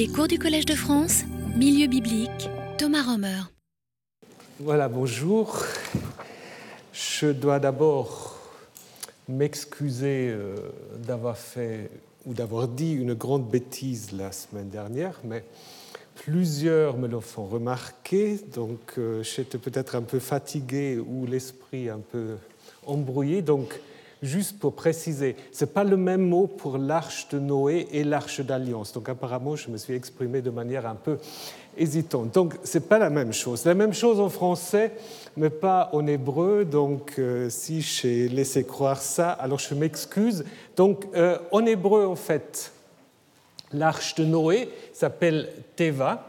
Les 0.00 0.08
cours 0.08 0.28
du 0.28 0.38
Collège 0.38 0.64
de 0.64 0.74
France, 0.74 1.24
Milieu 1.58 1.86
biblique, 1.86 2.48
Thomas 2.78 3.02
Romer. 3.02 3.42
Voilà, 4.58 4.88
bonjour. 4.88 5.62
Je 6.90 7.26
dois 7.26 7.58
d'abord 7.58 8.40
m'excuser 9.28 10.30
euh, 10.30 10.56
d'avoir 11.06 11.36
fait 11.36 11.90
ou 12.24 12.32
d'avoir 12.32 12.66
dit 12.66 12.92
une 12.92 13.12
grande 13.12 13.46
bêtise 13.46 14.12
la 14.12 14.32
semaine 14.32 14.70
dernière, 14.70 15.20
mais 15.22 15.44
plusieurs 16.14 16.96
me 16.96 17.06
le 17.06 17.20
font 17.20 17.44
remarquer, 17.44 18.40
donc 18.54 18.94
euh, 18.96 19.22
j'étais 19.22 19.58
peut-être 19.58 19.96
un 19.96 20.02
peu 20.02 20.18
fatigué 20.18 20.96
ou 20.98 21.26
l'esprit 21.26 21.90
un 21.90 22.00
peu 22.00 22.38
embrouillé, 22.86 23.42
donc 23.42 23.78
juste 24.22 24.58
pour 24.58 24.74
préciser, 24.74 25.36
ce 25.52 25.64
n'est 25.64 25.70
pas 25.70 25.84
le 25.84 25.96
même 25.96 26.22
mot 26.22 26.46
pour 26.46 26.78
l'arche 26.78 27.28
de 27.28 27.38
Noé 27.38 27.88
et 27.92 28.04
l'arche 28.04 28.40
d'alliance. 28.40 28.92
Donc 28.92 29.08
apparemment, 29.08 29.56
je 29.56 29.70
me 29.70 29.76
suis 29.76 29.94
exprimé 29.94 30.42
de 30.42 30.50
manière 30.50 30.86
un 30.86 30.94
peu 30.94 31.18
hésitante. 31.76 32.32
Donc 32.32 32.54
ce 32.64 32.78
n'est 32.78 32.84
pas 32.84 32.98
la 32.98 33.10
même 33.10 33.32
chose. 33.32 33.64
La 33.64 33.74
même 33.74 33.94
chose 33.94 34.20
en 34.20 34.28
français, 34.28 34.92
mais 35.36 35.50
pas 35.50 35.90
en 35.92 36.06
hébreu. 36.06 36.64
Donc 36.64 37.14
euh, 37.18 37.48
si 37.50 37.80
j'ai 37.80 38.28
laissé 38.28 38.64
croire 38.64 39.00
ça, 39.00 39.30
alors 39.30 39.58
je 39.58 39.74
m'excuse. 39.74 40.44
Donc 40.76 41.06
euh, 41.14 41.38
en 41.52 41.64
hébreu, 41.64 42.06
en 42.06 42.16
fait, 42.16 42.72
l'arche 43.72 44.14
de 44.16 44.24
Noé 44.24 44.68
s'appelle 44.92 45.48
Teva. 45.76 46.26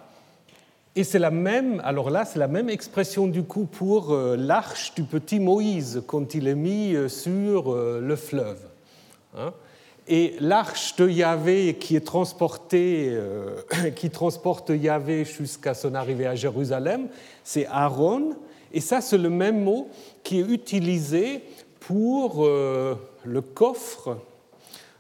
Et 0.96 1.06
c'est 1.06 1.20
la 1.20 1.32
même, 1.32 1.82
alors 1.86 2.10
là, 2.10 2.26
c'est 2.26 2.40
la 2.40 2.50
même 2.50 2.70
expression 2.70 3.28
du 3.28 3.44
coup 3.44 3.66
pour 3.66 4.12
euh, 4.12 4.36
l'arche 4.36 4.94
du 4.94 5.04
petit 5.04 5.40
Moïse 5.40 6.04
quand 6.06 6.36
il 6.36 6.50
est 6.50 6.56
mis 6.56 6.96
euh, 6.96 7.08
sur 7.08 7.72
euh, 7.72 8.02
le 8.02 8.16
fleuve. 8.18 8.60
Hein. 9.38 9.54
Et 10.10 10.36
l'arche 10.42 10.98
de 10.98 11.08
Yahvé 11.08 11.76
qui 11.76 11.96
est 11.96 12.06
transportée, 12.06 13.18
qui 13.96 14.10
transporte 14.10 14.70
Yahvé 14.70 15.24
jusqu'à 15.24 15.74
son 15.74 15.96
arrivée 15.96 16.28
à 16.28 16.36
Jérusalem, 16.36 17.08
c'est 17.46 17.68
Aaron. 17.68 18.32
Et 18.74 18.82
ça, 18.82 19.00
c'est 19.00 19.18
le 19.18 19.30
même 19.30 19.64
mot 19.64 19.88
qui 20.24 20.40
est 20.40 20.46
utilisé 20.46 21.44
pour 21.80 22.46
le 22.46 23.42
coffre 23.42 24.18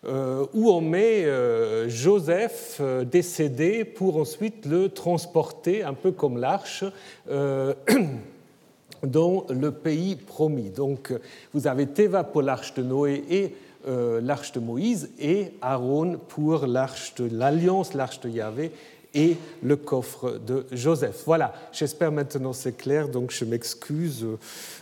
où 0.03 0.71
on 0.71 0.81
met 0.81 1.25
euh, 1.25 1.88
Joseph 1.88 2.77
euh, 2.80 3.03
décédé 3.03 3.85
pour 3.85 4.17
ensuite 4.17 4.66
le 4.66 4.89
transporter, 4.89 5.83
un 5.83 5.93
peu 5.93 6.11
comme 6.11 6.38
l'arche, 6.38 6.83
dans 9.03 9.45
le 9.49 9.71
pays 9.71 10.16
promis. 10.16 10.69
Donc 10.69 11.13
vous 11.53 11.67
avez 11.67 11.88
Théva 11.88 12.23
pour 12.23 12.41
l'arche 12.41 12.73
de 12.73 12.83
Noé 12.83 13.23
et 13.30 13.55
l'arche 13.88 14.52
de 14.52 14.59
Moïse, 14.59 15.09
et 15.19 15.53
Aaron 15.59 16.19
pour 16.27 16.67
l'arche 16.67 17.15
de 17.15 17.27
l'alliance, 17.31 17.95
l'arche 17.95 18.19
de 18.19 18.30
Yahvé, 18.30 18.71
et 19.14 19.38
le 19.62 19.76
coffre 19.76 20.40
de 20.40 20.66
Joseph. 20.72 21.23
Voilà, 21.26 21.54
j'espère 21.72 22.12
maintenant 22.12 22.54
c'est 22.54 22.78
clair, 22.78 23.08
donc 23.09 23.31
je 23.31 23.45
m'excuse 23.45 24.26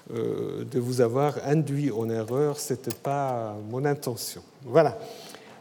de 0.09 0.79
vous 0.79 1.01
avoir 1.01 1.37
induit 1.45 1.91
en 1.91 2.09
erreur, 2.09 2.59
ce 2.59 2.73
n'était 2.73 2.95
pas 2.95 3.55
mon 3.69 3.85
intention. 3.85 4.41
Voilà. 4.63 4.97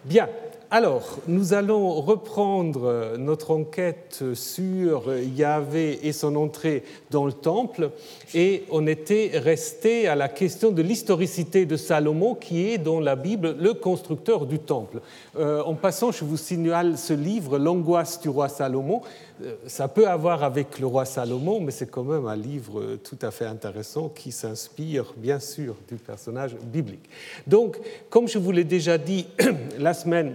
Bien. 0.04 0.28
Alors, 0.70 1.20
nous 1.26 1.54
allons 1.54 1.94
reprendre 1.94 3.16
notre 3.16 3.52
enquête 3.52 4.22
sur 4.34 5.10
Yahvé 5.16 6.06
et 6.06 6.12
son 6.12 6.36
entrée 6.36 6.82
dans 7.10 7.24
le 7.24 7.32
temple, 7.32 7.90
et 8.34 8.64
on 8.70 8.86
était 8.86 9.30
resté 9.32 10.08
à 10.08 10.14
la 10.14 10.28
question 10.28 10.70
de 10.70 10.82
l'historicité 10.82 11.64
de 11.64 11.78
Salomon, 11.78 12.34
qui 12.34 12.68
est 12.68 12.76
dans 12.76 13.00
la 13.00 13.16
Bible 13.16 13.56
le 13.58 13.72
constructeur 13.72 14.44
du 14.44 14.58
temple. 14.58 15.00
Euh, 15.38 15.62
en 15.62 15.72
passant, 15.74 16.12
je 16.12 16.22
vous 16.22 16.36
signale 16.36 16.98
ce 16.98 17.14
livre, 17.14 17.56
L'angoisse 17.58 18.20
du 18.20 18.28
roi 18.28 18.50
Salomon. 18.50 19.00
Euh, 19.42 19.54
ça 19.66 19.88
peut 19.88 20.06
avoir 20.06 20.42
avec 20.42 20.80
le 20.80 20.86
roi 20.86 21.06
Salomon, 21.06 21.60
mais 21.60 21.70
c'est 21.70 21.90
quand 21.90 22.04
même 22.04 22.26
un 22.26 22.36
livre 22.36 22.98
tout 23.02 23.18
à 23.22 23.30
fait 23.30 23.46
intéressant 23.46 24.10
qui 24.10 24.32
s'inspire 24.32 25.14
bien 25.16 25.40
sûr 25.40 25.76
du 25.88 25.94
personnage 25.94 26.56
biblique. 26.56 27.08
Donc, 27.46 27.78
comme 28.10 28.28
je 28.28 28.36
vous 28.36 28.52
l'ai 28.52 28.64
déjà 28.64 28.98
dit 28.98 29.28
la 29.78 29.94
semaine 29.94 30.34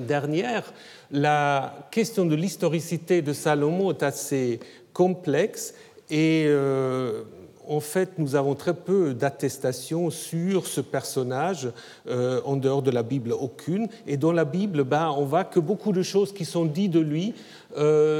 dernière, 0.00 0.72
la 1.10 1.74
question 1.90 2.24
de 2.24 2.34
l'historicité 2.34 3.22
de 3.22 3.32
Salomon 3.32 3.90
est 3.90 4.02
assez 4.02 4.60
complexe 4.92 5.74
et 6.10 6.44
euh, 6.46 7.22
en 7.66 7.80
fait, 7.80 8.18
nous 8.18 8.34
avons 8.34 8.54
très 8.54 8.74
peu 8.74 9.12
d'attestations 9.12 10.10
sur 10.10 10.66
ce 10.66 10.80
personnage 10.80 11.68
euh, 12.08 12.40
en 12.44 12.56
dehors 12.56 12.82
de 12.82 12.90
la 12.90 13.02
Bible, 13.02 13.32
aucune. 13.32 13.88
Et 14.06 14.16
dans 14.16 14.32
la 14.32 14.46
Bible, 14.46 14.84
ben, 14.84 15.12
on 15.16 15.24
voit 15.24 15.44
que 15.44 15.60
beaucoup 15.60 15.92
de 15.92 16.02
choses 16.02 16.32
qui 16.32 16.46
sont 16.46 16.64
dites 16.64 16.92
de 16.92 17.00
lui 17.00 17.34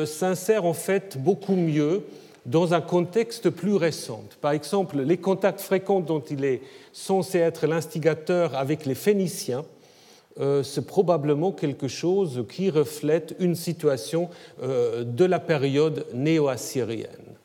s'insèrent 0.07 0.67
en 0.67 0.75
fait 0.75 1.17
beaucoup 1.19 1.57
mieux 1.57 2.03
dans 2.49 2.73
un 2.73 2.81
contexte 2.81 3.51
plus 3.51 3.75
récent. 3.75 4.25
Par 4.41 4.53
exemple, 4.53 5.01
les 5.01 5.19
contacts 5.19 5.61
fréquents 5.61 6.01
dont 6.01 6.21
il 6.31 6.45
est 6.45 6.63
censé 6.93 7.39
être 7.39 7.67
l'instigateur 7.67 8.55
avec 8.57 8.87
les 8.87 8.95
Phéniciens, 8.95 9.61
euh, 9.61 9.78
c'est 10.63 10.87
probablement 10.87 11.53
quelque 11.53 11.89
chose 11.89 12.45
qui 12.49 12.71
reflète 12.71 13.35
une 13.41 13.55
situation 13.55 14.29
euh, 14.63 15.05
de 15.05 15.25
la 15.25 15.41
période 15.41 16.07
néo-assyrienne. 16.15 17.39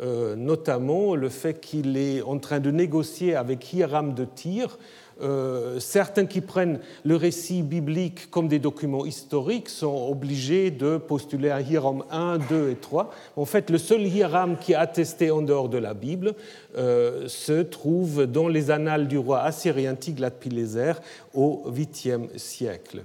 Euh, 0.00 0.36
notamment 0.36 1.16
le 1.16 1.28
fait 1.28 1.60
qu'il 1.60 1.96
est 1.96 2.22
en 2.22 2.38
train 2.38 2.60
de 2.60 2.70
négocier 2.70 3.34
avec 3.34 3.72
Hiram 3.72 4.14
de 4.14 4.24
Tyr 4.24 4.78
euh, 5.20 5.80
certains 5.80 6.26
qui 6.26 6.40
prennent 6.40 6.78
le 7.04 7.16
récit 7.16 7.62
biblique 7.62 8.30
comme 8.30 8.46
des 8.46 8.58
documents 8.58 9.04
historiques 9.04 9.68
sont 9.68 10.08
obligés 10.08 10.70
de 10.70 10.96
postuler 10.96 11.50
un 11.50 11.60
Hiram 11.60 12.04
1, 12.10 12.38
2 12.38 12.70
et 12.70 12.76
3. 12.76 13.10
En 13.36 13.44
fait, 13.44 13.70
le 13.70 13.78
seul 13.78 14.02
Hiram 14.02 14.56
qui 14.56 14.72
est 14.72 14.76
attesté 14.76 15.30
en 15.30 15.42
dehors 15.42 15.68
de 15.68 15.78
la 15.78 15.94
Bible 15.94 16.34
euh, 16.76 17.26
se 17.26 17.62
trouve 17.62 18.26
dans 18.26 18.48
les 18.48 18.70
annales 18.70 19.08
du 19.08 19.18
roi 19.18 19.40
assyrien 19.40 19.94
Tiglath-Pileser 19.94 20.92
au 21.34 21.64
8e 21.68 22.36
siècle. 22.36 23.02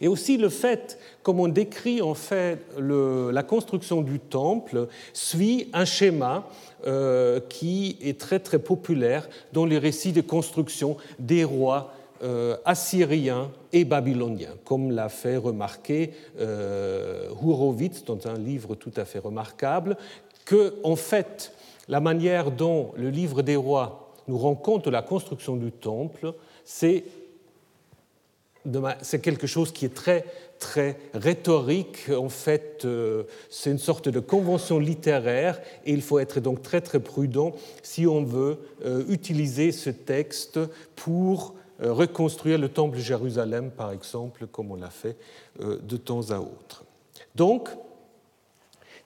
Et 0.00 0.08
aussi 0.08 0.36
le 0.36 0.48
fait, 0.48 0.98
comme 1.22 1.40
on 1.40 1.48
décrit 1.48 2.02
en 2.02 2.14
fait 2.14 2.58
la 2.78 3.42
construction 3.42 4.02
du 4.02 4.18
temple, 4.18 4.88
suit 5.12 5.70
un 5.72 5.84
schéma 5.84 6.48
euh, 6.86 7.40
qui 7.48 7.96
est 8.02 8.20
très 8.20 8.38
très 8.38 8.58
populaire 8.58 9.28
dans 9.52 9.64
les 9.64 9.78
récits 9.78 10.12
de 10.12 10.20
construction 10.20 10.96
des 11.18 11.44
rois 11.44 11.92
euh, 12.22 12.56
assyriens 12.64 13.50
et 13.72 13.84
babyloniens, 13.84 14.54
comme 14.64 14.90
l'a 14.90 15.08
fait 15.08 15.36
remarquer 15.36 16.12
euh, 16.38 17.28
dans 18.06 18.26
un 18.26 18.38
livre 18.38 18.74
tout 18.74 18.92
à 18.96 19.04
fait 19.04 19.18
remarquable, 19.18 19.96
que 20.44 20.74
en 20.84 20.96
fait 20.96 21.52
la 21.88 22.00
manière 22.00 22.50
dont 22.50 22.92
le 22.96 23.10
livre 23.10 23.42
des 23.42 23.56
rois 23.56 24.12
nous 24.28 24.38
rend 24.38 24.54
compte 24.54 24.84
de 24.86 24.90
la 24.90 25.02
construction 25.02 25.56
du 25.56 25.72
temple, 25.72 26.34
c'est 26.64 27.04
c'est 29.02 29.20
quelque 29.20 29.46
chose 29.46 29.72
qui 29.72 29.84
est 29.84 29.94
très, 29.94 30.24
très 30.58 30.96
rhétorique. 31.12 32.10
En 32.10 32.28
fait, 32.28 32.82
euh, 32.84 33.24
c'est 33.50 33.70
une 33.70 33.78
sorte 33.78 34.08
de 34.08 34.20
convention 34.20 34.78
littéraire 34.78 35.60
et 35.84 35.92
il 35.92 36.02
faut 36.02 36.18
être 36.18 36.40
donc 36.40 36.62
très, 36.62 36.80
très 36.80 37.00
prudent 37.00 37.52
si 37.82 38.06
on 38.06 38.24
veut 38.24 38.58
euh, 38.84 39.04
utiliser 39.08 39.72
ce 39.72 39.90
texte 39.90 40.58
pour 40.96 41.54
euh, 41.82 41.92
reconstruire 41.92 42.58
le 42.58 42.68
temple 42.68 42.96
de 42.96 43.02
Jérusalem, 43.02 43.70
par 43.70 43.92
exemple, 43.92 44.46
comme 44.46 44.70
on 44.70 44.76
l'a 44.76 44.90
fait 44.90 45.16
de 45.60 45.96
temps 45.96 46.30
à 46.30 46.38
autre. 46.38 46.84
Donc, 47.36 47.68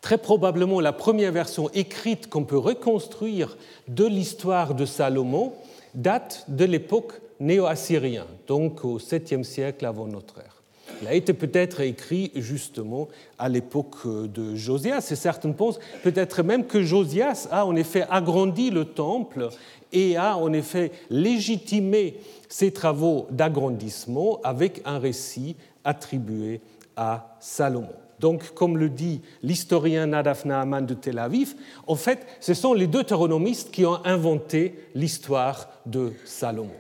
très 0.01 0.19
probablement, 0.19 0.81
la 0.81 0.93
première 0.93 1.33
version 1.33 1.69
écrite 1.71 2.29
qu'on 2.31 2.45
peut 2.45 2.59
reconstruire 2.59 3.57
de 3.89 4.07
l'histoire 4.07 4.75
de 4.75 4.87
Salomon 4.87 5.53
date 5.95 6.45
de 6.49 6.65
l'époque 6.65 7.21
néo-assyrien, 7.41 8.27
donc 8.47 8.85
au 8.85 8.99
7e 8.99 9.45
siècle 9.45 9.87
avant 9.87 10.07
notre 10.07 10.39
ère. 10.39 10.63
Il 11.03 11.07
a 11.09 11.15
été 11.15 11.33
peut-être 11.33 11.81
écrit 11.81 12.33
justement 12.35 13.09
à 13.39 13.49
l'époque 13.49 14.07
de 14.07 14.55
Josias, 14.57 15.09
et 15.11 15.17
certains 15.17 15.53
pensent 15.53 15.79
peut-être 16.03 16.43
même 16.43 16.67
que 16.67 16.83
Josias 16.83 17.47
a 17.51 17.67
en 17.67 17.77
effet 17.77 18.05
agrandi 18.11 18.71
le 18.71 18.85
temple 18.85 19.49
et 19.93 20.17
a 20.17 20.37
en 20.37 20.53
effet 20.53 20.91
légitimé 21.11 22.17
ses 22.49 22.73
travaux 22.73 23.27
d'agrandissement 23.31 24.41
avec 24.43 24.83
un 24.85 24.99
récit 24.99 25.57
attribué 25.85 26.61
à 26.97 27.37
Salomon. 27.41 27.95
Donc, 28.19 28.53
comme 28.55 28.77
le 28.77 28.89
dit 28.89 29.21
l'historien 29.43 30.07
Nadaf 30.07 30.45
Naaman 30.45 30.85
de 30.85 30.95
Tel 30.95 31.21
Aviv, 31.21 31.55
en 31.87 31.95
fait, 31.95 32.27
ce 32.41 32.55
sont 32.55 32.75
les 32.75 32.89
deux 32.89 32.99
deutéronomistes 32.99 33.71
qui 33.71 33.87
ont 33.87 34.05
inventé 34.05 34.75
l'histoire 34.95 35.69
de 35.87 36.13
Salomon. 36.25 36.75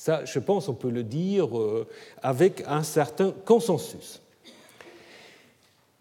Ça, 0.00 0.24
je 0.24 0.38
pense, 0.38 0.66
on 0.70 0.72
peut 0.72 0.88
le 0.88 1.02
dire 1.02 1.58
euh, 1.58 1.86
avec 2.22 2.64
un 2.66 2.82
certain 2.82 3.34
consensus. 3.44 4.22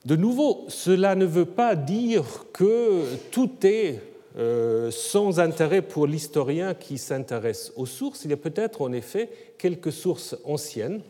De 0.06 0.16
nouveau, 0.16 0.64
cela 0.70 1.16
ne 1.16 1.26
veut 1.26 1.44
pas 1.44 1.76
dire 1.76 2.24
que 2.54 3.04
tout 3.30 3.52
est 3.64 4.00
euh, 4.38 4.90
sans 4.90 5.42
intérêt 5.42 5.82
pour 5.82 6.08
l'historien 6.08 6.76
qui 6.76 6.98
s'intéresse 6.98 7.74
aux 7.76 7.86
sources. 7.86 8.24
Il 8.24 8.30
y 8.30 8.34
a 8.34 8.38
peut-être 8.38 8.82
en 8.82 8.94
effet 8.94 9.30
quelques 9.58 9.92
sources 9.92 10.38
anciennes. 10.46 11.02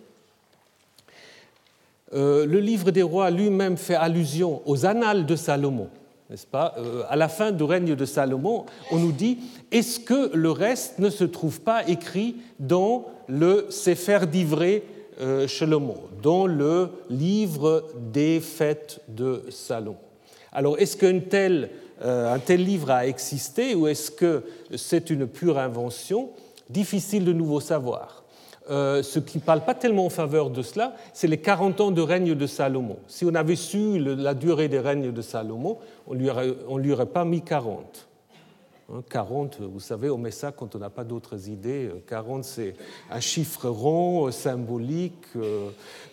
le 2.11 2.59
livre 2.59 2.89
des 2.89 3.03
rois 3.03 3.29
lui-même 3.29 3.77
fait 3.77 3.93
allusion 3.93 4.63
aux 4.65 4.87
annales 4.87 5.27
de 5.27 5.35
Salomon 5.35 5.91
n'est-ce 6.29 6.47
pas 6.47 6.75
À 7.09 7.15
la 7.15 7.27
fin 7.27 7.51
du 7.51 7.63
règne 7.63 7.95
de 7.95 8.05
Salomon, 8.05 8.65
on 8.91 8.97
nous 8.97 9.11
dit 9.11 9.39
est-ce 9.71 9.99
que 9.99 10.35
le 10.35 10.51
reste 10.51 10.99
ne 10.99 11.09
se 11.09 11.23
trouve 11.23 11.61
pas 11.61 11.87
écrit 11.87 12.37
dans 12.59 13.05
le 13.27 13.67
Sefer 13.69 14.19
d'Ivré 14.31 14.83
Salomon, 15.47 15.97
dans 16.21 16.47
le 16.47 16.89
livre 17.09 17.85
des 18.11 18.39
fêtes 18.39 19.01
de 19.07 19.43
Salomon? 19.49 19.97
Alors, 20.51 20.79
est-ce 20.79 20.97
qu'un 20.97 21.19
tel, 21.19 21.69
un 22.01 22.39
tel 22.39 22.63
livre 22.63 22.91
a 22.91 23.05
existé 23.05 23.75
ou 23.75 23.87
est-ce 23.87 24.11
que 24.11 24.43
c'est 24.75 25.09
une 25.09 25.27
pure 25.27 25.59
invention? 25.59 26.29
Difficile 26.69 27.25
de 27.25 27.33
nouveau 27.33 27.59
savoir. 27.59 28.18
Euh, 28.69 29.01
ce 29.01 29.19
qui 29.19 29.39
ne 29.39 29.43
parle 29.43 29.61
pas 29.61 29.73
tellement 29.73 30.05
en 30.05 30.09
faveur 30.09 30.49
de 30.49 30.61
cela, 30.61 30.93
c'est 31.13 31.27
les 31.27 31.39
40 31.39 31.81
ans 31.81 31.91
de 31.91 32.01
règne 32.01 32.35
de 32.35 32.47
Salomon. 32.47 32.97
Si 33.07 33.25
on 33.25 33.33
avait 33.33 33.55
su 33.55 33.99
la 33.99 34.33
durée 34.33 34.67
des 34.67 34.79
règnes 34.79 35.11
de 35.11 35.21
Salomon, 35.21 35.77
on 36.07 36.13
ne 36.13 36.19
lui, 36.19 36.29
aurait, 36.29 36.53
lui 36.77 36.93
aurait 36.93 37.05
pas 37.07 37.25
mis 37.25 37.41
40. 37.41 38.09
40, 39.09 39.57
hein, 39.61 39.69
vous 39.71 39.79
savez, 39.79 40.09
on 40.09 40.17
met 40.17 40.31
ça 40.31 40.51
quand 40.51 40.75
on 40.75 40.79
n'a 40.79 40.89
pas 40.89 41.03
d'autres 41.03 41.49
idées. 41.49 41.89
40, 42.07 42.43
c'est 42.43 42.75
un 43.11 43.19
chiffre 43.19 43.69
rond, 43.69 44.31
symbolique. 44.31 45.25
Euh, 45.35 45.69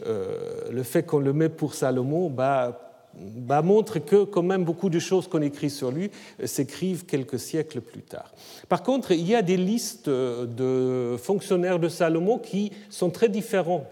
euh, 0.07 0.71
le 0.71 0.83
fait 0.83 1.03
qu'on 1.03 1.21
le 1.21 1.33
met 1.33 1.49
pour 1.49 1.75
Salomon, 1.75 2.29
bah, 2.29 2.86
bah, 3.19 3.63
montre 3.63 3.99
que 3.99 4.25
quand 4.25 4.43
même 4.43 4.65
beaucoup 4.65 4.91
de 4.91 4.99
choses 4.99 5.29
qu'on 5.29 5.43
écrit 5.43 5.71
sur 5.71 5.91
lui 5.91 6.11
euh, 6.41 6.47
s'écrivent 6.47 7.07
quelques 7.07 7.39
siècles 7.39 7.81
plus 7.81 8.03
tard. 8.03 8.33
Par 8.69 8.83
contre, 8.83 9.13
il 9.13 9.27
y 9.27 9.35
a 9.35 9.43
des 9.43 9.57
listes 9.57 10.09
de 10.09 11.17
fonctionnaires 11.19 11.79
de 11.79 11.89
Salomon 11.89 12.39
qui 12.39 12.73
sont 12.91 13.11
très 13.11 13.29
différents 13.29 13.87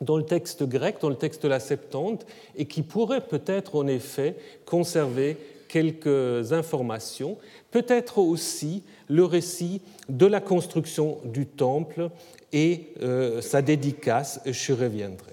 dans 0.00 0.16
le 0.16 0.24
texte 0.24 0.64
grec, 0.64 0.96
dans 1.00 1.08
le 1.08 1.16
texte 1.16 1.42
de 1.44 1.48
la 1.48 1.60
Septante, 1.60 2.26
et 2.56 2.66
qui 2.66 2.82
pourraient 2.82 3.26
peut-être 3.26 3.76
en 3.76 3.86
effet 3.86 4.36
conserver 4.64 5.36
quelques 5.68 6.52
informations, 6.52 7.38
peut-être 7.70 8.18
aussi 8.18 8.82
le 9.08 9.24
récit 9.24 9.80
de 10.08 10.26
la 10.26 10.40
construction 10.40 11.18
du 11.24 11.46
temple 11.46 12.10
et 12.52 12.88
euh, 13.02 13.40
sa 13.40 13.62
dédicace, 13.62 14.40
je 14.44 14.72
reviendrai. 14.72 15.32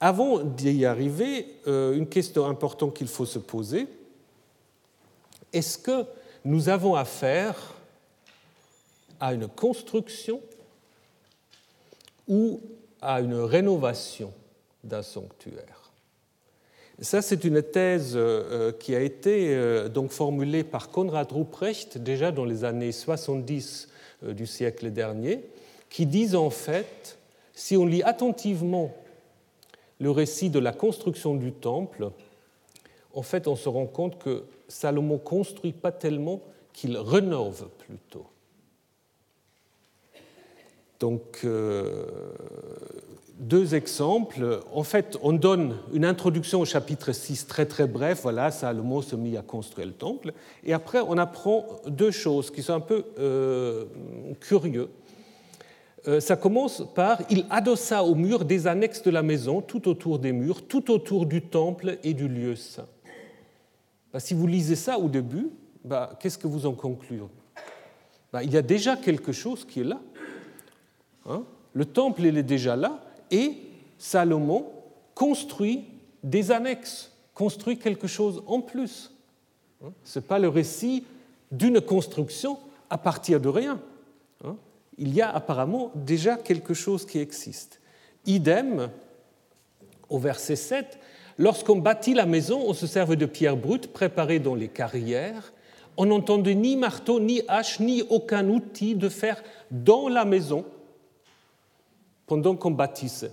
Avant 0.00 0.38
d'y 0.38 0.86
arriver, 0.86 1.46
euh, 1.66 1.92
une 1.92 2.08
question 2.08 2.46
importante 2.46 2.94
qu'il 2.94 3.06
faut 3.06 3.26
se 3.26 3.38
poser, 3.38 3.86
est-ce 5.52 5.76
que 5.76 6.06
nous 6.42 6.70
avons 6.70 6.94
affaire 6.94 7.74
à 9.20 9.34
une 9.34 9.46
construction 9.46 10.40
ou 12.26 12.62
à 13.02 13.20
une 13.20 13.34
rénovation 13.34 14.32
d'un 14.82 15.02
sanctuaire? 15.02 15.90
Ça, 17.02 17.20
c'est 17.20 17.44
une 17.44 17.62
thèse 17.62 18.12
euh, 18.14 18.72
qui 18.72 18.94
a 18.94 19.00
été 19.00 19.54
euh, 19.54 19.90
donc 19.90 20.12
formulée 20.12 20.64
par 20.64 20.88
Konrad 20.88 21.30
Ruprecht 21.30 21.98
déjà 21.98 22.32
dans 22.32 22.46
les 22.46 22.64
années 22.64 22.92
70 22.92 23.88
du 24.22 24.46
siècle 24.46 24.90
dernier, 24.90 25.44
qui 25.90 26.06
dit 26.06 26.36
en 26.36 26.50
fait, 26.50 27.18
si 27.54 27.76
on 27.76 27.84
lit 27.84 28.02
attentivement 28.02 28.94
le 30.00 30.10
récit 30.10 30.50
de 30.50 30.58
la 30.58 30.72
construction 30.72 31.34
du 31.34 31.52
temple, 31.52 32.10
en 33.12 33.22
fait, 33.22 33.46
on 33.46 33.56
se 33.56 33.68
rend 33.68 33.86
compte 33.86 34.18
que 34.18 34.44
Salomon 34.68 35.18
construit 35.18 35.72
pas 35.72 35.92
tellement 35.92 36.40
qu'il 36.72 36.96
rénove 36.96 37.68
plutôt. 37.78 38.26
Donc, 41.00 41.40
euh, 41.44 42.06
deux 43.38 43.74
exemples. 43.74 44.60
En 44.72 44.82
fait, 44.82 45.18
on 45.22 45.32
donne 45.32 45.76
une 45.92 46.04
introduction 46.04 46.60
au 46.60 46.64
chapitre 46.66 47.12
6 47.12 47.46
très 47.46 47.66
très 47.66 47.86
bref. 47.86 48.20
Voilà, 48.22 48.50
Salomon 48.50 49.00
se 49.00 49.16
mit 49.16 49.36
à 49.36 49.42
construire 49.42 49.86
le 49.86 49.94
temple. 49.94 50.32
Et 50.62 50.72
après, 50.72 51.00
on 51.00 51.16
apprend 51.18 51.66
deux 51.86 52.10
choses 52.10 52.50
qui 52.50 52.62
sont 52.62 52.74
un 52.74 52.80
peu 52.80 53.04
euh, 53.18 53.86
curieuses. 54.40 54.88
Euh, 56.08 56.20
ça 56.20 56.36
commence 56.36 56.82
par 56.94 57.20
il 57.28 57.44
adossa 57.50 58.04
au 58.04 58.14
mur 58.14 58.44
des 58.44 58.66
annexes 58.66 59.02
de 59.02 59.10
la 59.10 59.22
maison, 59.22 59.60
tout 59.60 59.88
autour 59.88 60.18
des 60.18 60.32
murs, 60.32 60.66
tout 60.66 60.90
autour 60.90 61.26
du 61.26 61.42
temple 61.42 61.98
et 62.02 62.14
du 62.14 62.26
lieu 62.26 62.56
saint. 62.56 62.86
Bah, 64.12 64.20
si 64.20 64.32
vous 64.32 64.46
lisez 64.46 64.76
ça 64.76 64.98
au 64.98 65.08
début, 65.08 65.50
bah, 65.84 66.18
qu'est-ce 66.18 66.38
que 66.38 66.46
vous 66.46 66.66
en 66.66 66.72
concluez 66.72 67.20
bah, 68.32 68.42
Il 68.42 68.50
y 68.50 68.56
a 68.56 68.62
déjà 68.62 68.96
quelque 68.96 69.32
chose 69.32 69.64
qui 69.66 69.80
est 69.80 69.84
là. 69.84 70.00
Hein. 71.26 71.42
Le 71.74 71.84
temple, 71.84 72.22
il 72.22 72.38
est 72.38 72.42
déjà 72.42 72.76
là, 72.76 73.00
et 73.30 73.58
Salomon 73.98 74.66
construit 75.14 75.84
des 76.24 76.50
annexes, 76.50 77.12
construit 77.34 77.78
quelque 77.78 78.06
chose 78.06 78.42
en 78.46 78.62
plus. 78.62 79.12
Hein. 79.84 79.92
Ce 80.02 80.18
n'est 80.18 80.24
pas 80.24 80.38
le 80.38 80.48
récit 80.48 81.04
d'une 81.52 81.80
construction 81.80 82.58
à 82.88 82.96
partir 82.96 83.38
de 83.38 83.48
rien. 83.48 83.80
Hein 84.44 84.56
il 85.00 85.14
y 85.14 85.22
a 85.22 85.30
apparemment 85.30 85.90
déjà 85.94 86.36
quelque 86.36 86.74
chose 86.74 87.06
qui 87.06 87.18
existe. 87.18 87.80
Idem, 88.26 88.90
au 90.10 90.18
verset 90.18 90.56
7, 90.56 90.98
lorsqu'on 91.38 91.76
bâtit 91.76 92.12
la 92.12 92.26
maison, 92.26 92.62
on 92.66 92.74
se 92.74 92.86
servait 92.86 93.16
de 93.16 93.24
pierres 93.24 93.56
brutes 93.56 93.92
préparées 93.92 94.38
dans 94.38 94.54
les 94.54 94.68
carrières. 94.68 95.54
On 95.96 96.06
n'entendait 96.06 96.54
ni 96.54 96.76
marteau, 96.76 97.18
ni 97.18 97.40
hache, 97.48 97.80
ni 97.80 98.02
aucun 98.10 98.46
outil 98.50 98.94
de 98.94 99.08
fer 99.08 99.42
dans 99.70 100.08
la 100.08 100.26
maison 100.26 100.66
pendant 102.26 102.54
qu'on 102.54 102.70
bâtissait. 102.70 103.32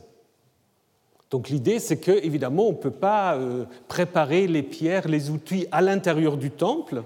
Donc 1.30 1.50
l'idée, 1.50 1.80
c'est 1.80 1.98
que 1.98 2.12
évidemment, 2.12 2.68
on 2.68 2.72
ne 2.72 2.78
peut 2.78 2.92
pas 2.92 3.36
euh, 3.36 3.66
préparer 3.90 4.48
les 4.48 4.64
pierres, 4.64 5.10
les 5.10 5.30
outils 5.30 5.68
à 5.72 5.81
l'intérieur 5.81 6.38
du 6.38 6.50
temple, 6.50 7.04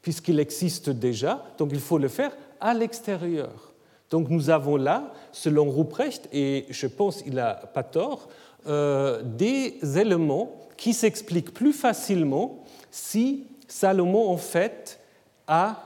puisqu'il 0.00 0.38
existe 0.38 0.90
déjà. 0.90 1.44
Donc 1.58 1.70
il 1.72 1.80
faut 1.80 1.98
le 1.98 2.06
faire 2.06 2.30
à 2.60 2.72
l'extérieur. 2.72 3.72
Donc 4.10 4.28
nous 4.30 4.50
avons 4.50 4.76
là, 4.76 5.12
selon 5.32 5.70
Ruprecht, 5.70 6.28
et 6.32 6.66
je 6.70 6.86
pense 6.86 7.22
qu'il 7.22 7.34
n'a 7.34 7.54
pas 7.54 7.82
tort, 7.82 8.28
euh, 8.66 9.22
des 9.22 9.78
éléments 9.98 10.52
qui 10.76 10.92
s'expliquent 10.92 11.54
plus 11.54 11.72
facilement 11.72 12.64
si 12.90 13.44
Salomon, 13.68 14.28
en 14.28 14.36
fait, 14.36 15.00
a 15.46 15.76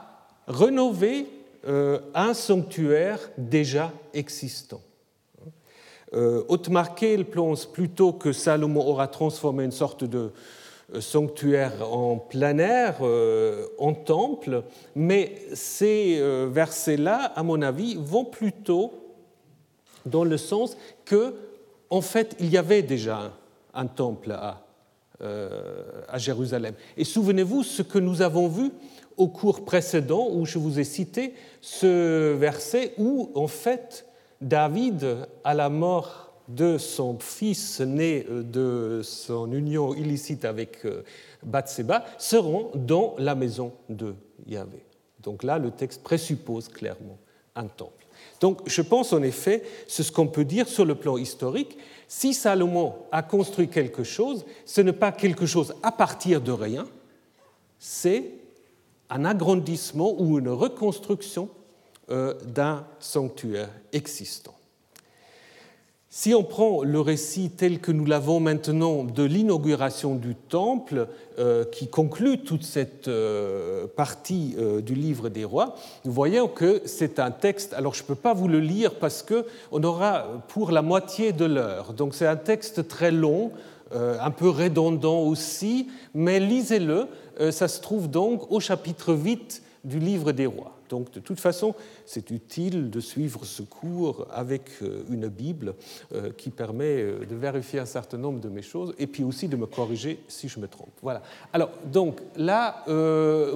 rénové 0.47 1.27
euh, 1.67 1.99
un 2.13 2.33
sanctuaire 2.33 3.19
déjà 3.37 3.91
existant. 4.13 4.81
Euh, 6.13 6.43
Otmar 6.49 6.95
pense 7.31 7.65
plutôt 7.65 8.13
que 8.13 8.33
Salomon 8.33 8.81
aura 8.81 9.07
transformé 9.07 9.63
une 9.63 9.71
sorte 9.71 10.03
de 10.03 10.31
sanctuaire 10.99 11.73
en 11.81 12.17
plein 12.17 12.57
air, 12.57 12.97
euh, 13.01 13.67
en 13.77 13.93
temple, 13.93 14.63
mais 14.95 15.35
ces 15.53 16.17
euh, 16.19 16.49
versets-là, 16.51 17.31
à 17.35 17.43
mon 17.43 17.61
avis, 17.61 17.95
vont 17.95 18.25
plutôt 18.25 18.91
dans 20.05 20.23
le 20.23 20.37
sens 20.37 20.75
que, 21.05 21.35
en 21.89 22.01
fait, 22.01 22.35
il 22.39 22.49
y 22.49 22.57
avait 22.57 22.81
déjà 22.81 23.31
un, 23.73 23.85
temple 23.85 24.31
à, 24.31 24.65
euh, 25.21 25.83
à 26.09 26.17
Jérusalem. 26.17 26.73
Et 26.97 27.03
souvenez-vous 27.03 27.63
ce 27.63 27.81
que 27.83 27.99
nous 27.99 28.21
avons 28.21 28.47
vu 28.47 28.71
au 29.17 29.27
cours 29.27 29.63
précédent 29.63 30.27
où 30.31 30.45
je 30.45 30.57
vous 30.57 30.79
ai 30.79 30.83
cité 30.83 31.33
ce 31.61 32.33
verset 32.33 32.93
où, 32.97 33.31
en 33.35 33.47
fait, 33.47 34.05
David, 34.41 35.27
à 35.43 35.53
la 35.53 35.69
mort 35.69 36.30
de 36.55 36.77
son 36.77 37.17
fils 37.19 37.79
né 37.81 38.25
euh, 38.29 38.43
de 38.43 39.01
son 39.03 39.51
union 39.51 39.93
illicite 39.93 40.45
avec 40.45 40.85
euh, 40.85 41.03
Bathseba 41.43 42.05
seront 42.17 42.71
dans 42.75 43.15
la 43.17 43.35
maison 43.35 43.73
de 43.89 44.15
Yahvé. 44.47 44.83
Donc 45.21 45.43
là, 45.43 45.57
le 45.57 45.71
texte 45.71 46.03
présuppose 46.03 46.67
clairement 46.67 47.17
un 47.55 47.65
temple. 47.65 48.05
Donc 48.39 48.61
je 48.65 48.81
pense 48.81 49.13
en 49.13 49.21
effet, 49.23 49.63
c'est 49.87 50.03
ce 50.03 50.11
qu'on 50.11 50.27
peut 50.27 50.45
dire 50.45 50.67
sur 50.67 50.85
le 50.85 50.95
plan 50.95 51.17
historique, 51.17 51.77
si 52.07 52.33
Salomon 52.33 52.95
a 53.11 53.23
construit 53.23 53.69
quelque 53.69 54.03
chose, 54.03 54.45
ce 54.65 54.81
n'est 54.81 54.93
pas 54.93 55.11
quelque 55.11 55.45
chose 55.45 55.73
à 55.83 55.91
partir 55.91 56.41
de 56.41 56.51
rien, 56.51 56.87
c'est 57.79 58.31
un 59.09 59.25
agrandissement 59.25 60.13
ou 60.19 60.39
une 60.39 60.49
reconstruction 60.49 61.49
euh, 62.09 62.33
d'un 62.45 62.85
sanctuaire 62.99 63.69
existant. 63.93 64.55
Si 66.13 66.35
on 66.35 66.43
prend 66.43 66.83
le 66.83 66.99
récit 66.99 67.51
tel 67.51 67.79
que 67.79 67.89
nous 67.89 68.03
l'avons 68.03 68.41
maintenant 68.41 69.05
de 69.05 69.23
l'inauguration 69.23 70.15
du 70.15 70.35
temple, 70.35 71.07
euh, 71.39 71.63
qui 71.63 71.87
conclut 71.87 72.39
toute 72.39 72.63
cette 72.63 73.07
euh, 73.07 73.87
partie 73.87 74.53
euh, 74.59 74.81
du 74.81 74.93
livre 74.93 75.29
des 75.29 75.45
rois, 75.45 75.73
nous 76.03 76.11
voyons 76.11 76.49
que 76.49 76.81
c'est 76.83 77.17
un 77.17 77.31
texte, 77.31 77.73
alors 77.73 77.93
je 77.93 78.03
ne 78.03 78.07
peux 78.07 78.15
pas 78.15 78.33
vous 78.33 78.49
le 78.49 78.59
lire 78.59 78.95
parce 78.95 79.23
qu'on 79.23 79.83
aura 79.83 80.25
pour 80.49 80.71
la 80.71 80.81
moitié 80.81 81.31
de 81.31 81.45
l'heure, 81.45 81.93
donc 81.93 82.13
c'est 82.13 82.27
un 82.27 82.35
texte 82.35 82.89
très 82.89 83.11
long, 83.11 83.53
un 83.93 84.31
peu 84.31 84.49
redondant 84.49 85.19
aussi, 85.19 85.87
mais 86.13 86.39
lisez-le, 86.41 87.07
ça 87.51 87.67
se 87.67 87.81
trouve 87.81 88.09
donc 88.09 88.49
au 88.49 88.61
chapitre 88.61 89.13
8 89.13 89.63
du 89.83 89.99
livre 89.99 90.31
des 90.31 90.45
rois. 90.45 90.77
Donc 90.89 91.11
de 91.13 91.19
toute 91.19 91.39
façon, 91.39 91.73
c'est 92.05 92.29
utile 92.31 92.89
de 92.89 92.99
suivre 92.99 93.45
ce 93.45 93.63
cours 93.63 94.27
avec 94.31 94.63
euh, 94.81 95.03
une 95.09 95.27
Bible 95.27 95.73
euh, 96.13 96.31
qui 96.37 96.49
permet 96.49 97.01
euh, 97.01 97.25
de 97.25 97.35
vérifier 97.35 97.79
un 97.79 97.85
certain 97.85 98.17
nombre 98.17 98.41
de 98.41 98.49
mes 98.49 98.61
choses 98.61 98.93
et 98.99 99.07
puis 99.07 99.23
aussi 99.23 99.47
de 99.47 99.55
me 99.55 99.65
corriger 99.65 100.19
si 100.27 100.49
je 100.49 100.59
me 100.59 100.67
trompe. 100.67 100.91
Voilà. 101.01 101.23
Alors 101.53 101.69
donc 101.91 102.19
là, 102.35 102.83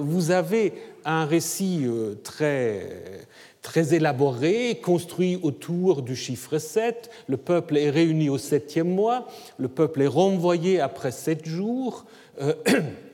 vous 0.00 0.30
avez 0.30 0.72
un 1.04 1.24
récit 1.26 1.86
très 2.22 3.26
très 3.62 3.94
élaboré, 3.94 4.80
construit 4.82 5.40
autour 5.42 6.02
du 6.02 6.14
chiffre 6.14 6.58
7. 6.58 7.10
Le 7.28 7.36
peuple 7.36 7.76
est 7.76 7.90
réuni 7.90 8.28
au 8.28 8.38
septième 8.38 8.88
mois, 8.88 9.26
le 9.58 9.68
peuple 9.68 10.02
est 10.02 10.06
renvoyé 10.06 10.80
après 10.80 11.10
sept 11.10 11.46
jours. 11.46 12.06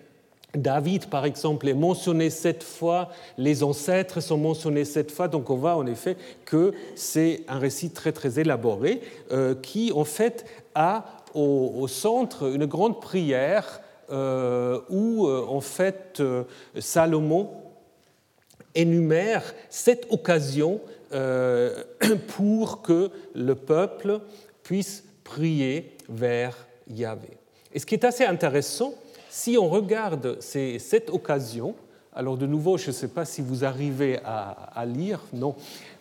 David, 0.55 1.07
par 1.07 1.25
exemple, 1.25 1.69
est 1.69 1.75
mentionné 1.75 2.29
sept 2.29 2.63
fois, 2.63 3.09
les 3.39 3.63
ancêtres 3.63 4.21
sont 4.21 4.37
mentionnés 4.37 4.85
sept 4.85 5.11
fois, 5.11 5.29
donc 5.29 5.49
on 5.49 5.57
voit 5.57 5.77
en 5.77 5.87
effet 5.87 6.17
que 6.45 6.73
c'est 6.95 7.41
un 7.49 7.59
récit 7.59 7.91
très 7.91 8.13
très 8.13 8.39
élaboré 8.39 9.01
euh, 9.31 9.55
qui 9.55 9.93
en 9.93 10.05
fait 10.05 10.45
a 10.75 11.05
au, 11.35 11.89
centre 11.89 12.53
une 12.53 12.67
grande 12.67 13.01
prière 13.01 13.81
euh, 14.11 14.81
où 14.91 15.27
euh, 15.27 15.47
en 15.49 15.63
fait 15.63 16.23
Salomon 16.79 17.49
énumère 18.75 19.55
sept 19.71 20.07
occasions 20.11 20.81
pour 22.37 22.81
que 22.81 23.11
le 23.35 23.55
peuple 23.55 24.21
puisse 24.63 25.05
prier 25.25 25.95
vers 26.09 26.57
Yahvé. 26.89 27.29
Et 27.75 27.79
ce 27.79 27.85
qui 27.85 27.95
est 27.95 28.05
assez 28.05 28.25
intéressant, 28.25 28.95
si 29.33 29.57
on 29.57 29.71
regarde 29.71 30.37
cette 30.41 31.09
occasion, 31.09 31.75
alors 32.15 32.37
de 32.37 32.45
nouveau, 32.47 32.77
je 32.77 32.89
ne 32.89 32.93
sais 32.93 33.09
pas 33.09 33.25
si 33.25 33.41
vous 33.41 33.65
arrivez 33.65 34.19
à, 34.27 34.85
lire, 34.85 35.21
non, 35.33 35.55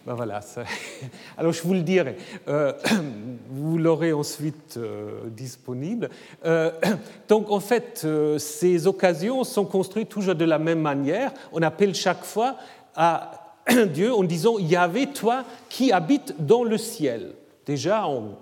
ben 0.05 0.15
voilà, 0.15 0.41
alors 1.37 1.53
je 1.53 1.61
vous 1.61 1.73
le 1.73 1.81
dirai, 1.81 2.17
euh, 2.49 2.73
vous 3.49 3.77
l'aurez 3.77 4.11
ensuite 4.11 4.75
euh, 4.75 5.29
disponible. 5.29 6.09
Euh, 6.43 6.71
donc 7.29 7.49
en 7.51 7.61
fait, 7.61 8.05
ces 8.37 8.85
occasions 8.85 9.45
sont 9.45 9.63
construites 9.63 10.09
toujours 10.09 10.35
de 10.35 10.43
la 10.43 10.59
même 10.59 10.81
manière. 10.81 11.31
On 11.53 11.61
appelle 11.61 11.95
chaque 11.95 12.25
fois 12.25 12.57
à 12.97 13.55
Dieu 13.93 14.13
en 14.13 14.23
disant 14.23 14.59
Yahvé, 14.59 15.07
toi 15.07 15.45
qui 15.69 15.93
habites 15.93 16.35
dans 16.37 16.65
le 16.65 16.77
ciel. 16.77 17.31
Déjà, 17.65 18.05
on, 18.09 18.35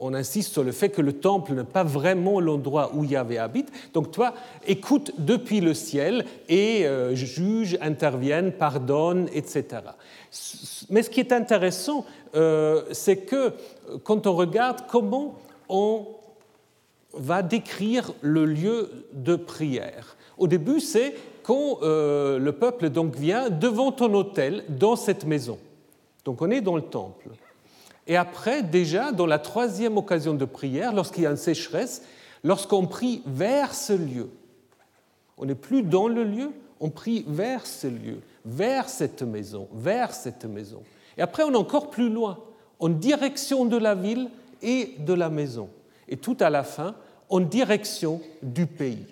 on 0.00 0.14
insiste 0.14 0.52
sur 0.52 0.64
le 0.64 0.72
fait 0.72 0.88
que 0.88 1.02
le 1.02 1.12
temple 1.12 1.52
n'est 1.52 1.64
pas 1.64 1.84
vraiment 1.84 2.40
l'endroit 2.40 2.90
où 2.94 3.04
Yahvé 3.04 3.38
habite. 3.38 3.70
Donc 3.92 4.10
toi, 4.10 4.34
écoute 4.66 5.12
depuis 5.18 5.60
le 5.60 5.74
ciel 5.74 6.24
et 6.48 6.86
euh, 6.86 7.14
juge, 7.14 7.76
intervienne, 7.82 8.50
pardonne, 8.50 9.28
etc. 9.34 9.82
Mais 10.88 11.02
ce 11.02 11.10
qui 11.10 11.20
est 11.20 11.32
intéressant, 11.32 12.06
euh, 12.34 12.82
c'est 12.92 13.18
que 13.18 13.36
euh, 13.36 13.50
quand 14.02 14.26
on 14.26 14.34
regarde 14.34 14.84
comment 14.88 15.38
on 15.68 16.06
va 17.12 17.42
décrire 17.42 18.12
le 18.22 18.46
lieu 18.46 18.90
de 19.12 19.36
prière. 19.36 20.16
Au 20.38 20.46
début, 20.46 20.80
c'est 20.80 21.14
quand 21.42 21.80
le 21.82 22.50
peuple 22.50 22.88
donc 22.88 23.16
vient 23.16 23.50
devant 23.50 23.90
ton 23.90 24.14
autel 24.14 24.64
dans 24.68 24.94
cette 24.94 25.26
maison. 25.26 25.58
Donc 26.24 26.40
on 26.40 26.50
est 26.50 26.60
dans 26.60 26.76
le 26.76 26.82
temple. 26.82 27.30
Et 28.10 28.16
après, 28.16 28.64
déjà, 28.64 29.12
dans 29.12 29.24
la 29.24 29.38
troisième 29.38 29.96
occasion 29.96 30.34
de 30.34 30.44
prière, 30.44 30.92
lorsqu'il 30.92 31.22
y 31.22 31.26
a 31.26 31.30
une 31.30 31.36
sécheresse, 31.36 32.02
lorsqu'on 32.42 32.88
prie 32.88 33.22
vers 33.24 33.72
ce 33.72 33.92
lieu, 33.92 34.30
on 35.38 35.44
n'est 35.44 35.54
plus 35.54 35.84
dans 35.84 36.08
le 36.08 36.24
lieu, 36.24 36.50
on 36.80 36.90
prie 36.90 37.24
vers 37.28 37.64
ce 37.64 37.86
lieu, 37.86 38.18
vers 38.44 38.88
cette 38.88 39.22
maison, 39.22 39.68
vers 39.72 40.12
cette 40.12 40.44
maison. 40.44 40.82
Et 41.16 41.22
après, 41.22 41.44
on 41.44 41.52
est 41.52 41.56
encore 41.56 41.88
plus 41.88 42.10
loin, 42.10 42.40
en 42.80 42.88
direction 42.88 43.64
de 43.64 43.76
la 43.76 43.94
ville 43.94 44.28
et 44.60 44.96
de 44.98 45.14
la 45.14 45.30
maison. 45.30 45.68
Et 46.08 46.16
tout 46.16 46.36
à 46.40 46.50
la 46.50 46.64
fin, 46.64 46.96
en 47.28 47.38
direction 47.38 48.20
du 48.42 48.66
pays. 48.66 49.06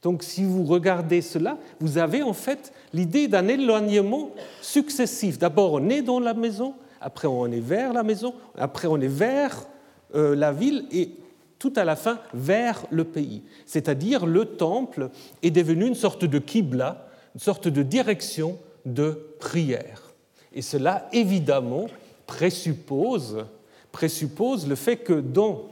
Donc 0.00 0.22
si 0.22 0.44
vous 0.44 0.64
regardez 0.64 1.20
cela, 1.20 1.58
vous 1.80 1.98
avez 1.98 2.22
en 2.22 2.32
fait 2.32 2.72
l'idée 2.94 3.28
d'un 3.28 3.46
éloignement 3.46 4.30
successif. 4.62 5.38
D'abord, 5.38 5.74
on 5.74 5.90
est 5.90 6.00
dans 6.00 6.18
la 6.18 6.32
maison, 6.32 6.76
après 7.00 7.28
on 7.28 7.46
est 7.46 7.60
vers 7.60 7.92
la 7.92 8.02
maison, 8.02 8.34
après 8.56 8.88
on 8.88 9.00
est 9.00 9.08
vers 9.08 9.66
euh, 10.14 10.34
la 10.34 10.52
ville 10.52 10.86
et 10.90 11.10
tout 11.58 11.72
à 11.76 11.84
la 11.84 11.96
fin 11.96 12.18
vers 12.32 12.84
le 12.90 13.04
pays. 13.04 13.42
C'est-à-dire 13.66 14.26
le 14.26 14.44
temple 14.44 15.10
est 15.42 15.50
devenu 15.50 15.86
une 15.86 15.94
sorte 15.94 16.24
de 16.24 16.38
kibla, 16.38 17.08
une 17.34 17.40
sorte 17.40 17.68
de 17.68 17.82
direction 17.82 18.58
de 18.84 19.34
prière. 19.38 20.14
Et 20.52 20.62
cela, 20.62 21.08
évidemment, 21.12 21.86
présuppose, 22.26 23.44
présuppose 23.92 24.68
le 24.68 24.74
fait 24.74 24.96
que 24.96 25.14
dans 25.14 25.66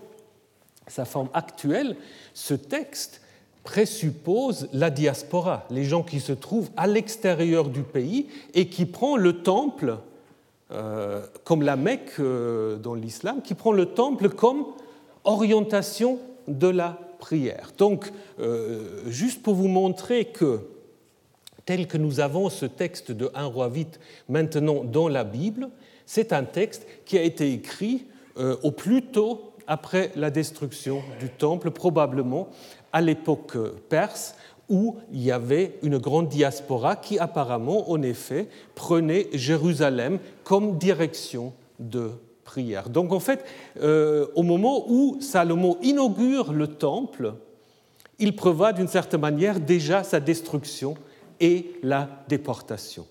sa 0.87 1.05
forme 1.05 1.29
actuelle, 1.35 1.97
ce 2.35 2.55
texte 2.55 3.21
présuppose 3.65 4.69
la 4.73 4.91
diaspora, 4.91 5.67
les 5.71 5.85
gens 5.85 6.03
qui 6.03 6.21
se 6.21 6.33
trouvent 6.33 6.71
à 6.77 6.87
l'extérieur 6.87 7.69
du 7.69 7.83
pays 7.83 8.29
et 8.55 8.69
qui 8.69 8.87
prend 8.87 9.17
le 9.17 9.43
temple 9.43 9.99
comme 11.45 11.63
la 11.63 11.77
Mecque 11.77 12.15
euh, 12.19 12.77
dans 12.77 12.95
l'islam, 12.95 13.41
qui 13.43 13.55
prend 13.55 13.73
le 13.73 13.87
temple 13.87 14.31
comme 14.31 14.67
orientation 15.25 16.19
de 16.49 16.69
la 16.69 16.99
prière. 17.19 17.71
Donc, 17.79 18.11
euh, 18.41 19.01
juste 19.07 19.43
pour 19.43 19.55
vous 19.55 19.69
montrer 19.69 20.27
que, 20.27 20.61
tel 21.65 21.87
que 21.87 21.97
nous 21.97 22.21
avons 22.21 22.51
ce 22.51 22.67
texte 22.67 23.13
de 23.13 23.31
1 23.35 23.45
roi 23.45 23.69
vite 23.69 24.01
maintenant 24.29 24.85
dans 24.85 25.09
la 25.09 25.25
Bible, 25.25 25.69
c'est 26.05 26.33
un 26.33 26.45
texte 26.45 26.87
qui 27.05 27.19
a 27.19 27.23
été 27.23 27.53
écrit 27.53 28.07
au 28.63 28.71
plus 28.71 29.03
tôt 29.03 29.55
après 29.67 30.13
la 30.15 30.31
destruction 30.31 31.03
du 31.19 31.31
temple, 31.31 31.71
probablement 31.71 32.49
à 32.93 33.01
l'époque 33.01 33.57
perse, 33.89 34.37
où 34.69 34.97
il 35.13 35.23
y 35.23 35.31
avait 35.31 35.79
une 35.83 35.99
grande 35.99 36.29
diaspora 36.29 36.97
qui 36.97 37.19
apparemment, 37.19 37.91
en 37.91 38.03
effet, 38.03 38.49
prenait 38.75 39.29
Jérusalem 39.33 40.19
comme 40.45 40.79
direction 40.79 41.53
de 41.79 42.11
prière. 42.45 42.89
Donc 42.89 43.13
en 43.13 43.21
fait, 43.21 43.45
euh, 43.81 44.27
au 44.35 44.43
moment 44.43 44.85
où 44.89 45.19
Salomon 45.21 45.77
inaugure 45.83 46.53
le 46.53 46.69
temple, 46.69 47.35
il 48.19 48.35
prévoit 48.35 48.73
d'une 48.73 48.89
certaine 48.89 49.21
manière 49.21 49.61
déjà 49.61 50.03
sa 50.03 50.21
destruction 50.21 50.95
et 51.39 51.73
la 51.83 52.09
déportation. 52.29 53.07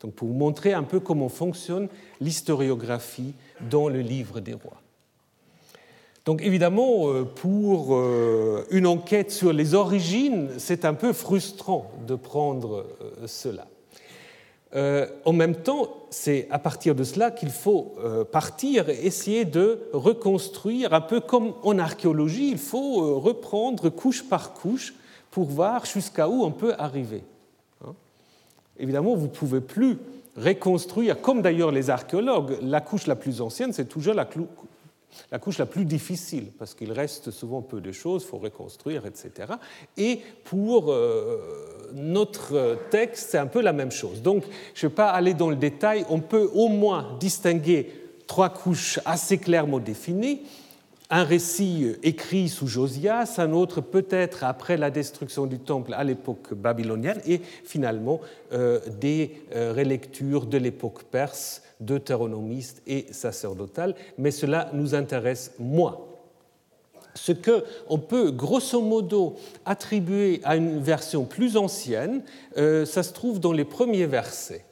Donc 0.00 0.14
pour 0.14 0.28
vous 0.28 0.34
montrer 0.34 0.72
un 0.72 0.82
peu 0.82 0.98
comment 0.98 1.28
fonctionne 1.28 1.88
l'historiographie 2.20 3.34
dans 3.70 3.88
le 3.88 4.00
livre 4.00 4.40
des 4.40 4.54
rois. 4.54 4.81
Donc 6.24 6.40
évidemment, 6.42 7.08
euh, 7.08 7.24
pour 7.24 7.96
euh, 7.96 8.64
une 8.70 8.86
enquête 8.86 9.32
sur 9.32 9.52
les 9.52 9.74
origines, 9.74 10.50
c'est 10.58 10.84
un 10.84 10.94
peu 10.94 11.12
frustrant 11.12 11.90
de 12.06 12.14
prendre 12.14 12.86
euh, 13.00 13.26
cela. 13.26 13.66
En 15.26 15.34
même 15.34 15.56
temps, 15.56 15.88
c'est 16.08 16.48
à 16.50 16.58
partir 16.58 16.94
de 16.94 17.04
cela 17.04 17.30
qu'il 17.30 17.50
faut 17.50 17.94
partir 18.32 18.88
et 18.88 19.04
essayer 19.04 19.44
de 19.44 19.80
reconstruire, 19.92 20.94
un 20.94 21.02
peu 21.02 21.20
comme 21.20 21.52
en 21.62 21.78
archéologie, 21.78 22.48
il 22.50 22.56
faut 22.56 23.20
reprendre 23.20 23.90
couche 23.90 24.26
par 24.26 24.54
couche 24.54 24.94
pour 25.30 25.44
voir 25.44 25.84
jusqu'à 25.84 26.26
où 26.26 26.42
on 26.42 26.52
peut 26.52 26.72
arriver. 26.78 27.22
Hein. 27.84 27.92
Évidemment, 28.78 29.14
vous 29.14 29.26
ne 29.26 29.30
pouvez 29.32 29.60
plus 29.60 29.98
reconstruire, 30.38 31.20
comme 31.20 31.42
d'ailleurs 31.42 31.70
les 31.70 31.90
archéologues, 31.90 32.56
la 32.62 32.80
couche 32.80 33.06
la 33.06 33.14
plus 33.14 33.42
ancienne, 33.42 33.74
c'est 33.74 33.90
toujours 33.90 34.14
la 34.14 34.24
la 35.30 35.38
couche 35.38 35.58
la 35.58 35.66
plus 35.66 35.84
difficile, 35.84 36.52
parce 36.58 36.74
qu'il 36.74 36.92
reste 36.92 37.30
souvent 37.30 37.62
peu 37.62 37.80
de 37.80 37.92
choses, 37.92 38.22
il 38.24 38.28
faut 38.28 38.38
reconstruire, 38.38 39.06
etc. 39.06 39.54
Et 39.96 40.20
pour 40.44 40.92
euh, 40.92 41.90
notre 41.94 42.78
texte, 42.90 43.30
c'est 43.30 43.38
un 43.38 43.46
peu 43.46 43.60
la 43.60 43.72
même 43.72 43.90
chose. 43.90 44.22
Donc, 44.22 44.44
je 44.74 44.86
ne 44.86 44.90
vais 44.90 44.94
pas 44.94 45.10
aller 45.10 45.34
dans 45.34 45.50
le 45.50 45.56
détail, 45.56 46.04
on 46.08 46.20
peut 46.20 46.50
au 46.54 46.68
moins 46.68 47.16
distinguer 47.20 47.92
trois 48.26 48.50
couches 48.50 48.98
assez 49.04 49.38
clairement 49.38 49.78
définies 49.78 50.42
un 51.12 51.24
récit 51.24 51.94
écrit 52.02 52.48
sous 52.48 52.66
Josias, 52.66 53.34
un 53.36 53.52
autre 53.52 53.82
peut-être 53.82 54.44
après 54.44 54.78
la 54.78 54.90
destruction 54.90 55.44
du 55.44 55.58
temple 55.58 55.92
à 55.92 56.04
l'époque 56.04 56.54
babylonienne, 56.54 57.20
et 57.26 57.42
finalement 57.64 58.20
euh, 58.54 58.80
des 58.98 59.42
euh, 59.54 59.74
relectures 59.76 60.46
de 60.46 60.56
l'époque 60.56 61.02
perse, 61.02 61.62
deutéronomiste 61.80 62.80
et 62.86 63.06
sacerdotale, 63.10 63.94
mais 64.16 64.30
cela 64.30 64.70
nous 64.72 64.94
intéresse 64.94 65.52
moins. 65.58 65.98
Ce 67.14 67.32
que 67.32 67.62
on 67.90 67.98
peut 67.98 68.30
grosso 68.30 68.80
modo 68.80 69.36
attribuer 69.66 70.40
à 70.44 70.56
une 70.56 70.80
version 70.80 71.26
plus 71.26 71.58
ancienne, 71.58 72.22
euh, 72.56 72.86
ça 72.86 73.02
se 73.02 73.12
trouve 73.12 73.38
dans 73.38 73.52
les 73.52 73.66
premiers 73.66 74.06
versets. 74.06 74.64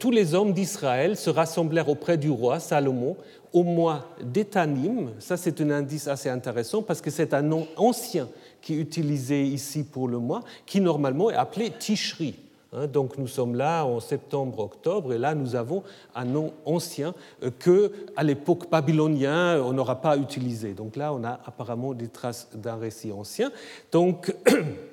Tous 0.00 0.10
les 0.10 0.34
hommes 0.34 0.54
d'Israël 0.54 1.16
se 1.16 1.30
rassemblèrent 1.30 1.88
auprès 1.88 2.16
du 2.18 2.30
roi 2.30 2.58
Salomon 2.58 3.16
au 3.52 3.62
mois 3.62 4.06
d'Étanim. 4.22 5.10
Ça, 5.18 5.36
c'est 5.36 5.60
un 5.60 5.70
indice 5.70 6.08
assez 6.08 6.28
intéressant 6.28 6.82
parce 6.82 7.00
que 7.00 7.10
c'est 7.10 7.34
un 7.34 7.42
nom 7.42 7.66
ancien 7.76 8.28
qui 8.60 8.74
est 8.74 8.78
utilisé 8.78 9.44
ici 9.44 9.84
pour 9.84 10.08
le 10.08 10.18
mois, 10.18 10.42
qui 10.66 10.80
normalement 10.80 11.30
est 11.30 11.34
appelé 11.36 11.70
Tishri. 11.70 12.34
Hein, 12.72 12.86
donc 12.86 13.16
nous 13.16 13.26
sommes 13.26 13.54
là 13.54 13.84
en 13.84 13.98
septembre-octobre 13.98 15.14
et 15.14 15.18
là 15.18 15.34
nous 15.34 15.56
avons 15.56 15.82
un 16.14 16.26
nom 16.26 16.52
ancien 16.66 17.14
euh, 17.42 17.50
que 17.58 17.90
à 18.14 18.22
l'époque 18.22 18.70
babylonienne 18.70 19.60
on 19.60 19.72
n'aura 19.72 20.02
pas 20.02 20.18
utilisé. 20.18 20.74
Donc 20.74 20.96
là 20.96 21.14
on 21.14 21.24
a 21.24 21.40
apparemment 21.46 21.94
des 21.94 22.08
traces 22.08 22.48
d'un 22.54 22.76
récit 22.76 23.10
ancien. 23.10 23.50
Donc 23.90 24.34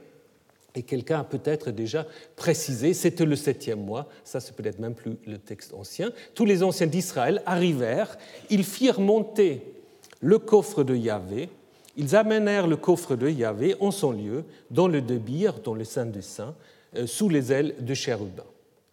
et 0.75 0.83
quelqu'un 0.83 1.21
a 1.21 1.23
peut-être 1.23 1.71
déjà 1.71 2.05
précisé, 2.35 2.93
c'était 2.93 3.25
le 3.25 3.35
septième 3.35 3.83
mois, 3.83 4.07
ça 4.23 4.39
c'est 4.39 4.55
peut-être 4.55 4.79
même 4.79 4.93
plus 4.93 5.17
le 5.25 5.37
texte 5.37 5.73
ancien. 5.73 6.11
Tous 6.33 6.45
les 6.45 6.63
anciens 6.63 6.87
d'Israël 6.87 7.41
arrivèrent, 7.45 8.17
ils 8.49 8.63
firent 8.63 8.99
monter 8.99 9.61
le 10.21 10.37
coffre 10.39 10.83
de 10.83 10.95
Yahvé, 10.95 11.49
ils 11.97 12.15
amenèrent 12.15 12.67
le 12.67 12.77
coffre 12.77 13.15
de 13.15 13.29
Yahvé 13.29 13.75
en 13.79 13.91
son 13.91 14.11
lieu, 14.11 14.43
dans 14.69 14.87
le 14.87 15.01
débir, 15.01 15.59
dans 15.63 15.73
le 15.73 15.83
Saint 15.83 16.05
des 16.05 16.21
Saints, 16.21 16.55
euh, 16.95 17.07
sous 17.07 17.29
les 17.29 17.51
ailes 17.51 17.75
de 17.79 17.93
chérubin. 17.93 18.43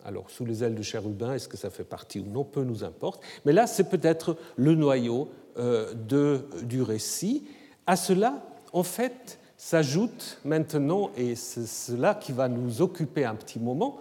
Alors, 0.05 0.31
sous 0.31 0.45
les 0.45 0.65
ailes 0.65 0.75
de 0.75 0.83
chérubin, 0.83 1.35
est-ce 1.35 1.49
que 1.49 1.57
ça 1.57 1.71
fait 1.71 1.85
partie 1.85 2.21
ou 2.21 2.27
non 2.27 2.45
Peu 2.45 2.65
nous 2.65 2.83
importe. 2.83 3.23
Mais 3.45 3.53
là, 3.53 3.67
c'est 3.67 3.89
peut-être 3.89 4.37
le 4.57 4.75
noyau 4.75 5.29
euh, 5.59 5.95
de, 5.95 6.45
du 6.65 6.83
récit. 6.83 7.45
À 7.87 7.97
cela, 7.97 8.43
en 8.73 8.83
fait, 8.83 9.39
s'ajoute 9.63 10.41
maintenant, 10.45 11.13
et 11.17 11.37
c'est 11.37 11.67
cela 11.67 12.17
qui 12.17 12.33
va 12.33 12.49
nous 12.49 12.83
occuper 12.83 13.25
un 13.25 13.37
petit 13.37 13.61
moment, 13.61 14.01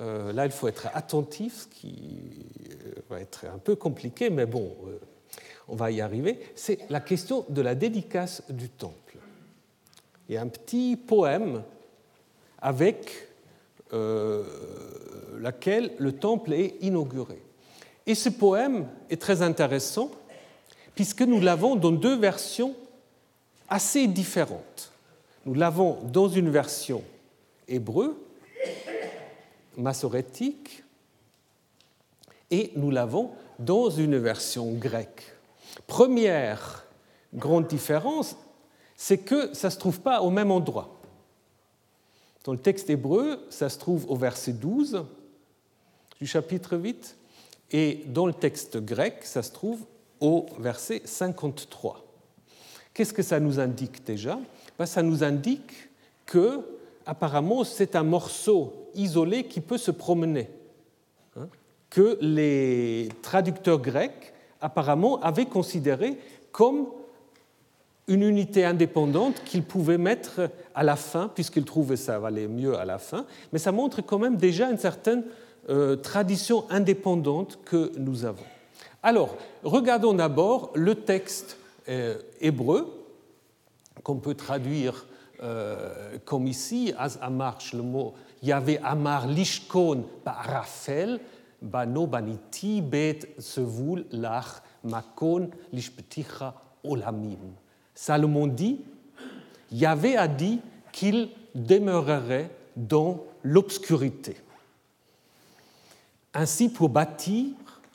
euh, 0.00 0.32
là, 0.32 0.46
il 0.46 0.50
faut 0.50 0.68
être 0.68 0.88
attentif, 0.94 1.64
ce 1.64 1.66
qui 1.66 2.22
va 3.10 3.20
être 3.20 3.44
un 3.44 3.58
peu 3.58 3.76
compliqué, 3.76 4.30
mais 4.30 4.46
bon, 4.46 4.74
on 5.68 5.76
va 5.76 5.90
y 5.90 6.00
arriver, 6.00 6.40
c'est 6.54 6.78
la 6.88 7.00
question 7.00 7.44
de 7.50 7.60
la 7.60 7.74
dédicace 7.74 8.42
du 8.48 8.70
temple. 8.70 9.18
Il 10.30 10.34
y 10.34 10.38
a 10.38 10.40
un 10.40 10.48
petit 10.48 10.96
poème 10.96 11.62
avec 12.58 13.28
euh, 13.92 14.44
laquelle 15.38 15.92
le 15.98 16.12
temple 16.12 16.54
est 16.54 16.76
inauguré. 16.80 17.42
Et 18.06 18.14
ce 18.14 18.30
poème 18.30 18.88
est 19.10 19.20
très 19.20 19.42
intéressant 19.42 20.10
puisque 20.94 21.20
nous 21.20 21.40
l'avons 21.40 21.76
dans 21.76 21.92
deux 21.92 22.16
versions 22.16 22.74
assez 23.68 24.06
différentes. 24.06 24.92
Nous 25.44 25.54
l'avons 25.54 25.98
dans 26.04 26.28
une 26.28 26.50
version 26.50 27.02
hébreu, 27.68 28.20
massorétique, 29.76 30.84
et 32.50 32.72
nous 32.76 32.90
l'avons 32.90 33.30
dans 33.58 33.90
une 33.90 34.18
version 34.18 34.72
grecque. 34.72 35.22
Première 35.86 36.86
grande 37.34 37.66
différence, 37.66 38.36
c'est 38.96 39.18
que 39.18 39.54
ça 39.54 39.68
ne 39.68 39.72
se 39.72 39.78
trouve 39.78 40.00
pas 40.00 40.22
au 40.22 40.30
même 40.30 40.50
endroit. 40.50 41.00
Dans 42.44 42.52
le 42.52 42.58
texte 42.58 42.88
hébreu, 42.90 43.44
ça 43.50 43.68
se 43.68 43.78
trouve 43.78 44.08
au 44.10 44.16
verset 44.16 44.52
12 44.52 45.04
du 46.20 46.26
chapitre 46.26 46.76
8, 46.76 47.16
et 47.72 48.04
dans 48.06 48.26
le 48.26 48.32
texte 48.32 48.78
grec, 48.78 49.18
ça 49.22 49.42
se 49.42 49.50
trouve 49.50 49.84
au 50.20 50.46
verset 50.58 51.02
53. 51.04 52.05
Qu'est-ce 52.96 53.12
que 53.12 53.22
ça 53.22 53.38
nous 53.40 53.60
indique 53.60 54.06
déjà? 54.06 54.38
Ben, 54.78 54.86
Ça 54.86 55.02
nous 55.02 55.22
indique 55.22 55.90
que, 56.24 56.60
apparemment, 57.04 57.62
c'est 57.62 57.94
un 57.94 58.02
morceau 58.02 58.72
isolé 58.94 59.44
qui 59.44 59.60
peut 59.60 59.76
se 59.76 59.90
promener, 59.90 60.48
hein, 61.38 61.46
que 61.90 62.16
les 62.22 63.10
traducteurs 63.20 63.80
grecs, 63.80 64.32
apparemment, 64.62 65.20
avaient 65.20 65.44
considéré 65.44 66.16
comme 66.52 66.86
une 68.08 68.22
unité 68.22 68.64
indépendante 68.64 69.42
qu'il 69.44 69.62
pouvait 69.62 69.98
mettre 69.98 70.48
à 70.74 70.82
la 70.82 70.96
fin, 70.96 71.28
puisqu'il 71.28 71.66
trouvait 71.66 71.96
ça 71.96 72.18
valait 72.18 72.48
mieux 72.48 72.78
à 72.78 72.86
la 72.86 72.96
fin, 72.96 73.26
mais 73.52 73.58
ça 73.58 73.72
montre 73.72 74.00
quand 74.00 74.18
même 74.18 74.38
déjà 74.38 74.70
une 74.70 74.78
certaine 74.78 75.22
euh, 75.68 75.96
tradition 75.96 76.64
indépendante 76.70 77.58
que 77.66 77.92
nous 77.98 78.24
avons. 78.24 78.46
Alors, 79.02 79.36
regardons 79.64 80.14
d'abord 80.14 80.70
le 80.74 80.94
texte 80.94 81.58
hébreu, 82.40 83.06
qu'on 84.02 84.16
peut 84.16 84.34
traduire 84.34 85.06
euh, 85.42 86.18
comme 86.24 86.46
ici, 86.46 86.92
as 86.98 87.18
marche 87.30 87.72
le 87.74 87.82
mot 87.82 88.14
Yahvé 88.42 88.78
Amar 88.82 89.26
Lishkon 89.26 90.04
Ba'arafel, 90.24 91.20
Bano 91.60 92.06
Baniti 92.06 92.80
Bet 92.80 93.20
Sevul 93.38 94.06
Lach 94.12 94.62
Makon 94.84 95.50
Lishpeticha 95.72 96.54
Olamim. 96.84 97.52
Salomon 97.94 98.46
dit, 98.46 98.80
Yahvé 99.72 100.16
a 100.16 100.28
dit 100.28 100.60
qu'il 100.92 101.30
demeurerait 101.54 102.50
dans 102.76 103.24
l'obscurité. 103.42 104.36
Ainsi, 106.34 106.68
pour 106.68 106.90
bâtir, 106.90 107.46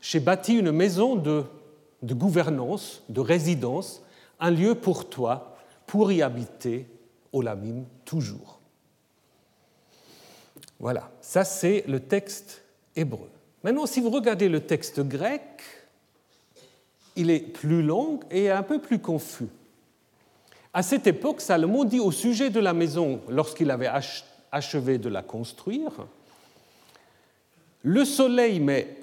j'ai 0.01 0.19
bâti 0.19 0.55
une 0.57 0.71
maison 0.71 1.15
de, 1.15 1.43
de, 2.01 2.13
gouvernance, 2.13 3.03
de 3.09 3.21
résidence, 3.21 4.03
un 4.39 4.51
lieu 4.51 4.75
pour 4.75 5.09
toi, 5.09 5.57
pour 5.85 6.11
y 6.11 6.21
habiter, 6.21 6.87
Olamim, 7.33 7.85
toujours. 8.05 8.59
Voilà, 10.79 11.11
ça 11.21 11.43
c'est 11.43 11.83
le 11.87 11.99
texte 11.99 12.63
hébreu. 12.95 13.29
Maintenant, 13.63 13.85
si 13.85 14.01
vous 14.01 14.09
regardez 14.09 14.49
le 14.49 14.61
texte 14.61 15.01
grec, 15.01 15.61
il 17.15 17.29
est 17.29 17.39
plus 17.39 17.83
long 17.83 18.19
et 18.31 18.49
un 18.49 18.63
peu 18.63 18.79
plus 18.79 18.99
confus. 18.99 19.49
À 20.73 20.83
cette 20.83 21.05
époque, 21.05 21.41
Salomon 21.41 21.83
dit 21.83 21.99
au 21.99 22.11
sujet 22.11 22.49
de 22.49 22.59
la 22.59 22.73
maison, 22.73 23.21
lorsqu'il 23.27 23.69
avait 23.69 23.89
achevé 24.51 24.97
de 24.97 25.09
la 25.09 25.21
construire, 25.21 25.91
le 27.83 28.05
soleil, 28.05 28.59
mais 28.59 28.97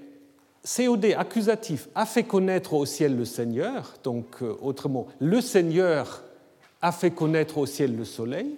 COD 0.65 1.15
accusatif, 1.17 1.89
a 1.95 2.05
fait 2.05 2.25
connaître 2.25 2.75
au 2.75 2.85
ciel 2.85 3.17
le 3.17 3.25
Seigneur, 3.25 3.95
donc 4.03 4.43
euh, 4.43 4.57
autrement, 4.61 5.07
le 5.19 5.41
Seigneur 5.41 6.23
a 6.83 6.93
fait 6.93 7.11
connaître 7.11 7.59
au 7.59 7.67
ciel 7.67 7.97
le 7.97 8.05
soleil, 8.05 8.57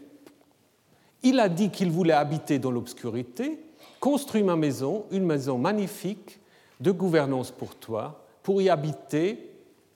il 1.23 1.39
a 1.39 1.49
dit 1.49 1.71
qu'il 1.71 1.91
voulait 1.91 2.15
habiter 2.15 2.59
dans 2.59 2.71
l'obscurité, 2.71 3.59
construis 4.01 4.43
ma 4.43 4.57
maison, 4.57 5.05
une 5.11 5.25
maison 5.25 5.59
magnifique 5.59 6.41
de 6.81 6.91
gouvernance 6.91 7.51
pour 7.51 7.75
toi, 7.75 8.25
pour 8.43 8.63
y 8.63 8.71
habiter 8.71 9.51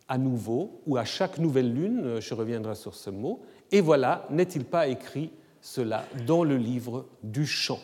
à 0.06 0.18
nouveau 0.18 0.80
ou 0.86 0.98
à 0.98 1.04
chaque 1.04 1.38
nouvelle 1.38 1.72
lune, 1.72 2.02
euh, 2.04 2.20
je 2.20 2.34
reviendrai 2.34 2.74
sur 2.74 2.94
ce 2.94 3.10
mot, 3.10 3.40
et 3.72 3.80
voilà, 3.80 4.26
n'est-il 4.30 4.64
pas 4.64 4.86
écrit 4.86 5.30
cela 5.60 6.04
dans 6.26 6.44
le 6.44 6.56
livre 6.56 7.06
du 7.22 7.46
chant? 7.46 7.80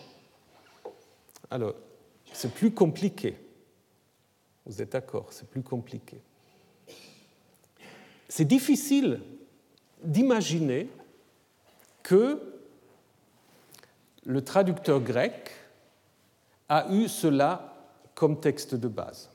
Alors, 1.51 1.75
c'est 2.33 2.53
plus 2.53 2.71
compliqué. 2.71 3.37
Vous 4.67 4.81
êtes 4.83 4.93
d'accord, 4.93 5.33
c'est 5.33 5.49
plus 5.49 5.63
compliqué. 5.63 6.21
C'est 8.29 8.45
difficile 8.45 9.21
d'imaginer 10.03 10.89
que 12.03 12.41
le 14.25 14.43
traducteur 14.43 15.01
grec 15.01 15.51
a 16.69 16.93
eu 16.93 17.09
cela 17.09 17.75
comme 18.15 18.39
texte 18.41 18.75
de 18.75 18.89
base. 18.89 19.31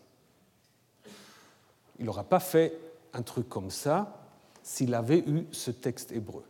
Il 2.00 2.06
n'aurait 2.06 2.24
pas 2.24 2.40
fait 2.40 2.78
un 3.14 3.22
truc 3.22 3.50
comme 3.50 3.72
ça 3.72 4.22
s'il 4.64 4.94
avait 4.94 5.20
eu 5.20 5.46
ce 5.52 5.72
texte 5.72 6.12
hébreu. 6.12 6.44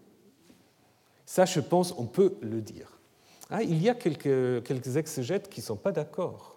Ça, 1.25 1.45
je 1.45 1.59
pense, 1.59 1.93
on 1.97 2.05
peut 2.05 2.38
le 2.41 2.61
dire. 2.61 2.99
Ah, 3.49 3.63
il 3.63 3.81
y 3.81 3.89
a 3.89 3.95
quelques, 3.95 4.63
quelques 4.63 4.97
exégètes 4.97 5.49
qui 5.49 5.61
ne 5.61 5.65
sont 5.65 5.75
pas 5.75 5.91
d'accord. 5.91 6.55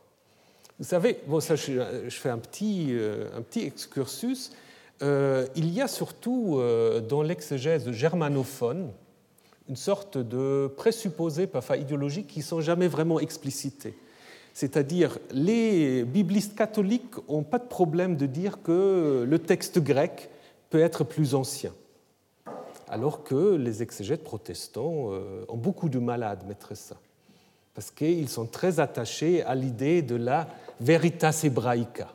Vous 0.79 0.85
savez, 0.85 1.19
bon, 1.27 1.41
ça, 1.41 1.57
je, 1.57 1.83
fais 2.09 2.29
un 2.29 2.39
petit, 2.39 2.91
euh, 2.91 3.27
un 3.37 3.43
petit 3.43 3.63
excursus. 3.63 4.53
Euh, 5.03 5.45
il 5.57 5.73
y 5.73 5.81
a 5.81 5.89
surtout 5.89 6.59
euh, 6.59 7.01
dans 7.01 7.23
l'exégèse 7.23 7.91
germanophone 7.91 8.93
une 9.69 9.75
sorte 9.77 10.19
de 10.19 10.73
présupposés, 10.77 11.49
parfois 11.49 11.79
idéologiques, 11.79 12.29
qui 12.29 12.39
ne 12.39 12.45
sont 12.45 12.61
jamais 12.61 12.87
vraiment 12.87 13.19
explicités. 13.19 13.99
C'est-à-dire, 14.55 15.19
les 15.33 16.05
biblistes 16.05 16.55
catholiques 16.55 17.17
n'ont 17.29 17.43
pas 17.43 17.59
de 17.59 17.67
problème 17.67 18.17
de 18.17 18.27
dire 18.27 18.63
que 18.63 19.27
le 19.29 19.39
texte 19.41 19.81
grec 19.81 20.31
peut 20.71 20.81
être 20.81 21.03
plus 21.03 21.35
ancien, 21.35 21.73
alors 22.89 23.25
que 23.25 23.57
les 23.57 23.83
exégètes 23.83 24.25
protestants 24.25 25.11
ont 25.49 25.57
beaucoup 25.57 25.91
de 25.91 25.99
mal 25.99 26.23
à 26.23 26.31
admettre 26.31 26.75
ça, 26.75 26.97
parce 27.75 27.91
qu'ils 27.91 28.31
sont 28.31 28.47
très 28.47 28.81
attachés 28.81 29.43
à 29.43 29.55
l'idée 29.55 30.01
de 30.01 30.17
la 30.17 30.49
veritas 30.81 31.43
hebraica, 31.45 32.09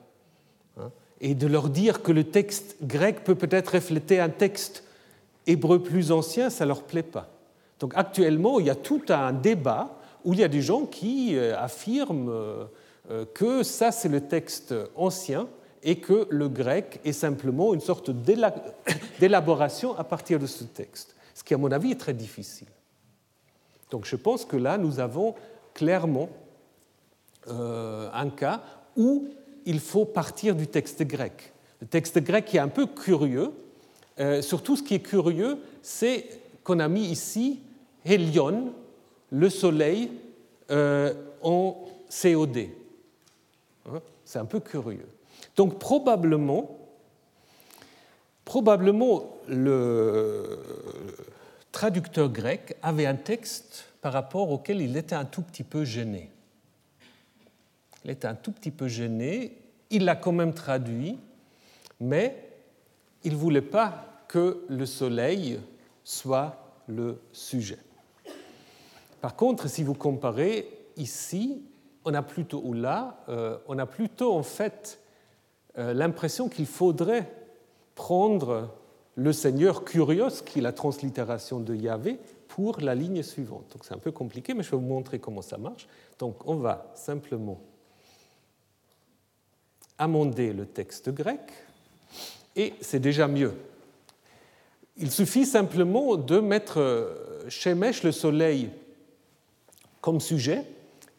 hein, 0.78 0.92
et 1.22 1.36
de 1.36 1.48
leur 1.48 1.70
dire 1.70 2.02
que 2.02 2.12
le 2.12 2.24
texte 2.24 2.78
grec 2.82 3.24
peut 3.24 3.36
peut-être 3.36 3.74
refléter 3.74 4.20
un 4.20 4.30
texte 4.30 4.84
hébreu 5.48 5.82
plus 5.82 6.12
ancien, 6.12 6.50
ça 6.50 6.66
ne 6.66 6.70
leur 6.70 6.84
plaît 6.84 7.04
pas. 7.04 7.30
Donc 7.80 7.94
actuellement, 7.96 8.60
il 8.60 8.68
y 8.68 8.70
a 8.70 8.76
tout 8.76 9.02
un 9.10 9.34
débat 9.34 10.00
où 10.24 10.34
il 10.34 10.40
y 10.40 10.44
a 10.44 10.48
des 10.48 10.62
gens 10.62 10.86
qui 10.86 11.36
euh, 11.36 11.58
affirment 11.58 12.30
euh, 12.30 12.64
euh, 13.12 13.26
que 13.34 13.64
ça 13.64 13.92
c'est 13.92 14.10
le 14.10 14.22
texte 14.22 14.74
ancien 14.96 15.48
et 15.84 15.98
que 15.98 16.28
le 16.30 16.48
grec 16.48 17.02
est 17.04 17.12
simplement 17.12 17.74
une 17.74 17.82
sorte 17.82 18.10
d'élaboration 19.20 19.98
à 19.98 20.04
partir 20.04 20.40
de 20.40 20.48
ce 20.48 20.64
texte, 20.64 21.16
ce 21.34 21.44
qui 21.44 21.54
à 21.54 21.58
mon 21.58 21.72
avis 21.72 21.92
est 21.92 22.00
très 22.00 22.14
difficile. 22.14 22.70
Donc 23.92 24.06
je 24.06 24.16
pense 24.16 24.46
que 24.46 24.56
là 24.56 24.78
nous 24.78 25.00
avons 25.00 25.36
clairement 25.74 26.30
euh, 27.50 28.10
un 28.14 28.30
cas 28.30 28.62
où 28.96 29.28
il 29.66 29.80
faut 29.80 30.06
partir 30.06 30.56
du 30.56 30.68
texte 30.68 31.04
grec. 31.04 31.54
Le 31.82 31.88
texte 31.88 32.20
grec 32.20 32.54
est 32.56 32.60
un 32.60 32.68
peu 32.68 32.86
curieux. 32.86 33.52
Euh, 34.20 34.42
surtout, 34.42 34.76
ce 34.76 34.84
qui 34.84 34.96
est 34.96 35.02
curieux, 35.02 35.58
c'est 35.82 36.26
qu'on 36.64 36.80
a 36.80 36.88
mis 36.88 37.06
ici 37.06 37.60
Hélion, 38.06 38.74
le 39.32 39.50
soleil, 39.50 40.12
euh, 40.72 41.14
en 41.42 41.76
COD. 42.10 42.70
Hein, 43.88 44.02
c'est 44.24 44.40
un 44.40 44.46
peu 44.46 44.60
curieux. 44.60 45.08
Donc 45.56 45.80
probablement, 45.80 46.78
probablement 48.46 49.38
le 49.48 50.60
traducteur 51.72 52.30
grec 52.30 52.78
avait 52.82 53.06
un 53.06 53.16
texte 53.16 53.86
par 54.02 54.14
rapport 54.14 54.52
auquel 54.52 54.82
il 54.82 54.96
était 54.96 55.16
un 55.16 55.26
tout 55.26 55.42
petit 55.42 55.64
peu 55.64 55.84
gêné. 55.84 56.30
Il 58.04 58.12
était 58.12 58.28
un 58.28 58.36
tout 58.36 58.52
petit 58.52 58.72
peu 58.72 58.88
gêné, 58.88 59.58
il 59.90 60.06
l'a 60.06 60.16
quand 60.16 60.32
même 60.32 60.54
traduit, 60.54 61.18
mais 62.00 62.50
il 63.24 63.34
ne 63.34 63.38
voulait 63.38 63.62
pas 63.62 64.26
que 64.28 64.66
le 64.68 64.86
soleil 64.86 65.60
soit 66.04 66.82
le 66.88 67.22
sujet. 67.32 67.78
Par 69.22 69.36
contre, 69.36 69.70
si 69.70 69.84
vous 69.84 69.94
comparez 69.94 70.68
ici, 70.98 71.64
on 72.04 72.14
a 72.14 72.22
plutôt, 72.22 72.62
ou 72.64 72.74
là, 72.74 73.24
euh, 73.30 73.58
on 73.68 73.80
a 73.80 73.86
plutôt 73.86 74.34
en 74.34 74.44
fait 74.44 75.00
euh, 75.78 75.94
l'impression 75.94 76.50
qu'il 76.50 76.66
faudrait 76.66 77.32
prendre 77.96 78.70
le 79.16 79.32
Seigneur 79.32 79.86
Curios, 79.86 80.42
qui 80.46 80.60
est 80.60 80.62
la 80.62 80.74
translittération 80.74 81.60
de 81.60 81.76
Yahvé, 81.76 82.20
pour 82.48 82.82
la 82.82 82.96
ligne 82.96 83.24
suivante. 83.24 83.66
Donc 83.72 83.86
c'est 83.86 83.94
un 83.94 84.00
peu 84.00 84.12
compliqué, 84.12 84.54
mais 84.54 84.64
je 84.64 84.72
vais 84.72 84.78
vous 84.78 84.84
montrer 84.84 85.20
comment 85.20 85.42
ça 85.42 85.58
marche. 85.58 85.88
Donc 86.20 86.48
on 86.48 86.56
va 86.56 86.92
simplement 86.96 87.60
amender 89.98 90.54
le 90.54 90.66
texte 90.66 91.10
grec, 91.10 91.40
et 92.56 92.74
c'est 92.82 93.00
déjà 93.00 93.28
mieux. 93.28 93.54
Il 94.98 95.12
suffit 95.12 95.46
simplement 95.46 96.16
de 96.16 96.40
mettre 96.40 96.80
euh, 96.80 97.50
Shemesh, 97.50 98.04
le 98.04 98.12
soleil, 98.12 98.70
comme 100.02 100.20
sujet, 100.20 100.64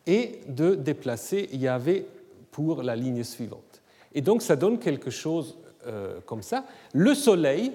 et 0.07 0.41
de 0.49 0.75
déplacer 0.75 1.49
Yahvé 1.53 2.07
pour 2.51 2.83
la 2.83 2.95
ligne 2.95 3.25
suivante. 3.25 3.83
Et 4.15 4.21
donc 4.21 4.43
ça 4.43 4.55
donne 4.55 4.79
quelque 4.79 5.11
chose 5.11 5.57
euh, 5.87 6.21
comme 6.27 6.43
ça. 6.43 6.65
Le 6.93 7.15
soleil 7.15 7.73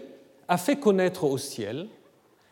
a 0.47 0.57
fait 0.57 0.77
connaître 0.77 1.25
au 1.25 1.37
ciel, 1.37 1.87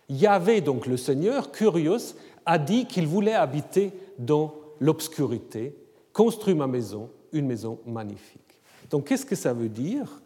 Yahvé, 0.09 0.61
donc 0.61 0.85
le 0.85 0.97
Seigneur, 0.97 1.51
Curios, 1.51 2.15
a 2.45 2.57
dit 2.57 2.85
qu'il 2.85 3.07
voulait 3.07 3.33
habiter 3.33 3.91
dans 4.17 4.53
l'obscurité, 4.79 5.75
construire 6.13 6.57
ma 6.57 6.67
maison, 6.67 7.09
une 7.31 7.47
maison 7.47 7.79
magnifique. 7.85 8.59
Donc 8.89 9.07
qu'est-ce 9.07 9.25
que 9.25 9.35
ça 9.35 9.53
veut 9.53 9.69
dire? 9.69 10.21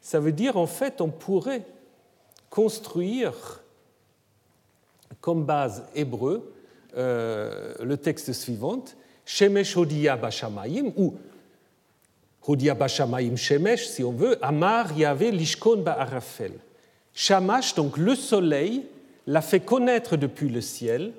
Ça 0.00 0.20
veut 0.20 0.32
dire 0.32 0.56
en 0.56 0.66
fait 0.66 1.00
on 1.00 1.08
pourrait 1.08 1.62
construire 2.48 3.62
comme 5.20 5.44
base 5.44 5.84
hébreu 5.94 6.52
euh, 6.96 7.74
le 7.80 7.96
texte 7.96 8.32
suivant, 8.32 8.84
Shemesh 9.24 9.76
Hodia 9.76 10.16
Bashamayim, 10.16 10.92
ou 10.96 11.14
Hodia 12.46 12.74
Bashamayim 12.74 13.36
Shemesh, 13.36 13.86
si 13.86 14.02
on 14.02 14.12
veut, 14.12 14.38
Amar 14.44 14.96
Yahvé 14.96 15.30
Lishkon 15.30 15.82
Ba'arafel. 15.82 16.52
Shamash, 17.14 17.74
donc 17.74 17.96
le 17.96 18.14
soleil, 18.14 18.86
l'a 19.26 19.42
fait 19.42 19.60
connaître 19.60 20.16
depuis 20.16 20.48
le 20.48 20.60
ciel. 20.60 21.12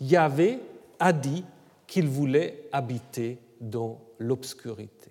Yahvé 0.00 0.58
a 0.98 1.12
dit 1.12 1.44
qu'il 1.86 2.06
voulait 2.06 2.64
habiter 2.72 3.38
dans 3.60 3.98
l'obscurité. 4.18 5.10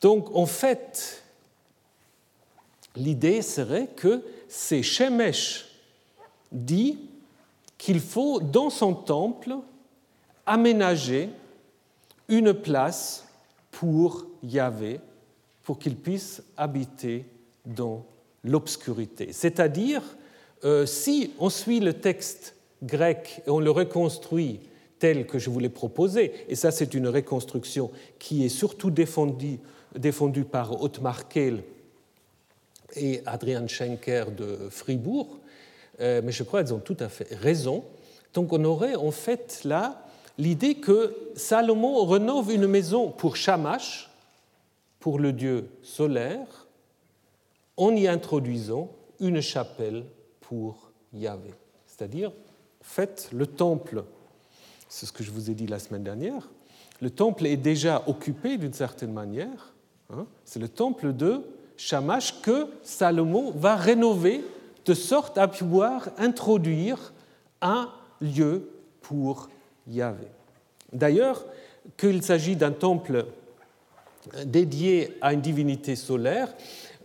Donc 0.00 0.34
en 0.34 0.46
fait, 0.46 1.22
l'idée 2.96 3.42
serait 3.42 3.88
que 3.88 4.22
c'est 4.48 4.82
Shemesh 4.82 5.66
dit 6.52 6.98
qu'il 7.78 8.00
faut 8.00 8.40
dans 8.40 8.70
son 8.70 8.94
temple 8.94 9.56
aménager 10.46 11.30
une 12.28 12.52
place 12.52 13.26
pour 13.70 14.26
Yahvé, 14.42 15.00
pour 15.62 15.78
qu'il 15.78 15.96
puisse 15.96 16.42
habiter 16.56 17.24
dans 17.66 18.04
l'obscurité. 18.44 19.32
C'est-à-dire, 19.32 20.02
euh, 20.64 20.86
si 20.86 21.32
on 21.38 21.50
suit 21.50 21.80
le 21.80 21.94
texte 21.94 22.54
grec 22.82 23.42
et 23.46 23.50
on 23.50 23.60
le 23.60 23.70
reconstruit 23.70 24.60
tel 24.98 25.26
que 25.26 25.38
je 25.38 25.50
vous 25.50 25.58
l'ai 25.58 25.68
proposé, 25.68 26.32
et 26.48 26.54
ça 26.54 26.70
c'est 26.70 26.94
une 26.94 27.08
reconstruction 27.08 27.90
qui 28.18 28.44
est 28.44 28.48
surtout 28.48 28.90
défendue, 28.90 29.58
par 30.50 30.82
Ottmar 30.82 31.28
Kehl 31.28 31.62
et 32.96 33.22
Adrian 33.26 33.68
Schenker 33.68 34.30
de 34.30 34.68
Fribourg, 34.70 35.38
euh, 36.00 36.20
mais 36.24 36.32
je 36.32 36.42
crois 36.42 36.62
qu'elles 36.62 36.74
ont 36.74 36.80
tout 36.80 36.96
à 37.00 37.08
fait 37.08 37.32
raison. 37.34 37.84
Donc 38.32 38.52
on 38.52 38.64
aurait 38.64 38.96
en 38.96 39.10
fait 39.10 39.60
là 39.64 40.06
l'idée 40.38 40.76
que 40.76 41.14
Salomon 41.36 42.04
renove 42.04 42.52
une 42.52 42.66
maison 42.66 43.10
pour 43.10 43.36
Shamash, 43.36 44.10
pour 44.98 45.18
le 45.18 45.32
dieu 45.32 45.68
solaire, 45.82 46.66
en 47.76 47.94
y 47.94 48.06
introduisant 48.06 48.90
une 49.20 49.40
chapelle 49.40 50.04
pour 50.40 50.90
Yahvé. 51.12 51.50
C'est-à-dire, 51.86 52.32
faites 52.80 53.28
le 53.32 53.46
temple, 53.46 54.04
c'est 54.94 55.06
ce 55.06 55.12
que 55.12 55.24
je 55.24 55.32
vous 55.32 55.50
ai 55.50 55.54
dit 55.54 55.66
la 55.66 55.80
semaine 55.80 56.04
dernière, 56.04 56.48
le 57.02 57.10
temple 57.10 57.46
est 57.46 57.56
déjà 57.56 58.04
occupé 58.06 58.58
d'une 58.58 58.72
certaine 58.72 59.12
manière, 59.12 59.74
hein. 60.08 60.24
c'est 60.44 60.60
le 60.60 60.68
temple 60.68 61.12
de 61.12 61.40
Shamash 61.76 62.40
que 62.42 62.68
Salomon 62.84 63.50
va 63.50 63.74
rénover 63.74 64.44
de 64.84 64.94
sorte 64.94 65.36
à 65.36 65.48
pouvoir 65.48 66.10
introduire 66.16 67.12
un 67.60 67.90
lieu 68.20 68.68
pour 69.00 69.48
Yahvé. 69.88 70.28
D'ailleurs, 70.92 71.44
qu'il 71.96 72.22
s'agit 72.22 72.54
d'un 72.54 72.70
temple 72.70 73.26
dédié 74.46 75.18
à 75.20 75.32
une 75.32 75.40
divinité 75.40 75.96
solaire 75.96 76.54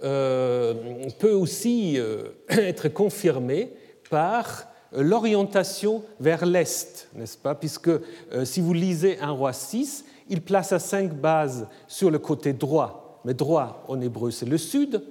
euh, 0.03 0.75
peut 1.17 1.33
aussi 1.33 1.97
euh, 1.97 2.29
être 2.49 2.87
confirmé 2.89 3.71
par 4.11 4.68
l'orientation 4.91 6.03
vers 6.19 6.45
l'Est, 6.45 7.09
n'est-ce 7.15 7.37
pas? 7.37 7.55
Puisque 7.55 7.89
euh, 7.89 8.45
si 8.45 8.61
vous 8.61 8.73
lisez 8.73 9.19
un 9.19 9.31
roi 9.31 9.53
6, 9.53 10.05
il 10.29 10.41
place 10.41 10.71
à 10.71 10.79
cinq 10.79 11.13
bases 11.13 11.67
sur 11.87 12.11
le 12.11 12.19
côté 12.19 12.53
droit, 12.53 13.21
mais 13.25 13.33
droit 13.33 13.83
en 13.87 13.99
hébreu 14.01 14.31
c'est 14.31 14.45
le 14.45 14.57
sud, 14.57 15.03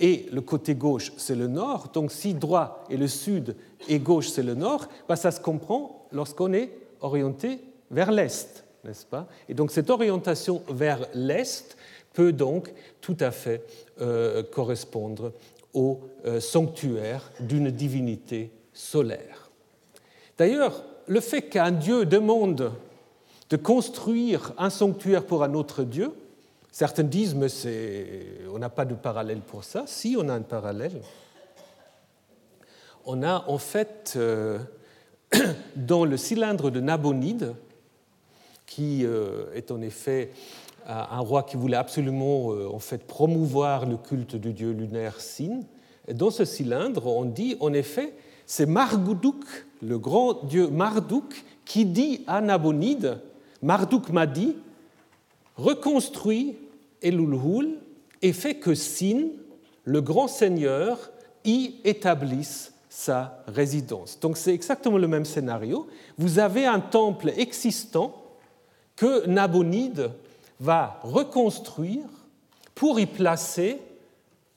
et 0.00 0.26
le 0.32 0.40
côté 0.40 0.74
gauche 0.74 1.12
c'est 1.16 1.36
le 1.36 1.46
nord. 1.46 1.88
Donc 1.92 2.12
si 2.12 2.34
droit 2.34 2.84
est 2.90 2.96
le 2.96 3.08
sud 3.08 3.56
et 3.88 3.98
gauche 3.98 4.28
c'est 4.28 4.42
le 4.42 4.54
nord, 4.54 4.88
bah, 5.08 5.16
ça 5.16 5.30
se 5.30 5.40
comprend 5.40 6.06
lorsqu'on 6.12 6.52
est 6.52 6.70
orienté 7.00 7.60
vers 7.90 8.10
l'Est, 8.10 8.64
n'est-ce 8.84 9.06
pas? 9.06 9.28
Et 9.48 9.54
donc 9.54 9.70
cette 9.70 9.90
orientation 9.90 10.62
vers 10.68 11.06
l'Est 11.14 11.76
peut 12.12 12.32
donc 12.32 12.72
tout 13.00 13.16
à 13.20 13.30
fait 13.30 13.64
euh, 14.00 14.42
correspondre 14.42 15.32
au 15.72 16.00
euh, 16.26 16.40
sanctuaire 16.40 17.30
d'une 17.40 17.70
divinité 17.70 18.50
solaire. 18.74 19.50
D'ailleurs, 20.36 20.84
le 21.06 21.20
fait 21.20 21.42
qu'un 21.42 21.70
dieu 21.70 22.04
demande 22.04 22.72
de 23.48 23.56
construire 23.56 24.52
un 24.58 24.68
sanctuaire 24.68 25.24
pour 25.24 25.42
un 25.42 25.54
autre 25.54 25.84
dieu, 25.84 26.12
certains 26.70 27.04
disent 27.04 27.34
mais 27.34 27.48
on 28.52 28.58
n'a 28.58 28.68
pas 28.68 28.84
de 28.84 28.94
parallèle 28.94 29.40
pour 29.40 29.64
ça. 29.64 29.84
Si, 29.86 30.16
on 30.18 30.28
a 30.28 30.34
un 30.34 30.42
parallèle. 30.42 31.00
On 33.06 33.22
a 33.22 33.44
en 33.48 33.58
fait 33.58 34.14
euh, 34.16 34.58
dans 35.76 36.04
le 36.04 36.16
cylindre 36.16 36.70
de 36.70 36.80
Nabonide, 36.80 37.54
qui 38.66 39.04
est 39.04 39.70
en 39.70 39.80
effet 39.82 40.30
un 40.86 41.20
roi 41.20 41.42
qui 41.42 41.56
voulait 41.56 41.76
absolument 41.76 42.52
euh, 42.52 42.68
en 42.68 42.78
fait 42.78 43.06
promouvoir 43.06 43.86
le 43.86 43.96
culte 43.96 44.36
du 44.36 44.52
dieu 44.52 44.72
lunaire 44.72 45.20
Sin. 45.20 45.60
Dans 46.12 46.30
ce 46.30 46.44
cylindre, 46.44 47.06
on 47.06 47.24
dit 47.24 47.56
en 47.60 47.72
effet, 47.72 48.12
c'est 48.46 48.66
Marduk, 48.66 49.44
le 49.82 49.98
grand 49.98 50.44
dieu 50.44 50.68
Marduk, 50.68 51.44
qui 51.64 51.84
dit 51.84 52.24
à 52.26 52.40
Nabonide, 52.40 53.20
Marduk 53.62 54.10
m'a 54.10 54.26
dit, 54.26 54.56
reconstruis 55.56 56.56
Elulhul 57.02 57.78
et 58.22 58.32
fait 58.32 58.56
que 58.56 58.74
Sin, 58.74 59.28
le 59.84 60.00
grand 60.00 60.28
seigneur, 60.28 61.10
y 61.44 61.76
établisse 61.84 62.72
sa 62.88 63.42
résidence. 63.46 64.18
Donc 64.20 64.36
c'est 64.36 64.54
exactement 64.54 64.98
le 64.98 65.08
même 65.08 65.24
scénario. 65.24 65.88
Vous 66.16 66.38
avez 66.38 66.64
un 66.64 66.80
temple 66.80 67.32
existant 67.36 68.14
que 68.96 69.26
Nabonide 69.26 70.10
va 70.60 71.00
reconstruire 71.02 72.06
pour 72.74 73.00
y 73.00 73.06
placer 73.06 73.78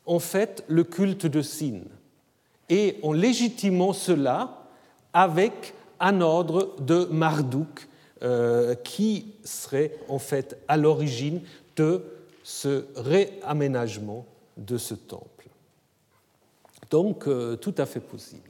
en 0.06 0.20
fait 0.20 0.64
le 0.68 0.84
culte 0.84 1.26
de 1.26 1.42
Sin. 1.42 1.82
Et 2.70 2.98
en 3.02 3.14
légitimant 3.14 3.94
cela 3.94 4.64
avec 5.14 5.74
un 6.00 6.22
ordre 6.22 6.76
de 6.80 7.06
Marduk 7.06 7.88
euh, 8.24 8.76
qui 8.76 9.34
serait 9.44 9.94
en 10.10 10.20
fait 10.20 10.58
à 10.68 10.78
l'origine 10.78 11.42
de 11.76 12.04
ce 12.44 12.86
réaménagement 12.96 14.26
de 14.58 14.78
ce 14.78 14.94
temple. 14.96 15.48
Donc 16.90 17.28
euh, 17.28 17.56
tout 17.56 17.76
à 17.78 17.86
fait 17.86 18.00
possible. 18.00 18.50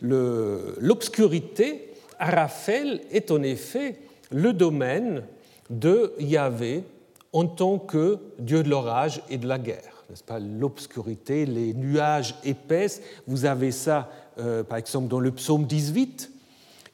L'obscurité 0.00 1.92
à 2.18 2.30
Raphaël 2.30 3.00
est 3.10 3.30
en 3.30 3.42
effet 3.42 3.98
le 4.30 4.52
domaine 4.52 5.22
de 5.70 6.12
Yahvé 6.18 6.84
en 7.32 7.46
tant 7.46 7.78
que 7.78 8.18
Dieu 8.38 8.62
de 8.62 8.68
l'orage 8.68 9.22
et 9.30 9.38
de 9.38 9.46
la 9.46 9.58
guerre. 9.58 9.95
N'est-ce 10.08 10.24
pas 10.24 10.38
L'obscurité, 10.38 11.46
les 11.46 11.74
nuages 11.74 12.36
épaisses, 12.44 13.02
vous 13.26 13.44
avez 13.44 13.72
ça 13.72 14.10
euh, 14.38 14.62
par 14.62 14.78
exemple 14.78 15.08
dans 15.08 15.20
le 15.20 15.32
psaume 15.32 15.66
18. 15.66 16.30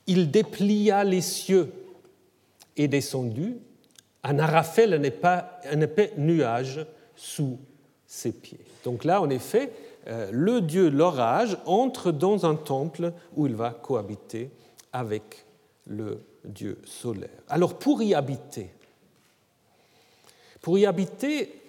Il 0.07 0.31
déplia 0.31 1.05
les 1.05 1.21
cieux 1.21 1.73
et 2.77 2.89
descendu, 2.89 3.57
un 4.25 4.39
arafel, 4.39 4.95
un 4.95 5.81
épais 5.81 6.13
nuage 6.17 6.87
sous 7.17 7.59
ses 8.07 8.33
pieds. 8.33 8.65
Donc 8.85 9.05
là, 9.05 9.21
en 9.21 9.31
effet, 9.31 9.73
euh, 10.09 10.29
le 10.33 10.61
dieu 10.61 10.89
l'orage 10.89 11.59
entre 11.67 12.11
dans 12.13 12.47
un 12.47 12.55
temple 12.55 13.13
où 13.37 13.47
il 13.47 13.55
va 13.55 13.71
cohabiter 13.71 14.51
avec 14.93 15.45
le 15.87 16.21
dieu 16.45 16.79
solaire. 16.85 17.31
Alors 17.49 17.79
pour 17.79 18.03
y 18.03 18.15
habiter, 18.15 18.71
pour 20.61 20.79
y 20.79 20.87
habiter, 20.87 21.62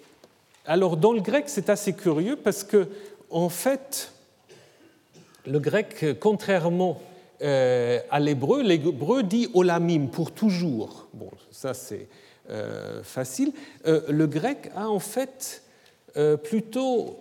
alors 0.64 0.96
dans 0.96 1.12
le 1.12 1.20
grec 1.20 1.44
c'est 1.48 1.68
assez 1.70 1.92
curieux 1.92 2.36
parce 2.36 2.64
que 2.64 2.88
en 3.30 3.48
fait 3.48 4.12
le 5.46 5.58
grec, 5.58 6.06
contrairement 6.20 7.00
euh, 7.42 8.00
à 8.10 8.20
l'hébreu, 8.20 8.62
l'hébreu 8.62 9.22
dit 9.22 9.48
olamim 9.54 10.06
pour 10.06 10.32
toujours. 10.32 11.08
Bon, 11.12 11.30
ça 11.50 11.74
c'est 11.74 12.08
euh, 12.50 13.02
facile. 13.02 13.52
Euh, 13.86 14.00
le 14.08 14.26
grec 14.26 14.70
a 14.74 14.88
en 14.88 14.98
fait 14.98 15.62
plutôt 16.44 17.18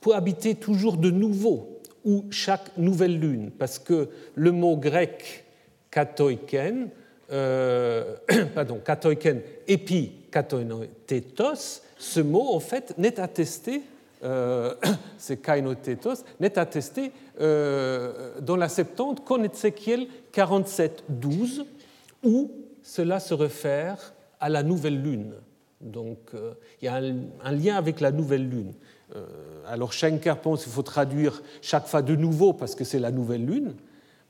pour 0.00 0.14
habiter 0.14 0.54
toujours 0.54 0.98
de 0.98 1.10
nouveau 1.10 1.80
ou 2.04 2.26
chaque 2.30 2.76
nouvelle 2.76 3.18
lune, 3.18 3.50
parce 3.50 3.80
que 3.80 4.08
le 4.36 4.52
mot 4.52 4.76
grec 4.76 5.44
katoiken, 5.90 6.88
pardon, 8.54 8.78
katoiken 8.84 9.42
epi 9.66 10.12
katoinotetos, 10.30 11.82
ce 11.96 12.20
mot 12.20 12.52
en 12.52 12.60
fait 12.60 12.96
n'est 12.98 13.20
attesté 13.20 13.82
euh, 14.24 14.74
c'est 15.18 15.38
Kainotetos, 15.38 16.24
n'est 16.40 16.58
attesté 16.58 17.12
euh, 17.40 18.32
dans 18.40 18.56
la 18.56 18.68
Septante 18.68 19.24
qu'en 19.24 19.42
Ézéchiel 19.42 20.06
47, 20.32 21.04
12, 21.08 21.66
où 22.24 22.50
cela 22.82 23.20
se 23.20 23.34
réfère 23.34 24.14
à 24.40 24.48
la 24.48 24.62
nouvelle 24.62 25.00
lune. 25.00 25.34
Donc 25.80 26.18
euh, 26.34 26.54
il 26.80 26.86
y 26.86 26.88
a 26.88 26.94
un, 26.94 27.52
lien 27.52 27.76
avec 27.76 28.00
la 28.00 28.10
nouvelle 28.10 28.48
lune. 28.48 28.72
alors 29.66 29.92
Schenker 29.92 30.40
pense 30.40 30.64
qu'il 30.64 30.72
faut 30.72 30.82
traduire 30.82 31.42
chaque 31.60 31.86
fois 31.86 32.02
de 32.02 32.16
nouveau 32.16 32.52
parce 32.52 32.74
que 32.74 32.84
c'est 32.84 32.98
la 32.98 33.10
nouvelle 33.10 33.44
lune. 33.44 33.74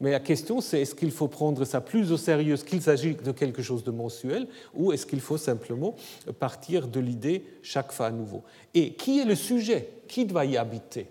Mais 0.01 0.11
la 0.11 0.21
question, 0.21 0.61
c'est 0.61 0.83
est-ce 0.83 0.95
qu'il 0.95 1.11
faut 1.11 1.29
prendre 1.29 1.65
ça 1.65 1.81
plus 1.81 2.13
au 2.13 2.19
sérieux 2.19 2.57
qu'il 2.57 2.83
s'agit 2.83 3.15
de 3.15 3.33
quelque 3.33 3.63
chose 3.63 3.83
de 3.83 3.91
mensuel 3.91 4.47
ou 4.75 4.93
est-ce 4.93 5.07
qu'il 5.07 5.21
faut 5.21 5.39
simplement 5.39 5.95
partir 6.39 6.87
de 6.87 7.01
l'idée 7.01 7.45
chaque 7.63 7.93
fois 7.93 8.07
à 8.07 8.11
nouveau? 8.11 8.43
Et 8.75 8.93
qui 8.93 9.21
est 9.21 9.25
le 9.25 9.35
sujet? 9.35 9.89
Qui 10.07 10.27
doit 10.27 10.45
y 10.45 10.59
habiter? 10.59 11.09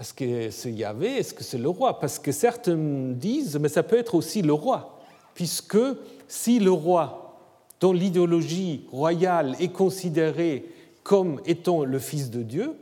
Est-ce 0.00 0.14
que 0.14 0.50
c'est 0.50 0.72
Yahvé? 0.72 1.18
Est-ce 1.18 1.34
que 1.34 1.44
c'est 1.44 1.58
le 1.58 1.68
roi? 1.68 2.00
Parce 2.00 2.18
que 2.18 2.32
certains 2.32 2.76
disent, 2.76 3.58
mais 3.60 3.68
ça 3.68 3.82
peut 3.82 3.98
être 3.98 4.14
aussi 4.14 4.42
le 4.42 4.52
roi, 4.52 4.98
puisque 5.34 5.78
si 6.26 6.58
le 6.58 6.72
roi, 6.72 7.38
dont 7.80 7.92
l'idéologie 7.92 8.86
royale 8.90 9.54
est 9.60 9.68
considérée 9.68 10.64
comme 11.02 11.40
étant 11.44 11.84
le 11.84 11.98
Fils 11.98 12.30
de 12.30 12.42
Dieu, 12.42 12.74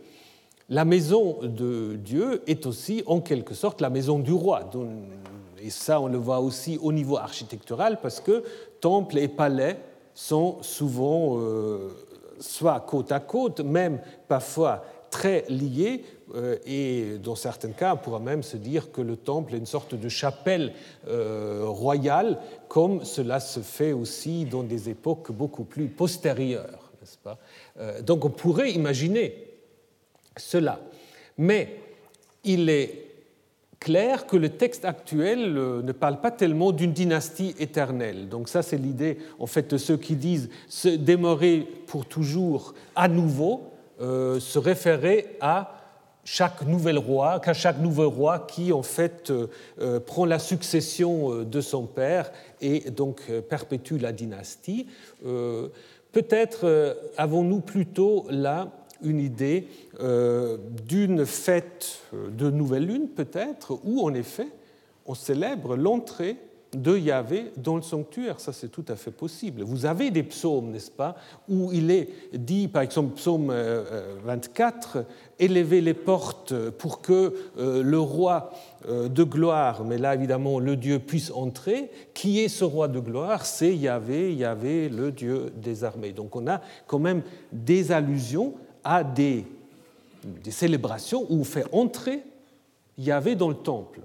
la 0.68 0.84
maison 0.84 1.38
de 1.42 1.96
Dieu 1.96 2.42
est 2.46 2.66
aussi 2.66 3.02
en 3.06 3.20
quelque 3.20 3.54
sorte 3.54 3.80
la 3.80 3.90
maison 3.90 4.18
du 4.18 4.32
roi. 4.32 4.70
Et 5.60 5.70
ça, 5.70 6.00
on 6.00 6.08
le 6.08 6.18
voit 6.18 6.40
aussi 6.40 6.78
au 6.82 6.92
niveau 6.92 7.16
architectural 7.16 8.00
parce 8.00 8.20
que 8.20 8.42
temple 8.80 9.18
et 9.18 9.28
palais 9.28 9.78
sont 10.14 10.58
souvent 10.62 11.38
euh, 11.38 11.88
soit 12.40 12.80
côte 12.80 13.12
à 13.12 13.20
côte, 13.20 13.60
même 13.60 14.00
parfois 14.28 14.84
très 15.10 15.44
liés, 15.48 16.04
euh, 16.34 16.56
et 16.64 17.18
dans 17.22 17.34
certains 17.34 17.72
cas, 17.72 17.94
on 17.94 17.98
pourra 17.98 18.18
même 18.18 18.42
se 18.42 18.56
dire 18.56 18.90
que 18.90 19.02
le 19.02 19.16
temple 19.16 19.54
est 19.54 19.58
une 19.58 19.66
sorte 19.66 19.94
de 19.94 20.08
chapelle 20.08 20.72
euh, 21.06 21.64
royale, 21.66 22.38
comme 22.68 23.04
cela 23.04 23.38
se 23.38 23.60
fait 23.60 23.92
aussi 23.92 24.46
dans 24.46 24.62
des 24.62 24.88
époques 24.88 25.30
beaucoup 25.32 25.64
plus 25.64 25.88
postérieures, 25.88 26.90
pas? 27.22 27.38
Donc 28.02 28.24
on 28.24 28.30
pourrait 28.30 28.72
imaginer 28.72 29.51
cela. 30.36 30.80
Mais 31.38 31.76
il 32.44 32.68
est 32.68 33.12
clair 33.82 34.26
que 34.26 34.36
le 34.36 34.48
texte 34.48 34.84
actuel 34.84 35.56
euh, 35.58 35.82
ne 35.82 35.90
parle 35.90 36.20
pas 36.20 36.30
tellement 36.30 36.70
d'une 36.70 36.92
dynastie 36.92 37.54
éternelle. 37.58 38.28
Donc 38.28 38.48
ça, 38.48 38.62
c'est 38.62 38.76
l'idée, 38.76 39.18
en 39.40 39.46
fait, 39.46 39.72
de 39.72 39.76
ceux 39.76 39.96
qui 39.96 40.14
disent 40.14 40.50
se 40.68 40.88
pour 41.86 42.06
toujours 42.06 42.74
à 42.94 43.08
nouveau, 43.08 43.72
euh, 44.00 44.38
se 44.38 44.58
référer 44.60 45.36
à 45.40 45.80
chaque 46.24 46.64
nouvel 46.64 46.96
roi, 46.96 47.40
qu'à 47.40 47.54
chaque 47.54 47.80
nouvel 47.80 48.06
roi 48.06 48.46
qui, 48.48 48.72
en 48.72 48.84
fait, 48.84 49.32
euh, 49.32 49.98
prend 49.98 50.26
la 50.26 50.38
succession 50.38 51.42
de 51.42 51.60
son 51.60 51.86
père 51.86 52.30
et 52.60 52.90
donc 52.90 53.22
perpétue 53.48 53.96
la 53.96 54.12
dynastie. 54.12 54.86
Peut-être 56.12 56.96
avons-nous 57.16 57.58
plutôt 57.58 58.26
là 58.30 58.68
une 59.02 59.20
idée 59.20 59.68
euh, 60.00 60.58
d'une 60.86 61.26
fête 61.26 62.02
de 62.12 62.50
nouvelle 62.50 62.86
lune 62.86 63.08
peut-être, 63.08 63.78
où 63.84 64.02
en 64.02 64.14
effet 64.14 64.48
on 65.06 65.14
célèbre 65.14 65.76
l'entrée 65.76 66.36
de 66.74 66.96
Yahvé 66.96 67.52
dans 67.58 67.76
le 67.76 67.82
sanctuaire. 67.82 68.40
Ça, 68.40 68.52
c'est 68.52 68.70
tout 68.70 68.84
à 68.88 68.96
fait 68.96 69.10
possible. 69.10 69.62
Vous 69.62 69.84
avez 69.84 70.10
des 70.10 70.22
psaumes, 70.22 70.70
n'est-ce 70.70 70.90
pas, 70.90 71.16
où 71.48 71.70
il 71.72 71.90
est 71.90 72.08
dit, 72.32 72.66
par 72.66 72.82
exemple, 72.82 73.14
psaume 73.14 73.52
24, 74.24 74.96
euh, 74.96 75.00
euh, 75.00 75.02
élevez 75.38 75.82
les 75.82 75.92
portes 75.92 76.54
pour 76.70 77.02
que 77.02 77.34
le 77.58 77.98
roi 77.98 78.52
de 78.88 79.22
gloire, 79.24 79.84
mais 79.84 79.98
là 79.98 80.14
évidemment 80.14 80.60
le 80.60 80.76
Dieu 80.76 80.98
puisse 80.98 81.32
entrer. 81.32 81.90
Qui 82.14 82.40
est 82.40 82.48
ce 82.48 82.64
roi 82.64 82.86
de 82.86 83.00
gloire? 83.00 83.44
C'est 83.44 83.76
Yahvé, 83.76 84.34
Yahvé, 84.34 84.88
le 84.88 85.10
Dieu 85.10 85.52
des 85.56 85.84
armées. 85.84 86.12
Donc 86.12 86.36
on 86.36 86.46
a 86.46 86.60
quand 86.86 87.00
même 87.00 87.22
des 87.50 87.90
allusions 87.90 88.54
à 88.84 89.04
des, 89.04 89.46
célébrations 90.50 91.26
où 91.28 91.40
on 91.40 91.44
fait 91.44 91.64
entrer 91.72 92.22
Yahvé 92.98 93.34
dans 93.34 93.48
le 93.48 93.56
temple. 93.56 94.00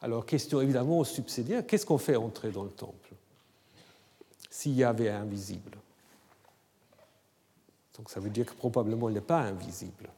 Alors, 0.00 0.24
question 0.26 0.60
évidemment 0.60 1.02
subsidiaire, 1.04 1.66
qu'est-ce 1.66 1.86
qu'on 1.86 1.98
fait 1.98 2.16
entrer 2.16 2.50
dans 2.50 2.64
le 2.64 2.70
temple 2.70 3.10
si 4.50 4.72
Yahvé 4.72 5.06
est 5.06 5.10
invisible? 5.10 5.78
Donc 7.96 8.10
ça 8.10 8.20
veut 8.20 8.30
dire 8.30 8.46
que 8.46 8.54
probablement 8.54 9.08
il 9.08 9.14
n'est 9.14 9.20
pas 9.20 9.40
invisible. 9.40 10.08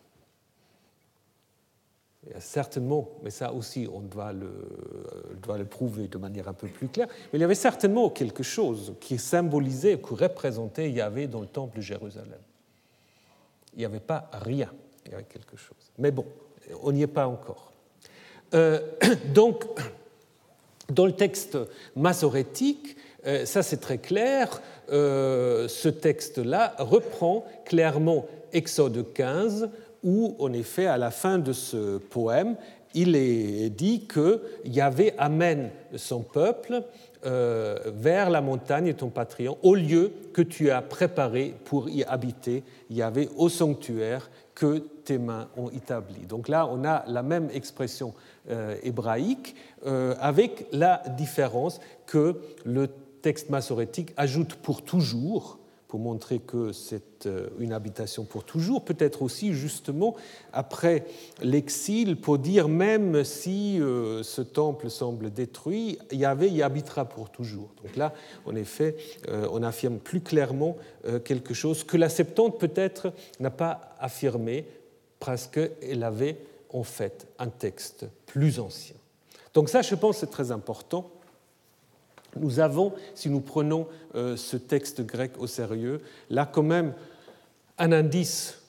Certainement, 2.38 3.08
mais 3.22 3.30
ça 3.30 3.54
aussi 3.54 3.88
on 3.90 4.00
doit 4.00 4.34
le, 4.34 4.52
doit 5.42 5.56
le 5.56 5.64
prouver 5.64 6.06
de 6.06 6.18
manière 6.18 6.48
un 6.48 6.52
peu 6.52 6.68
plus 6.68 6.88
claire, 6.88 7.08
mais 7.32 7.38
il 7.38 7.40
y 7.40 7.44
avait 7.44 7.54
certainement 7.54 8.10
quelque 8.10 8.42
chose 8.42 8.94
qui 9.00 9.16
symbolisait, 9.16 9.98
qui 9.98 10.14
représentait 10.14 10.90
Yahvé 10.90 11.26
dans 11.26 11.40
le 11.40 11.46
temple 11.46 11.78
de 11.78 11.82
Jérusalem 11.82 12.38
il 13.74 13.80
n'y 13.80 13.84
avait 13.84 14.00
pas 14.00 14.30
rien, 14.32 14.70
il 15.06 15.12
y 15.12 15.14
avait 15.14 15.24
quelque 15.24 15.56
chose. 15.56 15.76
Mais 15.98 16.10
bon, 16.10 16.26
on 16.82 16.92
n'y 16.92 17.02
est 17.02 17.06
pas 17.06 17.26
encore. 17.26 17.72
Euh, 18.54 18.80
donc, 19.34 19.64
dans 20.90 21.06
le 21.06 21.12
texte 21.12 21.58
massorétique, 21.96 22.96
euh, 23.26 23.44
ça 23.44 23.62
c'est 23.62 23.78
très 23.78 23.98
clair, 23.98 24.60
euh, 24.90 25.68
ce 25.68 25.88
texte-là 25.88 26.74
reprend 26.78 27.44
clairement 27.64 28.26
Exode 28.52 29.12
15, 29.12 29.68
où 30.02 30.34
en 30.38 30.52
effet, 30.52 30.86
à 30.86 30.98
la 30.98 31.10
fin 31.10 31.38
de 31.38 31.52
ce 31.52 31.98
poème, 31.98 32.56
il 32.94 33.14
est 33.14 33.70
dit 33.70 34.06
que 34.06 34.42
Yahvé 34.64 35.14
amène 35.18 35.70
son 35.96 36.22
peuple 36.22 36.82
vers 37.22 38.30
la 38.30 38.40
montagne, 38.40 38.94
ton 38.94 39.08
patrimoine, 39.08 39.58
au 39.62 39.74
lieu 39.74 40.12
que 40.32 40.42
tu 40.42 40.70
as 40.70 40.80
préparé 40.80 41.54
pour 41.64 41.88
y 41.88 42.02
habiter 42.04 42.62
il 42.90 42.96
y 42.96 43.02
avait 43.02 43.28
au 43.36 43.48
sanctuaire 43.48 44.30
que 44.54 44.78
tes 44.78 45.16
mains 45.16 45.48
ont 45.56 45.70
établi. 45.70 46.26
Donc 46.26 46.48
là, 46.48 46.66
on 46.66 46.84
a 46.84 47.04
la 47.06 47.22
même 47.22 47.48
expression 47.52 48.14
euh, 48.50 48.76
hébraïque 48.82 49.54
euh, 49.86 50.14
avec 50.20 50.66
la 50.72 51.02
différence 51.16 51.80
que 52.06 52.40
le 52.64 52.88
texte 53.22 53.48
massorétique 53.48 54.12
ajoute 54.16 54.56
pour 54.56 54.82
toujours, 54.82 55.58
pour 55.90 55.98
montrer 55.98 56.38
que 56.38 56.70
c'est 56.70 57.26
euh, 57.26 57.48
une 57.58 57.72
habitation 57.72 58.22
pour 58.22 58.44
toujours, 58.44 58.84
peut-être 58.84 59.22
aussi 59.22 59.54
justement 59.54 60.14
après 60.52 61.04
l'exil 61.42 62.16
pour 62.16 62.38
dire 62.38 62.68
même 62.68 63.24
si 63.24 63.80
euh, 63.80 64.22
ce 64.22 64.40
temple 64.40 64.88
semble 64.88 65.32
détruit, 65.32 65.98
Yahvé 66.12 66.48
y 66.48 66.62
habitera 66.62 67.06
pour 67.06 67.30
toujours. 67.30 67.70
Donc 67.82 67.96
là, 67.96 68.14
en 68.46 68.54
effet, 68.54 68.96
euh, 69.28 69.48
on 69.50 69.64
affirme 69.64 69.98
plus 69.98 70.20
clairement 70.20 70.76
quelque 71.24 71.54
chose 71.54 71.82
que 71.82 71.96
la 71.96 72.08
Septante 72.08 72.60
peut-être 72.60 73.12
n'a 73.40 73.50
pas 73.50 73.96
affirmé 73.98 74.66
parce 75.18 75.48
qu'elle 75.48 76.04
avait 76.04 76.36
en 76.72 76.84
fait 76.84 77.26
un 77.40 77.48
texte 77.48 78.06
plus 78.26 78.60
ancien. 78.60 78.96
Donc 79.54 79.68
ça, 79.68 79.82
je 79.82 79.94
pense, 79.96 80.18
c'est 80.18 80.30
très 80.30 80.52
important 80.52 81.10
nous 82.38 82.60
avons, 82.60 82.92
si 83.14 83.28
nous 83.28 83.40
prenons 83.40 83.86
euh, 84.14 84.36
ce 84.36 84.56
texte 84.56 85.02
grec 85.02 85.32
au 85.38 85.46
sérieux, 85.46 86.00
là 86.28 86.46
quand 86.46 86.62
même 86.62 86.94
un 87.78 87.92
indice 87.92 88.62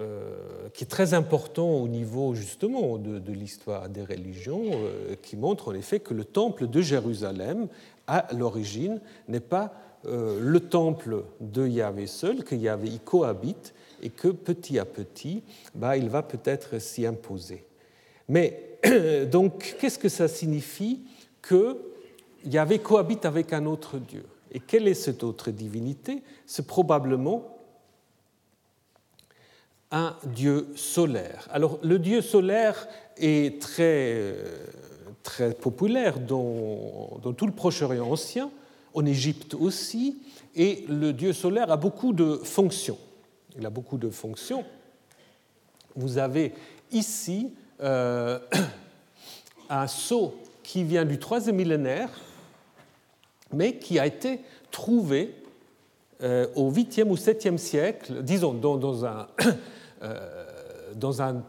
euh, 0.00 0.68
qui 0.72 0.84
est 0.84 0.88
très 0.88 1.14
important 1.14 1.70
au 1.70 1.86
niveau 1.86 2.34
justement 2.34 2.98
de, 2.98 3.32
l'histoire 3.32 3.88
des 3.88 4.02
religions, 4.02 4.64
euh, 4.72 5.14
qui 5.22 5.36
montre 5.36 5.68
en 5.68 5.74
effet 5.74 6.00
que 6.00 6.14
le 6.14 6.24
temple 6.24 6.66
de 6.66 6.80
Jérusalem, 6.80 7.68
à 8.06 8.26
l'origine, 8.36 9.00
n'est 9.28 9.40
pas 9.40 9.74
le 10.06 10.60
temple 10.60 11.24
de 11.40 11.66
Yahvé 11.66 12.06
seul, 12.06 12.44
que 12.44 12.54
Yahvé 12.54 12.88
y 12.88 12.98
cohabite 12.98 13.72
et 14.02 14.10
que 14.10 14.28
petit 14.28 14.78
à 14.78 14.84
petit, 14.84 15.42
bah, 15.74 15.96
il 15.96 16.10
va 16.10 16.22
peut-être 16.22 16.78
s'y 16.78 17.06
imposer. 17.06 17.64
Mais 18.28 18.78
donc, 19.30 19.76
qu'est-ce 19.80 19.98
que 19.98 20.10
ça 20.10 20.28
signifie 20.28 21.00
que 21.40 21.93
Yahvé 22.44 22.78
cohabite 22.78 23.24
avec 23.24 23.52
un 23.52 23.66
autre 23.66 23.98
Dieu. 23.98 24.24
Et 24.52 24.60
quelle 24.60 24.86
est 24.86 24.94
cette 24.94 25.24
autre 25.24 25.50
divinité? 25.50 26.22
C'est 26.46 26.66
probablement 26.66 27.58
un 29.90 30.16
Dieu 30.24 30.68
solaire. 30.76 31.48
Alors 31.52 31.78
le 31.82 31.98
Dieu 31.98 32.20
solaire 32.20 32.88
est 33.16 33.60
très, 33.60 34.34
populaire 35.60 36.20
dans, 36.20 37.18
dans 37.22 37.32
tout 37.32 37.46
le 37.46 37.52
Proche-Orient 37.52 38.10
ancien, 38.10 38.50
en 38.92 39.04
Égypte 39.06 39.54
aussi, 39.54 40.18
et 40.54 40.84
le 40.88 41.12
Dieu 41.12 41.32
solaire 41.32 41.70
a 41.70 41.76
beaucoup 41.76 42.12
de 42.12 42.36
fonctions. 42.36 42.98
Il 43.56 43.66
a 43.66 43.70
beaucoup 43.70 43.98
de 43.98 44.10
fonctions. 44.10 44.64
Vous 45.96 46.18
avez 46.18 46.52
ici 46.90 47.52
euh, 47.80 48.38
un 49.68 49.86
sceau 49.86 50.34
qui 50.62 50.82
vient 50.84 51.04
du 51.04 51.18
troisième 51.18 51.56
millénaire, 51.56 52.10
mais 53.54 53.76
qui 53.76 53.98
a 53.98 54.06
été 54.06 54.40
trouvé 54.70 55.34
euh, 56.22 56.46
au 56.54 56.70
8e 56.70 57.08
ou 57.08 57.16
7e 57.16 57.58
siècle, 57.58 58.22
disons 58.22 58.54
dans, 58.54 59.04
un, 59.04 59.26
euh, 60.02 60.92
dans 60.94 61.20
un 61.20 61.42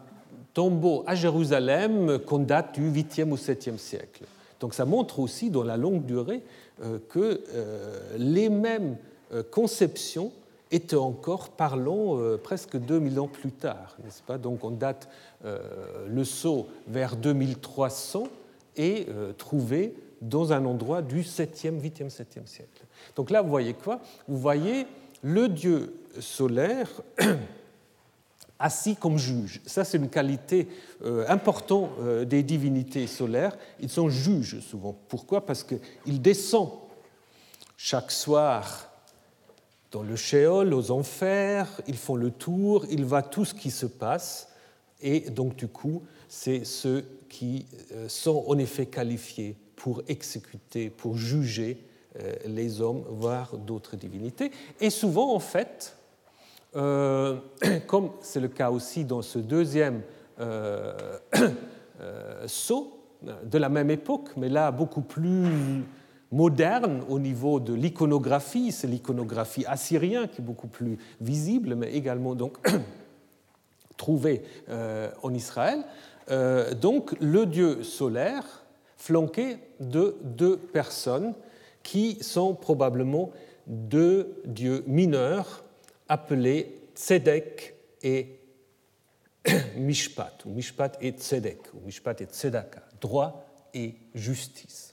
tombeau 0.54 1.04
à 1.06 1.14
Jérusalem 1.14 2.18
qu'on 2.18 2.40
date 2.40 2.74
du 2.74 2.90
8e 2.90 3.30
ou 3.30 3.36
7e 3.36 3.78
siècle. 3.78 4.24
Donc 4.58 4.74
ça 4.74 4.84
montre 4.84 5.20
aussi 5.20 5.50
dans 5.50 5.62
la 5.62 5.76
longue 5.76 6.04
durée 6.04 6.42
euh, 6.82 6.98
que 7.08 7.42
les 8.18 8.48
mêmes 8.48 8.96
conceptions 9.50 10.32
étaient 10.70 10.96
encore, 10.96 11.50
parlons, 11.50 12.38
presque 12.42 12.76
2000 12.76 13.20
ans 13.20 13.28
plus 13.28 13.52
tard, 13.52 13.96
n'est-ce 14.04 14.22
pas? 14.22 14.38
Donc 14.38 14.64
on 14.64 14.70
date 14.70 15.08
le 15.44 16.24
sceau 16.24 16.68
vers 16.86 17.16
2300 17.16 18.28
et 18.76 19.06
trouvé 19.36 19.94
dans 20.20 20.52
un 20.52 20.64
endroit 20.64 21.02
du 21.02 21.22
7e, 21.22 21.80
8e, 21.80 22.10
7e 22.10 22.46
siècle. 22.46 22.84
Donc 23.14 23.30
là, 23.30 23.42
vous 23.42 23.50
voyez 23.50 23.74
quoi? 23.74 24.00
Vous 24.28 24.38
voyez 24.38 24.86
le 25.22 25.48
dieu 25.48 25.94
solaire 26.20 26.88
assis 28.58 28.96
comme 28.96 29.18
juge. 29.18 29.60
Ça, 29.66 29.84
c'est 29.84 29.98
une 29.98 30.08
qualité 30.08 30.68
euh, 31.04 31.24
importante 31.28 31.90
euh, 32.00 32.24
des 32.24 32.42
divinités 32.42 33.06
solaires. 33.06 33.56
Ils 33.80 33.90
sont 33.90 34.08
juges 34.08 34.60
souvent. 34.60 34.96
Pourquoi? 35.08 35.44
Parce 35.44 35.64
qu'il 35.64 36.22
descend 36.22 36.70
chaque 37.76 38.10
soir 38.10 38.90
dans 39.92 40.02
le 40.02 40.16
Sheol, 40.16 40.74
aux 40.74 40.90
enfers, 40.90 41.68
ils 41.86 41.96
font 41.96 42.16
le 42.16 42.30
tour, 42.30 42.86
il 42.90 43.04
voit 43.04 43.22
tout 43.22 43.44
ce 43.44 43.54
qui 43.54 43.70
se 43.70 43.86
passe, 43.86 44.48
et 45.00 45.20
donc 45.30 45.56
du 45.56 45.68
coup, 45.68 46.02
c'est 46.28 46.64
ceux 46.64 47.04
qui 47.28 47.66
euh, 47.92 48.08
sont 48.08 48.44
en 48.46 48.58
effet 48.58 48.86
qualifiés 48.86 49.56
pour 49.76 50.02
exécuter, 50.08 50.90
pour 50.90 51.16
juger 51.16 51.78
euh, 52.22 52.34
les 52.46 52.80
hommes, 52.80 53.04
voire 53.08 53.56
d'autres 53.56 53.96
divinités. 53.96 54.50
Et 54.80 54.90
souvent, 54.90 55.34
en 55.34 55.38
fait, 55.38 55.96
euh, 56.74 57.36
comme 57.86 58.10
c'est 58.20 58.40
le 58.40 58.48
cas 58.48 58.70
aussi 58.70 59.04
dans 59.04 59.22
ce 59.22 59.38
deuxième 59.38 60.00
euh, 60.40 60.92
saut 62.46 62.92
de 63.22 63.58
la 63.58 63.68
même 63.68 63.90
époque, 63.90 64.30
mais 64.36 64.48
là 64.48 64.70
beaucoup 64.70 65.00
plus 65.00 65.82
moderne 66.30 67.02
au 67.08 67.18
niveau 67.18 67.60
de 67.60 67.72
l'iconographie, 67.72 68.72
c'est 68.72 68.86
l'iconographie 68.86 69.64
assyrienne 69.66 70.28
qui 70.28 70.42
est 70.42 70.44
beaucoup 70.44 70.68
plus 70.68 70.98
visible, 71.20 71.74
mais 71.74 71.92
également 71.94 72.34
donc 72.34 72.58
trouvée 73.96 74.42
en 75.22 75.32
Israël. 75.32 75.84
donc 76.80 77.16
le 77.20 77.46
dieu 77.46 77.82
solaire 77.82 78.65
flanqué 78.96 79.58
de 79.80 80.16
deux 80.22 80.56
personnes 80.56 81.34
qui 81.82 82.18
sont 82.22 82.54
probablement 82.54 83.30
deux 83.66 84.42
dieux 84.44 84.82
mineurs 84.86 85.64
appelés 86.08 86.80
Tzedek 86.94 87.74
et 88.02 88.40
Mishpat, 89.76 90.44
ou 90.44 90.50
Mishpat 90.50 90.98
et 91.00 91.12
Tzedek, 91.12 91.74
ou 91.74 91.80
Mishpat 91.84 92.20
et 92.20 92.26
Tzedaka, 92.26 92.82
droit 93.00 93.46
et 93.74 93.94
justice. 94.14 94.85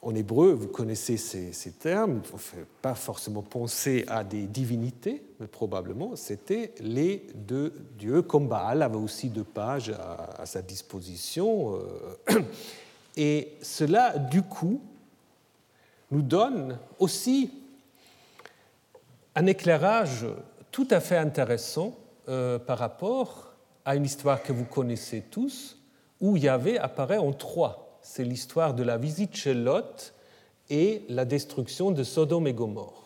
En 0.00 0.14
hébreu, 0.14 0.52
vous 0.52 0.68
connaissez 0.68 1.16
ces, 1.16 1.72
termes, 1.72 2.12
il 2.12 2.32
ne 2.32 2.38
faut 2.38 2.56
pas 2.80 2.94
forcément 2.94 3.42
penser 3.42 4.04
à 4.06 4.22
des 4.22 4.46
divinités, 4.46 5.24
mais 5.40 5.48
probablement 5.48 6.14
c'était 6.14 6.72
les 6.80 7.26
deux 7.34 7.74
dieux, 7.98 8.22
comme 8.22 8.46
Baal 8.46 8.82
avait 8.82 8.96
aussi 8.96 9.28
deux 9.28 9.42
pages 9.42 9.90
à, 9.90 10.46
sa 10.46 10.62
disposition. 10.62 11.80
Euh, 12.30 12.40
et 13.16 13.56
cela, 13.60 14.16
du 14.18 14.42
coup, 14.42 14.80
nous 16.12 16.22
donne 16.22 16.78
aussi 17.00 17.50
un 19.34 19.46
éclairage 19.46 20.26
tout 20.70 20.86
à 20.92 21.00
fait 21.00 21.16
intéressant 21.16 21.96
euh, 22.28 22.60
par 22.60 22.78
rapport 22.78 23.52
à 23.84 23.96
une 23.96 24.04
histoire 24.04 24.44
que 24.44 24.52
vous 24.52 24.64
connaissez 24.64 25.22
tous, 25.22 25.76
où 26.20 26.36
Yahvé 26.36 26.78
apparaît 26.78 27.18
en 27.18 27.32
trois 27.32 27.87
c'est 28.08 28.24
l'histoire 28.24 28.72
de 28.72 28.82
la 28.82 28.96
visite 28.96 29.36
chez 29.36 29.52
Lot 29.52 30.14
et 30.70 31.02
la 31.10 31.26
destruction 31.26 31.90
de 31.90 32.02
Sodome 32.02 32.46
et 32.46 32.54
Gomorre. 32.54 33.04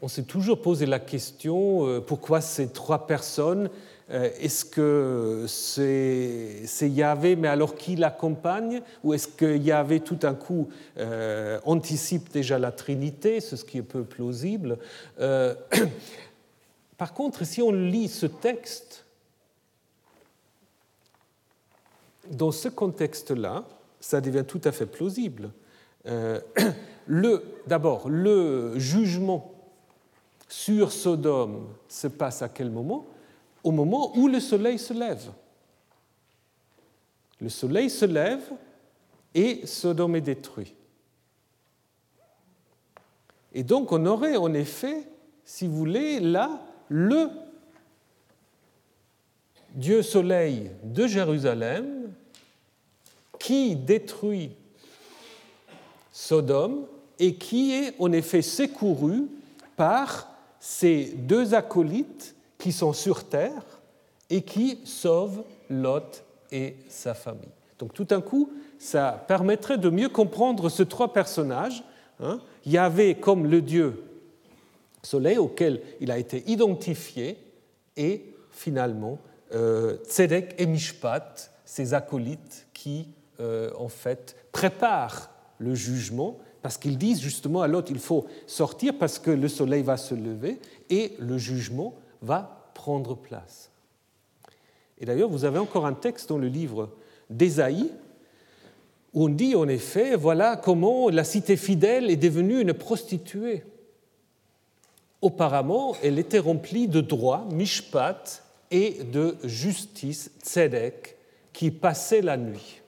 On 0.00 0.06
s'est 0.06 0.22
toujours 0.22 0.62
posé 0.62 0.86
la 0.86 1.00
question 1.00 1.88
euh, 1.88 2.00
pourquoi 2.00 2.40
ces 2.40 2.68
trois 2.68 3.08
personnes 3.08 3.68
euh, 4.10 4.30
Est-ce 4.38 4.64
que 4.64 5.46
c'est 5.48 6.88
Yahvé, 6.88 7.34
mais 7.34 7.48
alors 7.48 7.74
qui 7.74 7.96
l'accompagne 7.96 8.80
Ou 9.02 9.12
est-ce 9.12 9.26
que 9.26 9.56
Yahvé 9.56 9.98
tout 9.98 10.14
d'un 10.16 10.34
coup 10.34 10.68
euh, 10.98 11.58
anticipe 11.64 12.32
déjà 12.32 12.60
la 12.60 12.70
Trinité, 12.70 13.40
ce 13.40 13.56
qui 13.56 13.78
est 13.78 13.82
peu 13.82 14.04
plausible 14.04 14.78
Par 16.96 17.12
contre, 17.12 17.44
si 17.44 17.60
on 17.60 17.72
lit 17.72 18.06
ce 18.06 18.26
texte, 18.26 19.01
dans 22.30 22.50
ce 22.50 22.68
contexte-là, 22.68 23.64
ça 24.00 24.20
devient 24.20 24.44
tout 24.46 24.60
à 24.64 24.72
fait 24.72 24.86
plausible. 24.86 25.50
Euh, 26.06 26.40
D'abord, 27.66 28.08
le 28.08 28.78
jugement 28.78 29.52
sur 30.48 30.92
Sodome 30.92 31.68
se 31.88 32.06
passe 32.06 32.42
à 32.42 32.48
quel 32.48 32.70
moment? 32.70 33.06
Au 33.64 33.70
moment 33.70 34.16
où 34.16 34.28
le 34.28 34.40
soleil 34.40 34.78
se 34.78 34.92
lève. 34.92 35.30
Le 37.40 37.48
soleil 37.48 37.90
se 37.90 38.04
lève 38.04 38.42
et 39.34 39.66
Sodome 39.66 40.16
est 40.16 40.20
détruit. 40.20 40.74
Et 43.52 43.64
donc 43.64 43.92
on 43.92 44.06
aurait 44.06 44.36
en 44.36 44.52
effet, 44.54 45.08
si 45.44 45.66
vous 45.66 45.76
voulez, 45.76 46.20
là 46.20 46.62
le 46.88 47.28
Dieu 49.74 50.02
soleil 50.02 50.70
de 50.84 51.06
Jérusalem 51.06 52.01
qui 53.42 53.76
détruit 53.76 54.52
Sodome 56.12 56.86
et 57.18 57.34
qui 57.34 57.72
est 57.72 57.94
en 57.98 58.12
effet 58.12 58.42
secouru 58.42 59.28
par 59.76 60.28
ces 60.60 61.12
deux 61.16 61.54
acolytes 61.54 62.34
qui 62.58 62.72
sont 62.72 62.92
sur 62.92 63.24
terre 63.24 63.64
et 64.30 64.42
qui 64.42 64.78
sauvent 64.84 65.44
Lot 65.68 66.24
et 66.50 66.76
sa 66.88 67.14
famille. 67.14 67.50
Donc 67.78 67.92
tout 67.92 68.04
d'un 68.04 68.20
coup, 68.20 68.52
ça 68.78 69.24
permettrait 69.26 69.78
de 69.78 69.90
mieux 69.90 70.08
comprendre 70.08 70.68
ces 70.68 70.86
trois 70.86 71.12
personnages 71.12 71.82
Hein. 72.22 72.40
Yahvé 72.64 73.16
comme 73.16 73.46
le 73.46 73.60
Dieu 73.60 74.04
soleil 75.02 75.38
auquel 75.38 75.82
il 76.00 76.12
a 76.12 76.18
été 76.18 76.48
identifié, 76.48 77.36
et 77.96 78.24
finalement 78.52 79.18
euh, 79.52 79.96
Tzedek 80.04 80.54
et 80.58 80.66
Mishpat, 80.66 81.50
ces 81.64 81.94
acolytes 81.94 82.68
qui 82.72 83.08
euh, 83.42 83.70
en 83.76 83.88
fait 83.88 84.36
préparent 84.52 85.30
le 85.58 85.74
jugement, 85.74 86.38
parce 86.62 86.78
qu'ils 86.78 86.98
disent 86.98 87.20
justement 87.20 87.62
à 87.62 87.68
l'autre 87.68 87.90
il 87.90 87.98
faut 87.98 88.26
sortir 88.46 88.94
parce 88.98 89.18
que 89.18 89.30
le 89.30 89.48
soleil 89.48 89.82
va 89.82 89.96
se 89.96 90.14
lever 90.14 90.58
et 90.90 91.14
le 91.18 91.38
jugement 91.38 91.94
va 92.20 92.70
prendre 92.74 93.16
place. 93.16 93.70
Et 94.98 95.04
d'ailleurs, 95.04 95.28
vous 95.28 95.44
avez 95.44 95.58
encore 95.58 95.86
un 95.86 95.94
texte 95.94 96.28
dans 96.28 96.38
le 96.38 96.48
livre 96.48 96.90
d'Ésaïe 97.28 97.90
où 99.12 99.24
on 99.24 99.28
dit 99.28 99.54
en 99.54 99.68
effet, 99.68 100.16
voilà 100.16 100.56
comment 100.56 101.08
la 101.08 101.24
cité 101.24 101.56
fidèle 101.56 102.10
est 102.10 102.16
devenue 102.16 102.60
une 102.60 102.72
prostituée. 102.72 103.64
Auparavant, 105.20 105.94
elle 106.02 106.18
était 106.18 106.38
remplie 106.38 106.88
de 106.88 107.00
droit, 107.00 107.46
mishpat, 107.50 108.42
et 108.72 109.04
de 109.04 109.36
justice, 109.44 110.30
tzedek, 110.42 111.16
qui 111.52 111.70
passaient 111.70 112.22
la 112.22 112.36
nuit. 112.36 112.81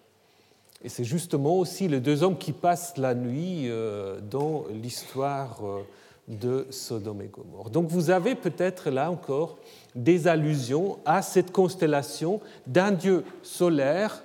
Et 0.84 0.90
c'est 0.90 1.04
justement 1.04 1.58
aussi 1.58 1.88
les 1.88 1.98
deux 1.98 2.22
hommes 2.22 2.36
qui 2.36 2.52
passent 2.52 2.98
la 2.98 3.14
nuit 3.14 3.70
euh, 3.70 4.20
dans 4.20 4.66
l'histoire 4.70 5.58
euh, 5.64 5.80
de 6.28 6.66
Sodome 6.68 7.22
et 7.22 7.28
Gomorre. 7.28 7.70
Donc 7.70 7.88
vous 7.88 8.10
avez 8.10 8.34
peut-être 8.34 8.90
là 8.90 9.10
encore 9.10 9.56
des 9.94 10.28
allusions 10.28 10.98
à 11.06 11.22
cette 11.22 11.52
constellation 11.52 12.40
d'un 12.66 12.90
dieu 12.90 13.24
solaire 13.42 14.22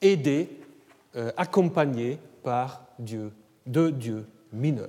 aidé, 0.00 0.48
euh, 1.16 1.32
accompagné 1.36 2.18
par 2.44 2.86
deux 3.66 3.90
dieux 3.90 4.24
mineurs. 4.52 4.88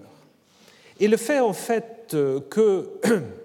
Et 0.99 1.07
le 1.07 1.17
fait 1.17 1.39
en 1.39 1.53
fait 1.53 2.15
que 2.49 2.89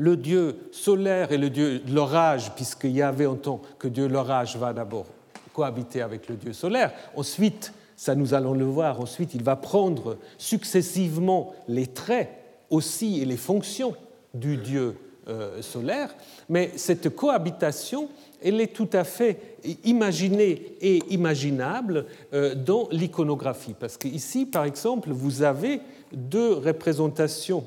le 0.00 0.16
dieu 0.16 0.56
solaire 0.72 1.30
et 1.30 1.38
le 1.38 1.50
dieu 1.50 1.78
de 1.78 1.94
l'orage, 1.94 2.54
puisqu'il 2.54 2.92
y 2.92 3.02
avait 3.02 3.26
en 3.26 3.36
tant 3.36 3.60
que 3.78 3.86
dieu 3.86 4.08
l'orage 4.08 4.56
va 4.56 4.72
d'abord 4.72 5.06
cohabiter 5.52 6.00
avec 6.00 6.28
le 6.28 6.36
dieu 6.36 6.54
solaire, 6.54 6.92
ensuite, 7.16 7.74
ça 7.96 8.14
nous 8.14 8.32
allons 8.32 8.54
le 8.54 8.64
voir, 8.64 9.00
ensuite 9.00 9.34
il 9.34 9.42
va 9.42 9.56
prendre 9.56 10.16
successivement 10.38 11.52
les 11.68 11.86
traits 11.86 12.30
aussi 12.70 13.20
et 13.20 13.26
les 13.26 13.36
fonctions 13.36 13.94
du 14.32 14.56
dieu 14.56 14.96
euh, 15.28 15.60
solaire, 15.60 16.14
mais 16.48 16.72
cette 16.76 17.14
cohabitation, 17.14 18.08
elle 18.42 18.58
est 18.60 18.72
tout 18.72 18.88
à 18.94 19.04
fait 19.04 19.58
imaginée 19.84 20.76
et 20.80 21.02
imaginable 21.10 22.06
euh, 22.32 22.54
dans 22.54 22.88
l'iconographie. 22.90 23.74
Parce 23.78 23.98
qu'ici, 23.98 24.46
par 24.46 24.64
exemple, 24.64 25.10
vous 25.10 25.42
avez 25.42 25.82
deux 26.10 26.54
représentations 26.54 27.66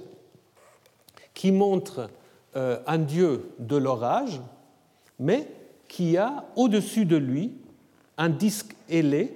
qui 1.36 1.52
montrent 1.52 2.10
un 2.56 2.97
dieu 2.99 3.49
de 3.60 3.76
l'orage, 3.76 4.41
mais 5.20 5.47
qui 5.88 6.18
a 6.18 6.45
au-dessus 6.56 7.06
de 7.06 7.18
lui 7.18 7.51
un 8.18 8.30
disque 8.30 8.76
ailé 8.89 9.36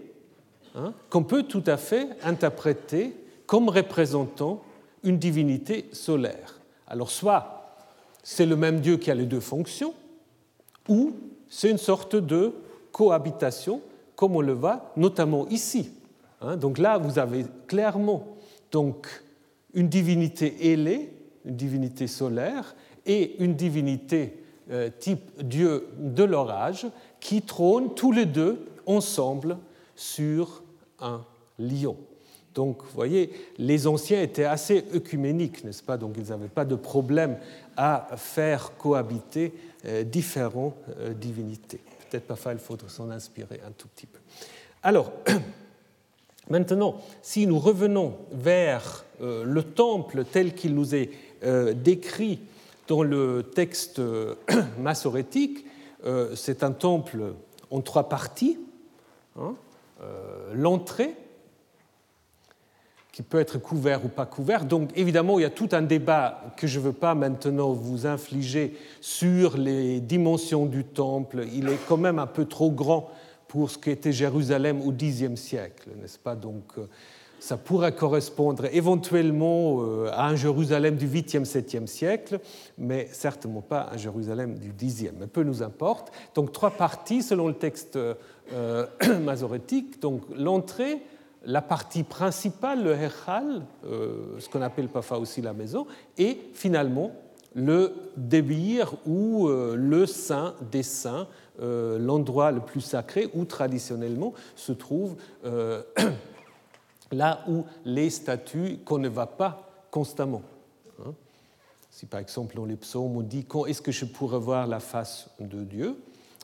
hein, 0.76 0.94
qu'on 1.10 1.24
peut 1.24 1.44
tout 1.44 1.64
à 1.66 1.78
fait 1.78 2.10
interpréter 2.24 3.16
comme 3.46 3.70
représentant 3.70 4.62
une 5.04 5.18
divinité 5.18 5.90
solaire. 5.92 6.60
Alors 6.88 7.10
soit 7.10 7.58
c'est 8.24 8.46
le 8.46 8.58
même 8.58 8.82
Dieu 8.82 8.98
qui 8.98 9.10
a 9.10 9.16
les 9.16 9.26
deux 9.26 9.40
fonctions, 9.40 9.94
ou 10.90 11.14
c'est 11.48 11.70
une 11.70 11.78
sorte 11.78 12.16
de 12.16 12.54
cohabitation, 12.92 13.82
comme 14.18 14.36
on 14.36 14.42
le 14.42 14.52
voit 14.52 14.92
notamment 14.98 15.48
ici. 15.48 15.92
Hein. 16.42 16.58
donc 16.58 16.78
là, 16.78 16.98
vous 16.98 17.20
avez 17.20 17.46
clairement 17.68 18.28
donc, 18.72 19.08
une 19.74 19.88
divinité 19.88 20.72
ailée, 20.74 21.14
une 21.46 21.56
divinité 21.56 22.08
solaire, 22.08 22.76
et 23.08 23.42
une 23.42 23.56
divinité 23.56 24.34
euh, 24.70 24.90
type 25.00 25.42
Dieu 25.42 25.88
de 25.98 26.26
l'orage, 26.26 26.88
qui 27.22 27.42
trônent 27.42 27.96
tous 27.96 28.12
les 28.12 28.26
deux 28.26 28.68
ensemble 28.86 29.58
sur 29.96 30.62
un 31.00 31.24
lion. 31.58 31.96
Donc, 32.54 32.84
vous 32.84 32.94
voyez, 32.94 33.32
les 33.58 33.88
anciens 33.88 34.22
étaient 34.22 34.44
assez 34.44 34.84
œcuméniques, 34.94 35.64
n'est-ce 35.64 35.82
pas? 35.82 35.96
Donc, 35.96 36.16
ils 36.18 36.30
n'avaient 36.30 36.50
pas 36.50 36.66
de 36.66 36.76
problème 36.76 37.38
à 37.78 38.08
faire 38.18 38.76
cohabiter 38.78 39.54
euh, 39.86 40.04
différentes 40.04 40.76
euh, 41.00 41.14
divinités. 41.14 41.80
Peut-être 42.10 42.28
parfois 42.28 42.52
il 42.52 42.60
faudrait 42.60 42.90
s'en 42.90 43.10
inspirer 43.10 43.62
un 43.66 43.72
tout 43.72 43.88
petit 43.88 44.06
peu. 44.06 44.20
Alors, 44.84 45.14
maintenant, 46.50 46.98
si 47.22 47.48
nous 47.48 47.60
revenons 47.60 48.18
vers 48.32 49.06
le 49.22 49.64
temple 49.64 50.26
tel 50.26 50.54
qu'il 50.54 50.76
nous 50.76 50.94
est 50.94 51.10
décrit 51.74 52.40
dans 52.88 53.04
le 53.04 53.44
texte 53.44 54.02
massorétique, 54.80 55.66
c'est 56.36 56.64
un 56.64 56.72
temple 56.72 57.34
en 57.70 57.82
trois 57.82 58.08
parties. 58.08 58.60
Hein, 59.38 59.56
l'entrée, 60.54 61.16
qui 63.18 63.24
peut 63.24 63.40
être 63.40 63.58
couvert 63.58 64.06
ou 64.06 64.10
pas 64.10 64.28
couvert. 64.28 64.64
Donc 64.64 64.92
évidemment, 64.96 65.40
il 65.40 65.42
y 65.42 65.46
a 65.46 65.50
tout 65.50 65.70
un 65.72 65.82
débat 65.82 66.54
que 66.56 66.68
je 66.68 66.78
ne 66.78 66.84
veux 66.84 66.94
pas 66.94 67.16
maintenant 67.16 67.74
vous 67.74 68.06
infliger 68.06 68.78
sur 69.02 69.58
les 69.58 70.00
dimensions 70.00 70.68
du 70.68 70.84
temple. 70.84 71.48
Il 71.52 71.68
est 71.68 71.80
quand 71.88 71.98
même 71.98 72.20
un 72.20 72.28
peu 72.28 72.46
trop 72.46 72.70
grand 72.70 73.10
pour 73.48 73.72
ce 73.72 73.80
qu'était 73.80 74.12
Jérusalem 74.12 74.84
au 74.88 74.92
Xe 74.92 75.34
siècle, 75.34 75.90
n'est-ce 76.00 76.20
pas? 76.20 76.36
Euh, 76.36 76.86
ça 77.40 77.58
pourrait 77.58 77.94
correspondre 77.94 78.66
éventuellement 78.72 79.82
euh, 79.82 80.10
à 80.12 80.28
un 80.28 80.36
Jérusalem 80.36 80.96
du 80.96 81.08
8e, 81.08 81.46
7e 81.46 81.88
siècle, 81.88 82.40
mais 82.78 83.08
certainement 83.12 83.62
pas 83.62 83.82
à 83.82 83.94
un 83.94 83.98
Jérusalem 83.98 84.58
du 84.58 84.74
10e. 84.74 85.12
Mais 85.20 85.28
peu 85.28 85.44
nous 85.44 85.64
importe. 85.64 86.12
Donc 86.36 86.52
trois 86.52 86.72
parties 86.72 87.22
selon 87.22 87.48
le 87.48 87.54
texte 87.54 87.98
euh, 88.54 88.86
masorétique. 89.22 90.02
Donc 90.02 90.24
l'entrée, 90.36 91.02
la 91.48 91.62
partie 91.62 92.04
principale, 92.04 92.84
le 92.84 92.94
Hechal, 92.94 93.64
euh, 93.86 94.38
ce 94.40 94.50
qu'on 94.50 94.62
appelle 94.62 94.90
parfois 94.90 95.18
aussi 95.18 95.42
la 95.42 95.54
maison, 95.54 95.88
et 96.18 96.38
finalement 96.54 97.12
le 97.56 97.94
Débir 98.18 98.94
ou 99.06 99.48
euh, 99.48 99.76
le 99.76 100.06
Saint 100.06 100.54
des 100.72 100.84
Saints, 100.84 101.28
euh, 101.62 101.98
l'endroit 101.98 102.52
le 102.52 102.60
plus 102.60 102.82
sacré 102.82 103.30
où 103.34 103.46
traditionnellement 103.46 104.34
se 104.56 104.74
trouve 104.74 105.16
là 107.12 107.44
où 107.48 107.66
les 107.86 108.10
statues 108.10 108.80
qu'on 108.86 108.98
ne 108.98 109.10
va 109.10 109.28
pas 109.28 109.70
constamment. 109.92 110.42
Hein. 111.06 111.14
Si 111.90 112.06
par 112.06 112.20
exemple 112.20 112.56
dans 112.56 112.66
les 112.66 112.76
psaumes 112.76 113.18
on 113.18 113.22
dit 113.22 113.46
quand 113.46 113.66
est-ce 113.66 113.82
que 113.82 113.92
je 113.92 114.06
pourrais 114.06 114.40
voir 114.40 114.68
la 114.68 114.80
face 114.80 115.30
de 115.40 115.64
Dieu, 115.64 115.98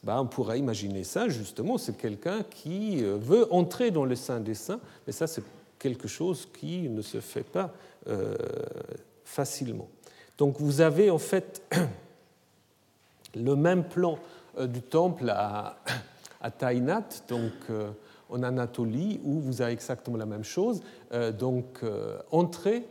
ben, 0.04 0.20
on 0.20 0.26
pourrait 0.26 0.60
imaginer 0.60 1.06
ça, 1.06 1.30
justement, 1.30 1.78
c'est 1.78 1.98
quelqu'un 1.98 2.44
qui 2.44 3.04
euh, 3.04 3.18
veut 3.18 3.52
entrer 3.54 3.90
dans 3.90 4.04
le 4.04 4.16
Saint 4.16 4.42
des 4.42 4.54
Saints, 4.54 4.82
mais 5.08 5.14
ça, 5.14 5.28
c'est 5.28 5.44
quelque 5.80 6.10
chose 6.10 6.48
qui 6.60 6.90
ne 6.90 7.02
se 7.02 7.22
fait 7.22 7.44
pas 7.44 7.74
euh, 8.08 8.36
facilement. 9.24 9.88
Donc 10.38 10.60
vous 10.60 10.82
avez 10.82 11.10
en 11.10 11.18
fait 11.18 11.62
le 13.36 13.56
même 13.56 13.86
plan 13.86 14.20
euh, 14.58 14.68
du 14.68 14.82
temple 14.82 15.30
à, 15.30 15.78
à 16.42 16.52
Tainat, 16.52 17.08
donc 17.30 17.54
en 18.34 18.44
Anatolie, 18.44 19.22
où 19.24 19.40
vous 19.40 19.62
avez 19.62 19.72
exactement 19.72 20.18
la 20.18 20.26
même 20.26 20.44
chose. 20.44 20.82
donc 21.40 21.80
entrée, 22.32 22.84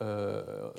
la 0.00 0.74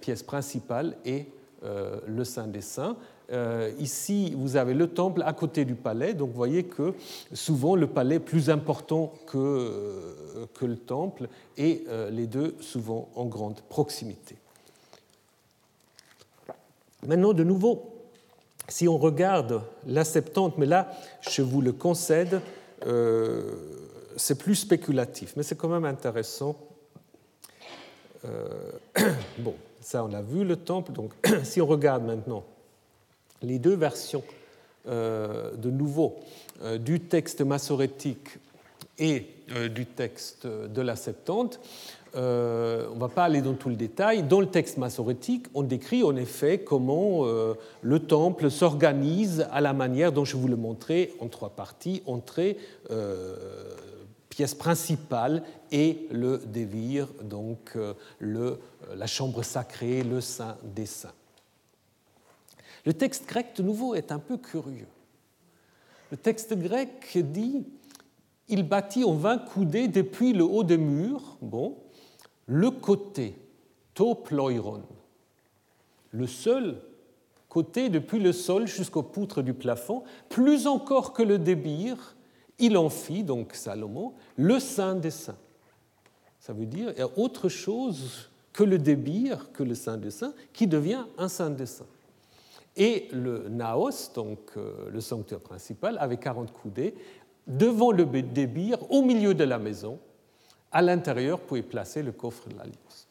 pièce 0.00 0.22
principale 0.22 0.96
et 1.04 1.26
le 1.62 2.24
Saint 2.24 2.46
des 2.46 2.62
Saints. 2.62 2.96
Euh, 3.32 3.72
ici, 3.78 4.32
vous 4.36 4.56
avez 4.56 4.74
le 4.74 4.86
temple 4.86 5.22
à 5.24 5.32
côté 5.32 5.64
du 5.64 5.74
palais, 5.74 6.14
donc 6.14 6.30
vous 6.30 6.36
voyez 6.36 6.64
que 6.64 6.94
souvent 7.32 7.74
le 7.74 7.88
palais 7.88 8.16
est 8.16 8.20
plus 8.20 8.50
important 8.50 9.12
que, 9.26 9.36
euh, 9.36 10.46
que 10.54 10.64
le 10.64 10.76
temple, 10.76 11.28
et 11.56 11.84
euh, 11.88 12.10
les 12.10 12.26
deux 12.26 12.54
souvent 12.60 13.08
en 13.16 13.24
grande 13.24 13.60
proximité. 13.68 14.36
Maintenant, 17.04 17.32
de 17.32 17.42
nouveau, 17.42 17.95
si 18.68 18.88
on 18.88 18.98
regarde 18.98 19.62
la 19.86 20.04
Septante, 20.04 20.58
mais 20.58 20.66
là, 20.66 20.90
je 21.20 21.42
vous 21.42 21.60
le 21.60 21.72
concède, 21.72 22.40
c'est 24.16 24.38
plus 24.38 24.54
spéculatif, 24.54 25.34
mais 25.36 25.42
c'est 25.42 25.56
quand 25.56 25.68
même 25.68 25.84
intéressant. 25.84 26.56
bon, 29.38 29.54
ça 29.80 30.04
on 30.04 30.12
a 30.12 30.22
vu 30.22 30.44
le 30.44 30.56
temple, 30.56 30.92
donc 30.92 31.12
si 31.44 31.60
on 31.60 31.66
regarde 31.66 32.04
maintenant 32.04 32.44
les 33.42 33.58
deux 33.58 33.74
versions 33.74 34.24
euh, 34.88 35.50
de 35.56 35.70
nouveau 35.70 36.16
euh, 36.62 36.78
du 36.78 37.00
texte 37.00 37.40
massorétique 37.40 38.38
et 38.98 39.26
euh, 39.50 39.68
du 39.68 39.84
texte 39.84 40.46
de 40.46 40.80
la 40.80 40.94
Septante, 40.94 41.60
euh, 42.16 42.88
on 42.90 42.94
ne 42.94 43.00
va 43.00 43.08
pas 43.08 43.24
aller 43.24 43.42
dans 43.42 43.54
tout 43.54 43.68
le 43.68 43.76
détail, 43.76 44.22
dans 44.22 44.40
le 44.40 44.46
texte 44.46 44.78
massorétique, 44.78 45.46
on 45.54 45.62
décrit 45.62 46.02
en 46.02 46.16
effet 46.16 46.58
comment 46.58 47.26
euh, 47.26 47.54
le 47.82 47.98
temple 47.98 48.50
s'organise 48.50 49.46
à 49.50 49.60
la 49.60 49.74
manière 49.74 50.12
dont 50.12 50.24
je 50.24 50.36
vous 50.36 50.48
le 50.48 50.56
montrais 50.56 51.12
en 51.20 51.28
trois 51.28 51.50
parties, 51.50 52.02
entrée, 52.06 52.56
euh, 52.90 53.36
pièce 54.30 54.54
principale 54.54 55.42
et 55.72 56.06
le 56.10 56.38
dévire, 56.46 57.08
donc 57.22 57.76
la 58.20 59.06
chambre 59.06 59.42
sacrée, 59.42 60.02
le 60.02 60.20
saint 60.20 60.56
des 60.62 60.86
saints. 60.86 61.14
Le 62.84 62.92
texte 62.92 63.26
grec, 63.26 63.48
de 63.56 63.62
nouveau, 63.62 63.94
est 63.94 64.12
un 64.12 64.18
peu 64.18 64.36
curieux. 64.36 64.88
Le 66.10 66.16
texte 66.16 66.54
grec 66.54 67.18
dit 67.18 67.64
il 68.48 68.62
bâtit 68.62 69.04
en 69.04 69.14
vingt 69.14 69.38
coudées 69.38 69.88
depuis 69.88 70.32
le 70.32 70.44
haut 70.44 70.62
des 70.62 70.76
murs, 70.76 71.36
bon, 71.40 71.76
le 72.46 72.70
côté, 72.70 73.38
toploiron, 73.94 74.82
le 76.12 76.26
seul 76.26 76.80
côté 77.48 77.88
depuis 77.88 78.18
le 78.18 78.32
sol 78.32 78.66
jusqu'aux 78.66 79.02
poutres 79.02 79.42
du 79.42 79.54
plafond, 79.54 80.02
plus 80.28 80.66
encore 80.66 81.12
que 81.12 81.22
le 81.22 81.38
débir, 81.38 82.16
il 82.58 82.76
en 82.76 82.88
fit, 82.88 83.22
donc 83.22 83.54
Salomon, 83.54 84.14
le 84.36 84.60
saint 84.60 84.94
des 84.94 85.10
saints. 85.10 85.38
Ça 86.38 86.52
veut 86.52 86.66
dire 86.66 86.92
autre 87.16 87.48
chose 87.48 88.30
que 88.52 88.64
le 88.64 88.78
débir, 88.78 89.52
que 89.52 89.62
le 89.62 89.74
saint 89.74 89.96
des 89.96 90.10
saints, 90.10 90.34
qui 90.52 90.66
devient 90.66 91.04
un 91.18 91.28
saint 91.28 91.50
des 91.50 91.66
saints. 91.66 91.86
Et 92.76 93.08
le 93.12 93.48
naos, 93.48 94.12
donc 94.14 94.38
euh, 94.56 94.90
le 94.90 95.00
sanctuaire 95.00 95.40
principal, 95.40 95.96
avec 95.98 96.20
40 96.20 96.52
coudées, 96.52 96.94
devant 97.46 97.90
le 97.90 98.04
débir, 98.04 98.78
au 98.90 99.02
milieu 99.02 99.34
de 99.34 99.44
la 99.44 99.58
maison, 99.58 99.98
à 100.72 100.82
l'intérieur, 100.82 101.38
vous 101.38 101.44
pouvez 101.44 101.62
placer 101.62 102.02
le 102.02 102.12
coffre 102.12 102.48
de 102.48 102.56
l'Alliance. 102.56 103.08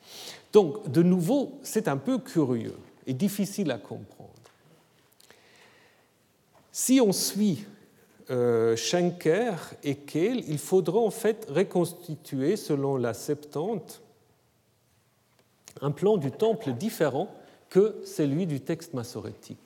Donc, 0.53 0.89
de 0.89 1.03
nouveau, 1.03 1.59
c'est 1.63 1.87
un 1.87 1.97
peu 1.97 2.19
curieux 2.19 2.77
et 3.07 3.13
difficile 3.13 3.71
à 3.71 3.77
comprendre. 3.77 4.31
Si 6.71 6.99
on 7.01 7.11
suit 7.11 7.65
euh, 8.29 8.75
Schenker 8.75 9.55
et 9.83 9.95
Kehl, 9.95 10.43
il 10.47 10.57
faudra 10.57 10.99
en 10.99 11.11
fait 11.11 11.47
reconstituer, 11.49 12.57
selon 12.57 12.97
la 12.97 13.13
Septante, 13.13 14.01
un 15.81 15.91
plan 15.91 16.17
du 16.17 16.31
temple 16.31 16.73
différent 16.73 17.29
que 17.69 18.01
celui 18.05 18.47
du 18.47 18.61
texte 18.61 18.93
massorétique. 18.93 19.59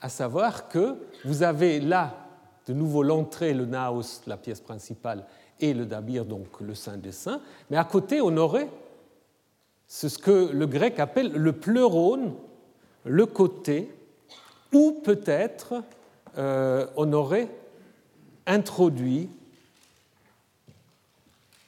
À 0.00 0.08
savoir 0.08 0.68
que 0.68 0.96
vous 1.24 1.42
avez 1.42 1.80
là, 1.80 2.28
de 2.66 2.74
nouveau, 2.74 3.02
l'entrée, 3.02 3.54
le 3.54 3.66
naos, 3.66 4.22
la 4.26 4.36
pièce 4.36 4.60
principale, 4.60 5.24
et 5.62 5.72
le 5.72 5.86
dabir, 5.86 6.26
donc 6.26 6.60
le 6.60 6.74
saint 6.74 6.98
des 6.98 7.12
saints, 7.12 7.40
mais 7.70 7.78
à 7.78 7.84
côté, 7.84 8.20
on 8.20 8.36
aurait 8.36 8.68
ce 9.86 10.06
que 10.18 10.50
le 10.52 10.66
grec 10.66 10.98
appelle 10.98 11.32
le 11.32 11.52
pleurone, 11.52 12.34
le 13.04 13.26
côté, 13.26 13.90
ou 14.72 15.00
peut-être 15.04 15.82
euh, 16.36 16.86
on 16.96 17.12
aurait 17.12 17.48
introduit 18.46 19.28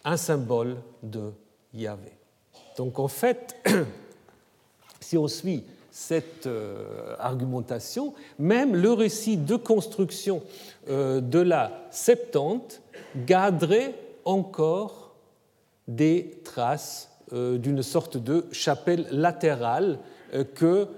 un 0.04 0.16
symbole 0.16 0.76
de 1.02 1.32
Yahvé. 1.72 2.12
Donc 2.76 2.98
en 2.98 3.08
fait, 3.08 3.56
si 5.00 5.16
on 5.16 5.28
suit 5.28 5.64
cette 5.94 6.48
euh, 6.48 7.14
argumentation, 7.20 8.14
même 8.40 8.74
le 8.74 8.92
récit 8.92 9.36
de 9.36 9.54
construction 9.54 10.42
euh, 10.90 11.20
de 11.20 11.38
la 11.38 11.70
Septante 11.92 12.82
garderait 13.24 13.94
encore 14.24 15.14
des 15.86 16.40
traces 16.42 17.12
euh, 17.32 17.58
d'une 17.58 17.84
sorte 17.84 18.16
de 18.16 18.44
chapelle 18.50 19.06
latérale 19.12 20.00
que 20.56 20.88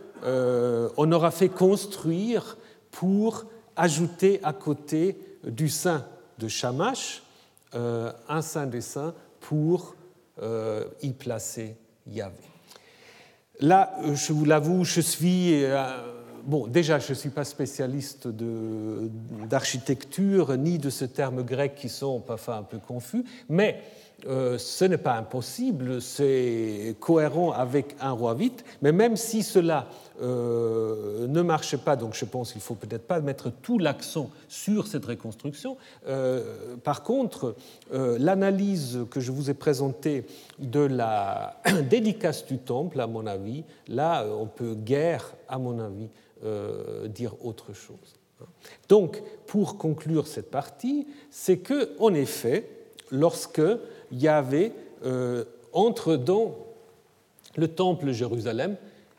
on 0.97 1.13
aura 1.13 1.31
fait 1.31 1.51
construire 1.51 2.57
pour 2.91 3.45
ajouter 3.77 4.41
à 4.43 4.55
côté 4.55 5.21
du 5.45 5.69
saint 5.69 6.07
de 6.39 6.49
Shamash 6.49 7.23
un 7.75 8.41
saint 8.41 8.67
des 8.67 8.81
saints 8.81 9.13
pour 9.41 9.95
y 11.03 11.13
placer 11.13 11.77
Yahvé. 12.07 12.56
Là, 13.61 13.93
je 14.15 14.33
vous 14.33 14.45
l'avoue, 14.45 14.85
je 14.85 15.01
suis 15.01 15.65
bon, 16.47 16.67
déjà, 16.67 16.99
je 16.99 17.11
ne 17.11 17.15
suis 17.15 17.31
pas 17.31 17.45
spécialiste 17.45 18.29
d'architecture 19.49 20.57
ni 20.57 20.79
de 20.79 20.91
ce 20.91 21.05
terme 21.05 21.43
grec 21.43 21.75
qui 21.75 21.89
sont 21.89 22.21
parfois 22.21 22.57
un 22.57 22.63
peu 22.63 22.79
confus, 22.79 23.25
mais 23.49 23.83
euh, 24.25 24.57
ce 24.57 24.85
n'est 24.87 24.99
pas 24.99 25.15
impossible, 25.15 26.01
c'est 26.01 26.97
cohérent 27.01 27.53
avec 27.53 27.95
un 28.01 28.13
roi 28.13 28.35
vite, 28.35 28.65
mais 28.81 28.91
même 28.91 29.15
si 29.15 29.43
cela 29.43 29.87
euh, 30.23 31.27
ne 31.29 31.43
marche 31.43 31.77
pas, 31.77 31.97
donc 31.97 32.15
je 32.15 32.25
pense 32.25 32.53
qu'il 32.53 32.61
ne 32.61 32.65
faut 32.65 32.75
peut-être 32.75 33.07
pas 33.07 33.21
mettre 33.21 33.51
tout 33.51 33.79
l'accent 33.79 34.31
sur 34.49 34.87
cette 34.87 35.05
reconstruction. 35.05 35.77
Euh, 36.09 36.77
par 36.83 37.03
contre, 37.03 37.57
l'analyse 37.93 39.01
que 39.11 39.21
je 39.21 39.31
vous 39.31 39.51
ai 39.51 39.55
présentée 39.55 40.27
de 40.59 40.81
la 40.81 41.61
dédicace 41.91 42.47
du 42.47 42.59
temple, 42.59 43.01
à 43.01 43.07
mon 43.07 43.27
avis, 43.27 43.65
là, 43.87 44.27
on 44.27 44.47
peut 44.47 44.75
guère, 44.75 45.35
à 45.49 45.59
mon 45.59 45.79
avis, 45.79 46.09
dire 47.09 47.35
autre 47.45 47.73
chose. 47.73 48.15
Donc, 48.89 49.23
pour 49.47 49.79
conclure 49.79 50.27
cette 50.27 50.51
partie, 50.51 51.07
c'est 51.31 51.59
que, 51.59 51.91
en 51.99 52.15
effet, 52.15 52.69
lorsque 53.11 53.63
Yahvé 54.13 54.73
euh, 55.05 55.45
entre 55.73 56.17
dans 56.17 56.57
le 57.57 57.69
temple 57.69 58.13
Jérusalem, 58.13 58.77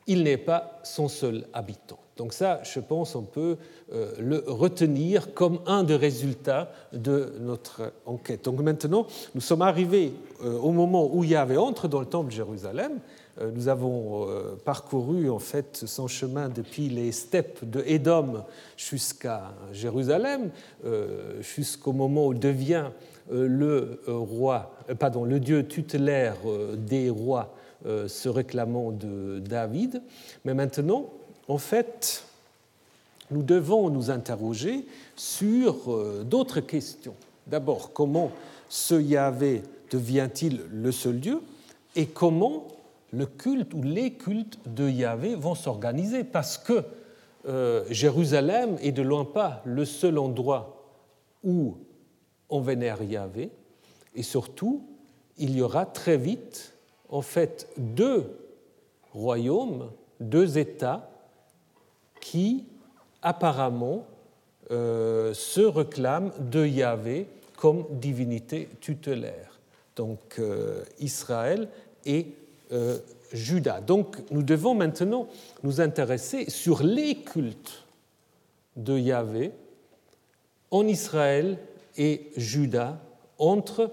il 0.08 0.24
n'est 0.24 0.38
pas 0.38 0.80
son 0.84 1.08
seul 1.08 1.46
habitant. 1.54 2.00
Donc 2.16 2.34
ça, 2.34 2.62
je 2.64 2.80
pense, 2.80 3.16
on 3.16 3.24
peut 3.24 3.58
euh, 3.94 4.12
le 4.20 4.44
retenir 4.48 5.36
comme 5.36 5.60
un 5.68 5.84
des 5.84 5.96
résultats 5.96 6.72
de 6.94 7.34
notre 7.40 7.94
enquête. 8.08 8.46
Donc 8.46 8.60
maintenant, 8.62 9.06
nous 9.36 9.42
sommes 9.42 9.62
arrivés 9.62 10.14
euh, 10.44 10.58
au 10.58 10.72
moment 10.72 11.14
où 11.14 11.24
Yahvé 11.24 11.58
entre 11.58 11.88
dans 11.88 12.00
le 12.00 12.08
temple 12.08 12.32
Jérusalem. 12.32 13.00
nous 13.54 13.68
avons 13.68 14.28
parcouru 14.66 15.30
en 15.30 15.38
fait 15.38 15.84
son 15.86 16.08
chemin 16.08 16.50
depuis 16.50 16.90
les 16.90 17.12
steppes 17.12 17.70
de 17.70 17.84
Édom 17.86 18.44
jusqu'à 18.76 19.54
Jérusalem, 19.72 20.50
jusqu'au 21.42 21.94
moment 21.94 22.26
où 22.26 22.34
devient 22.34 22.90
le 23.32 24.02
euh, 24.08 24.14
roi, 24.14 24.76
euh, 24.90 24.96
pardon, 24.96 25.24
le 25.24 25.40
dieu 25.40 25.68
tutélaire 25.68 26.38
des 26.78 27.10
rois 27.10 27.54
se 27.86 28.28
réclamant 28.28 28.92
de 28.92 29.40
David. 29.40 30.02
Mais 30.44 30.56
maintenant, 30.56 31.06
en 31.48 31.60
fait, 31.60 32.26
nous 33.30 33.44
devons 33.44 33.90
nous 33.90 34.10
interroger 34.10 34.86
sur 35.16 35.76
d'autres 36.26 36.60
questions. 36.60 37.14
D'abord, 37.46 37.94
comment 37.94 38.32
ce 38.68 38.96
Yahvé 38.96 39.62
devient-il 39.92 40.62
le 40.74 40.92
seul 40.92 41.20
Dieu 41.20 41.40
et 41.96 42.08
comment 42.08 42.68
le 43.14 43.28
culte 43.28 43.74
ou 43.76 43.84
les 43.84 44.14
cultes 44.14 44.58
de 44.66 44.90
Yahvé 44.90 45.36
vont 45.36 45.56
s'organiser? 45.56 46.24
Parce 46.24 46.58
que 46.58 46.84
Jérusalem 47.92 48.78
est 48.82 48.92
de 48.92 49.04
loin 49.04 49.24
pas 49.24 49.62
le 49.66 49.86
seul 49.86 50.18
endroit 50.18 50.84
où 51.44 51.78
on 52.50 52.62
vénère 52.62 53.04
Yahvé, 53.04 53.50
et 54.16 54.24
surtout, 54.24 54.84
il 55.38 55.56
y 55.56 55.62
aura 55.62 55.86
très 55.86 56.18
vite, 56.18 56.74
en 57.10 57.22
fait, 57.22 57.68
deux 57.78 58.38
royaumes, 59.14 59.92
deux 60.20 60.58
États 60.58 61.10
qui 62.20 62.66
apparemment 63.22 64.06
euh, 64.72 65.34
se 65.34 65.62
réclament 65.62 66.32
de 66.40 66.66
Yahvé 66.66 67.28
comme 67.56 67.86
divinité 67.92 68.70
tutélaire, 68.82 69.60
donc 69.96 70.20
euh, 70.40 70.84
Israël 71.00 71.70
et 72.06 72.28
euh, 72.72 73.00
Juda. 73.34 73.82
Donc 73.82 74.18
nous 74.32 74.44
devons 74.44 74.76
maintenant 74.76 75.28
nous 75.64 75.82
intéresser 75.82 76.50
sur 76.50 76.84
les 76.84 77.16
cultes 77.16 77.86
de 78.76 78.98
Yahvé 78.98 79.52
en 80.70 80.86
Israël 80.88 81.58
et 81.98 82.32
Judas 82.38 82.98
entre 83.38 83.92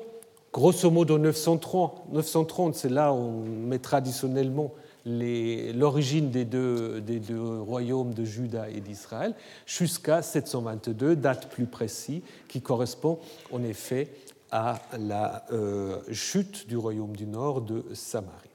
grosso 0.53 0.91
modo 0.91 1.19
930, 1.19 2.13
930 2.13 2.75
c'est 2.75 2.89
là 2.89 3.13
où 3.13 3.17
on 3.17 3.43
met 3.43 3.79
traditionnellement 3.79 4.73
l'origine 5.07 6.31
des 6.31 6.45
deux, 6.45 7.61
royaumes 7.61 8.15
de 8.15 8.25
Juda 8.25 8.71
et 8.71 8.81
d'Israël, 8.81 9.35
jusqu'à 9.67 10.23
722, 10.23 11.17
date 11.17 11.51
plus 11.51 11.67
précise, 11.67 12.23
qui 12.49 12.63
correspond 12.63 13.19
en 13.53 13.63
effet 13.63 14.11
à 14.51 14.81
la 14.99 15.45
euh, 15.53 16.01
chute 16.11 16.67
du 16.69 16.77
royaume 16.77 17.17
du 17.17 17.27
nord 17.27 17.61
de 17.61 17.85
Samarie. 17.93 18.49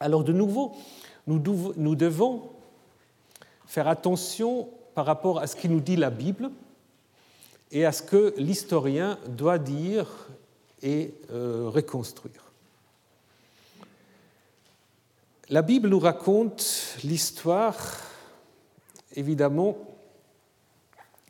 Alors 0.00 0.24
de 0.24 0.32
nouveau, 0.32 0.72
nous, 1.26 1.40
nous 1.76 1.94
devons 1.94 2.42
faire 3.66 3.86
attention 3.86 4.68
par 4.94 5.06
rapport 5.06 5.38
à 5.38 5.46
ce 5.46 5.56
qui 5.56 5.68
nous 5.68 5.80
dit 5.80 5.96
la 5.96 6.10
Bible, 6.10 6.50
et 7.72 7.86
à 7.86 7.92
ce 7.92 8.02
que 8.02 8.34
l'historien 8.36 9.18
doit 9.26 9.58
dire 9.58 10.06
et 10.82 11.14
euh, 11.32 11.68
reconstruire. 11.68 12.52
La 15.48 15.62
Bible 15.62 15.88
nous 15.88 15.98
raconte 15.98 16.96
l'histoire, 17.02 17.76
évidemment, 19.16 19.76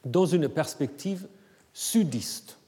dans 0.05 0.27
une 0.27 0.49
perspective 0.49 1.29
sudiste. 1.73 2.59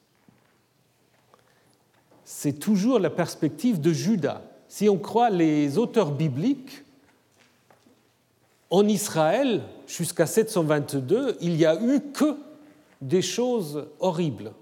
C'est 2.24 2.58
toujours 2.58 2.98
la 2.98 3.10
perspective 3.10 3.80
de 3.80 3.92
Judas. 3.92 4.42
Si 4.68 4.88
on 4.88 4.98
croit 4.98 5.30
les 5.30 5.78
auteurs 5.78 6.12
bibliques, 6.12 6.82
en 8.70 8.88
Israël, 8.88 9.62
jusqu'à 9.86 10.26
722, 10.26 11.36
il 11.40 11.54
n'y 11.56 11.64
a 11.64 11.80
eu 11.80 12.00
que 12.12 12.36
des 13.04 13.22
choses 13.22 13.86
horribles, 14.00 14.52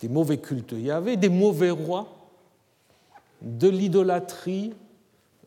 des 0.00 0.08
mauvais 0.08 0.38
cultes. 0.38 0.72
Il 0.72 0.82
y 0.82 0.90
avait 0.90 1.16
des 1.16 1.28
mauvais 1.28 1.70
rois, 1.70 2.08
de 3.40 3.68
l'idolâtrie, 3.68 4.72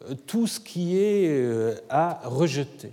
euh, 0.09 0.15
tout 0.25 0.47
ce 0.47 0.59
qui 0.59 0.97
est 0.97 1.27
euh, 1.29 1.75
à 1.89 2.21
rejeter. 2.23 2.91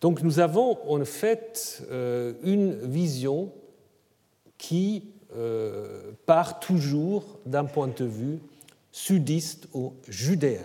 Donc 0.00 0.22
nous 0.22 0.38
avons 0.38 0.78
en 0.88 1.04
fait 1.04 1.82
euh, 1.90 2.34
une 2.42 2.74
vision 2.86 3.52
qui 4.58 5.10
part 6.24 6.60
toujours 6.60 7.40
d'un 7.44 7.66
point 7.66 7.88
de 7.88 8.04
vue 8.06 8.38
sudiste 8.90 9.68
ou 9.74 9.92
judéen. 10.08 10.62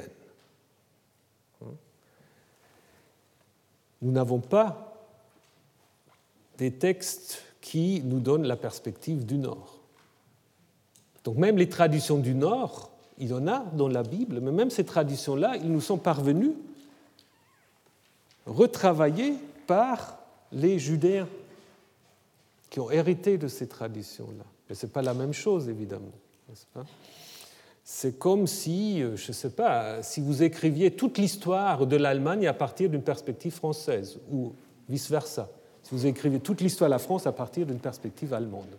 Nous 4.01 4.13
n'avons 4.13 4.39
pas 4.39 4.90
des 6.61 6.69
textes 6.69 7.41
qui 7.59 8.03
nous 8.05 8.19
donnent 8.19 8.45
la 8.45 8.55
perspective 8.55 9.25
du 9.25 9.39
Nord. 9.39 9.79
Donc 11.23 11.37
même 11.37 11.57
les 11.57 11.67
traditions 11.67 12.19
du 12.19 12.35
Nord, 12.35 12.91
il 13.17 13.29
y 13.29 13.33
en 13.33 13.47
a 13.47 13.65
dans 13.73 13.87
la 13.87 14.03
Bible, 14.03 14.39
mais 14.41 14.51
même 14.51 14.69
ces 14.69 14.85
traditions-là, 14.85 15.55
ils 15.57 15.71
nous 15.71 15.81
sont 15.81 15.97
parvenus 15.97 16.51
retravaillées 18.45 19.33
par 19.65 20.19
les 20.51 20.77
Judéens 20.77 21.27
qui 22.69 22.79
ont 22.79 22.91
hérité 22.91 23.39
de 23.39 23.47
ces 23.47 23.67
traditions-là. 23.67 24.45
Mais 24.69 24.75
ce 24.75 24.85
n'est 24.85 24.91
pas 24.91 25.01
la 25.01 25.15
même 25.15 25.33
chose, 25.33 25.67
évidemment. 25.67 26.13
C'est 27.83 28.19
comme 28.19 28.45
si, 28.45 29.01
euh, 29.01 29.15
je 29.15 29.29
ne 29.29 29.33
sais 29.33 29.49
pas, 29.49 30.03
si 30.03 30.21
vous 30.21 30.43
écriviez 30.43 30.91
toute 30.91 31.17
l'histoire 31.17 31.87
de 31.87 31.95
l'Allemagne 31.95 32.45
à 32.45 32.53
partir 32.53 32.87
d'une 32.87 33.01
perspective 33.01 33.51
française, 33.51 34.19
ou 34.31 34.53
vice-versa. 34.87 35.49
Vous 35.91 36.05
écriviez 36.05 36.39
toute 36.39 36.61
l'histoire 36.61 36.89
de 36.89 36.93
la 36.93 36.99
France 36.99 37.27
à 37.27 37.31
partir 37.31 37.65
d'une 37.65 37.79
perspective 37.79 38.33
allemande. 38.33 38.77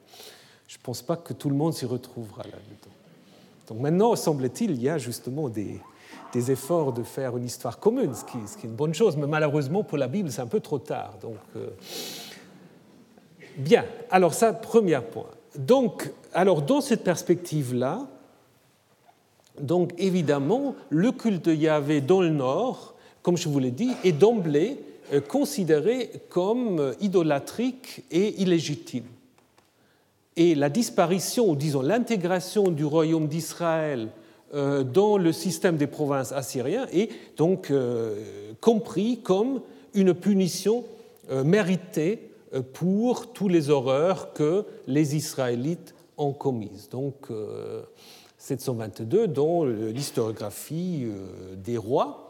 Je 0.66 0.78
ne 0.78 0.82
pense 0.82 1.02
pas 1.02 1.16
que 1.16 1.32
tout 1.32 1.50
le 1.50 1.54
monde 1.54 1.74
s'y 1.74 1.84
retrouvera 1.84 2.42
là-dedans. 2.44 2.94
Donc 3.68 3.80
maintenant, 3.80 4.16
semble-t-il, 4.16 4.70
il 4.72 4.82
y 4.82 4.88
a 4.88 4.98
justement 4.98 5.48
des, 5.48 5.80
efforts 6.50 6.92
de 6.92 7.02
faire 7.02 7.36
une 7.36 7.44
histoire 7.44 7.78
commune, 7.78 8.14
ce 8.14 8.24
qui, 8.24 8.38
est 8.38 8.66
une 8.66 8.74
bonne 8.74 8.94
chose, 8.94 9.16
mais 9.16 9.26
malheureusement 9.26 9.82
pour 9.82 9.98
la 9.98 10.08
Bible, 10.08 10.30
c'est 10.30 10.40
un 10.40 10.46
peu 10.46 10.60
trop 10.60 10.78
tard. 10.78 11.14
Donc, 11.20 11.36
euh, 11.56 11.68
Bien, 13.56 13.84
alors 14.10 14.32
ça, 14.32 14.52
premier 14.52 14.98
point. 15.00 15.26
Donc, 15.56 16.10
alors 16.32 16.62
dans 16.62 16.80
cette 16.80 17.04
perspective-là, 17.04 18.06
donc 19.60 19.92
évidemment, 19.98 20.74
le 20.88 21.12
culte 21.12 21.44
de 21.44 21.54
Yahvé 21.54 22.00
dans 22.00 22.22
le 22.22 22.30
nord, 22.30 22.94
comme 23.22 23.36
je 23.36 23.48
vous 23.48 23.58
l'ai 23.58 23.70
dit, 23.70 23.90
est 24.04 24.12
d'emblée 24.12 24.78
considéré 25.28 26.10
comme 26.28 26.78
euh, 26.78 26.94
idolâtrique 27.00 28.04
et 28.10 28.40
illégitime. 28.40 29.04
Et 30.36 30.54
la 30.54 30.70
disparition, 30.70 31.50
ou 31.50 31.56
disons 31.56 31.82
l'intégration 31.82 32.70
du 32.70 32.84
royaume 32.84 33.28
d'Israël 33.28 34.08
euh, 34.54 34.82
dans 34.82 35.18
le 35.18 35.32
système 35.32 35.76
des 35.76 35.86
provinces 35.86 36.32
assyriens 36.32 36.86
est 36.92 37.10
donc 37.36 37.72
compris 38.60 39.20
comme 39.22 39.60
une 39.94 40.14
punition 40.14 40.84
méritée 41.44 42.30
pour 42.72 43.32
tous 43.32 43.48
les 43.48 43.70
horreurs 43.70 44.32
que 44.32 44.64
les 44.86 45.16
Israélites 45.16 45.94
ont 46.16 46.32
commises. 46.32 46.88
Donc 46.90 47.28
722, 48.38 49.28
dont 49.28 49.64
l'historiographie 49.64 51.06
des 51.56 51.76
rois 51.76 52.21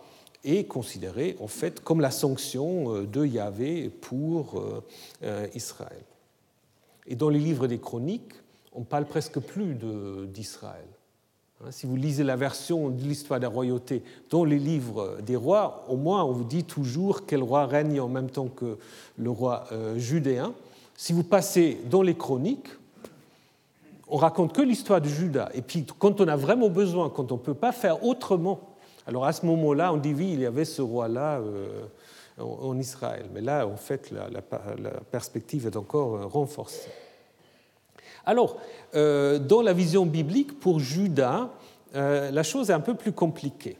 est 0.44 0.64
considérée 0.64 1.36
en 1.40 1.46
fait 1.46 1.80
comme 1.80 2.00
la 2.00 2.10
sanction 2.10 2.94
euh, 2.94 3.06
de 3.06 3.24
Yahvé 3.24 3.88
pour 3.88 4.58
euh, 4.58 4.84
euh, 5.22 5.46
Israël. 5.54 6.04
Et 7.06 7.16
dans 7.16 7.28
les 7.28 7.38
livres 7.38 7.66
des 7.66 7.78
chroniques, 7.78 8.32
on 8.72 8.82
parle 8.82 9.06
presque 9.06 9.38
plus 9.40 9.76
d'Israël. 10.28 10.86
Hein, 11.62 11.70
si 11.70 11.86
vous 11.86 11.96
lisez 11.96 12.24
la 12.24 12.36
version 12.36 12.90
de 12.90 13.02
l'histoire 13.02 13.40
des 13.40 13.46
royautés 13.46 14.02
dans 14.30 14.44
les 14.44 14.58
livres 14.58 15.18
des 15.20 15.36
rois, 15.36 15.84
au 15.88 15.96
moins 15.96 16.24
on 16.24 16.32
vous 16.32 16.44
dit 16.44 16.64
toujours 16.64 17.26
quel 17.26 17.42
roi 17.42 17.66
règne 17.66 18.00
en 18.00 18.08
même 18.08 18.30
temps 18.30 18.48
que 18.48 18.78
le 19.18 19.30
roi 19.30 19.66
judéen. 19.96 20.54
Si 20.96 21.12
vous 21.12 21.24
passez 21.24 21.78
dans 21.90 22.02
les 22.02 22.14
chroniques, 22.14 22.68
on 24.08 24.16
raconte 24.16 24.52
que 24.52 24.62
l'histoire 24.62 25.00
de 25.00 25.08
Judas. 25.08 25.50
Et 25.54 25.60
puis 25.60 25.84
quand 25.98 26.20
on 26.20 26.28
a 26.28 26.36
vraiment 26.36 26.68
besoin, 26.68 27.10
quand 27.10 27.32
on 27.32 27.36
ne 27.36 27.42
peut 27.42 27.54
pas 27.54 27.72
faire 27.72 28.04
autrement 28.04 28.71
alors 29.06 29.24
à 29.24 29.32
ce 29.32 29.44
moment-là, 29.46 29.92
on 29.92 29.96
dit 29.96 30.14
oui, 30.14 30.30
il 30.32 30.40
y 30.40 30.46
avait 30.46 30.64
ce 30.64 30.82
roi-là 30.82 31.40
euh, 31.40 31.82
en 32.38 32.78
Israël. 32.78 33.26
Mais 33.32 33.40
là, 33.40 33.66
en 33.66 33.76
fait, 33.76 34.10
la, 34.10 34.40
perspective 35.10 35.66
est 35.66 35.76
encore 35.76 36.16
euh, 36.16 36.26
renforcée. 36.26 36.90
Alors, 38.24 38.56
euh, 38.94 39.38
dans 39.38 39.62
la 39.62 39.72
vision 39.72 40.06
biblique, 40.06 40.60
pour 40.60 40.78
Judas, 40.78 41.50
la 41.94 42.42
chose 42.42 42.70
est 42.70 42.72
un 42.72 42.80
peu 42.80 42.94
plus 42.94 43.12
compliquée. 43.12 43.76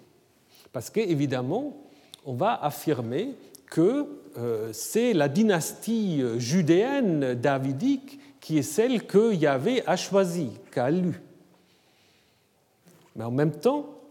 Parce 0.73 0.91
qu'évidemment, 0.91 1.77
on 2.27 2.35
va 2.35 2.53
affirmer 2.63 3.35
que 3.71 4.07
c'est 4.73 5.15
la 5.15 5.29
dynastie 5.29 6.23
judéenne 6.39 7.33
davidique 7.33 8.21
qui 8.39 8.59
est 8.59 8.63
celle 8.63 9.07
que 9.07 9.33
Yahvé 9.33 9.83
a 9.87 9.97
choisie, 9.97 10.51
qu'a 10.71 10.91
lue. 10.91 11.23
Mais 13.17 13.25
en 13.25 13.31
même 13.31 13.53
temps, 13.53 14.02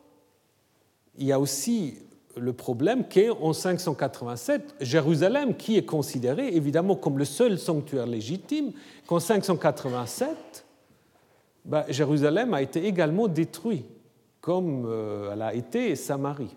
il 1.22 1.28
y 1.28 1.32
a 1.32 1.40
aussi 1.40 2.00
le 2.36 2.52
problème 2.52 3.04
qu'en 3.08 3.54
587, 3.54 4.76
Jérusalem, 4.82 5.56
qui 5.56 5.78
est 5.78 5.86
considérée 5.86 6.48
évidemment 6.56 6.96
comme 6.96 7.20
le 7.20 7.26
seul 7.26 7.60
sanctuaire 7.60 8.08
légitime, 8.08 8.72
qu'en 9.06 9.20
587, 9.20 10.66
bah, 11.64 11.86
Jérusalem 11.90 12.56
a 12.56 12.62
été 12.64 12.86
également 12.88 13.28
détruit, 13.28 13.86
comme 14.40 14.86
euh, 14.88 15.34
elle 15.34 15.44
a 15.44 15.54
été 15.54 15.96
Samarie. 15.96 16.56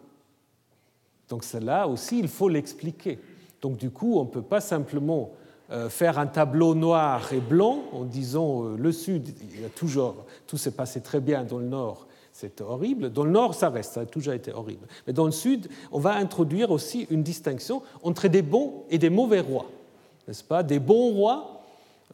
Donc 1.28 1.44
cela 1.44 1.86
aussi, 1.86 2.18
il 2.18 2.28
faut 2.28 2.48
l'expliquer. 2.48 3.18
Donc 3.60 3.76
du 3.76 3.90
coup, 3.90 4.18
on 4.18 4.24
ne 4.24 4.30
peut 4.30 4.42
pas 4.42 4.62
simplement 4.62 5.32
euh, 5.70 5.90
faire 5.90 6.18
un 6.18 6.26
tableau 6.26 6.74
noir 6.74 7.30
et 7.34 7.40
blanc 7.40 7.84
en 7.92 8.04
disant 8.04 8.64
euh, 8.64 8.76
le 8.78 8.92
Sud, 8.92 9.28
il 9.52 9.60
y 9.60 9.64
a 9.66 9.68
toujours, 9.68 10.24
tout 10.46 10.56
s'est 10.56 10.70
passé 10.70 11.02
très 11.02 11.20
bien 11.20 11.44
dans 11.44 11.58
le 11.58 11.66
Nord 11.66 12.06
c'est 12.34 12.60
horrible. 12.60 13.10
Dans 13.10 13.24
le 13.24 13.30
nord, 13.30 13.54
ça 13.54 13.70
reste, 13.70 13.92
ça 13.92 14.00
a 14.00 14.06
toujours 14.06 14.34
été 14.34 14.52
horrible. 14.52 14.88
Mais 15.06 15.12
dans 15.12 15.24
le 15.24 15.30
sud, 15.30 15.68
on 15.92 16.00
va 16.00 16.16
introduire 16.16 16.72
aussi 16.72 17.06
une 17.08 17.22
distinction 17.22 17.80
entre 18.02 18.26
des 18.26 18.42
bons 18.42 18.82
et 18.90 18.98
des 18.98 19.08
mauvais 19.08 19.38
rois. 19.38 19.66
N'est-ce 20.26 20.42
pas? 20.42 20.64
Des 20.64 20.80
bons 20.80 21.12
rois 21.12 21.62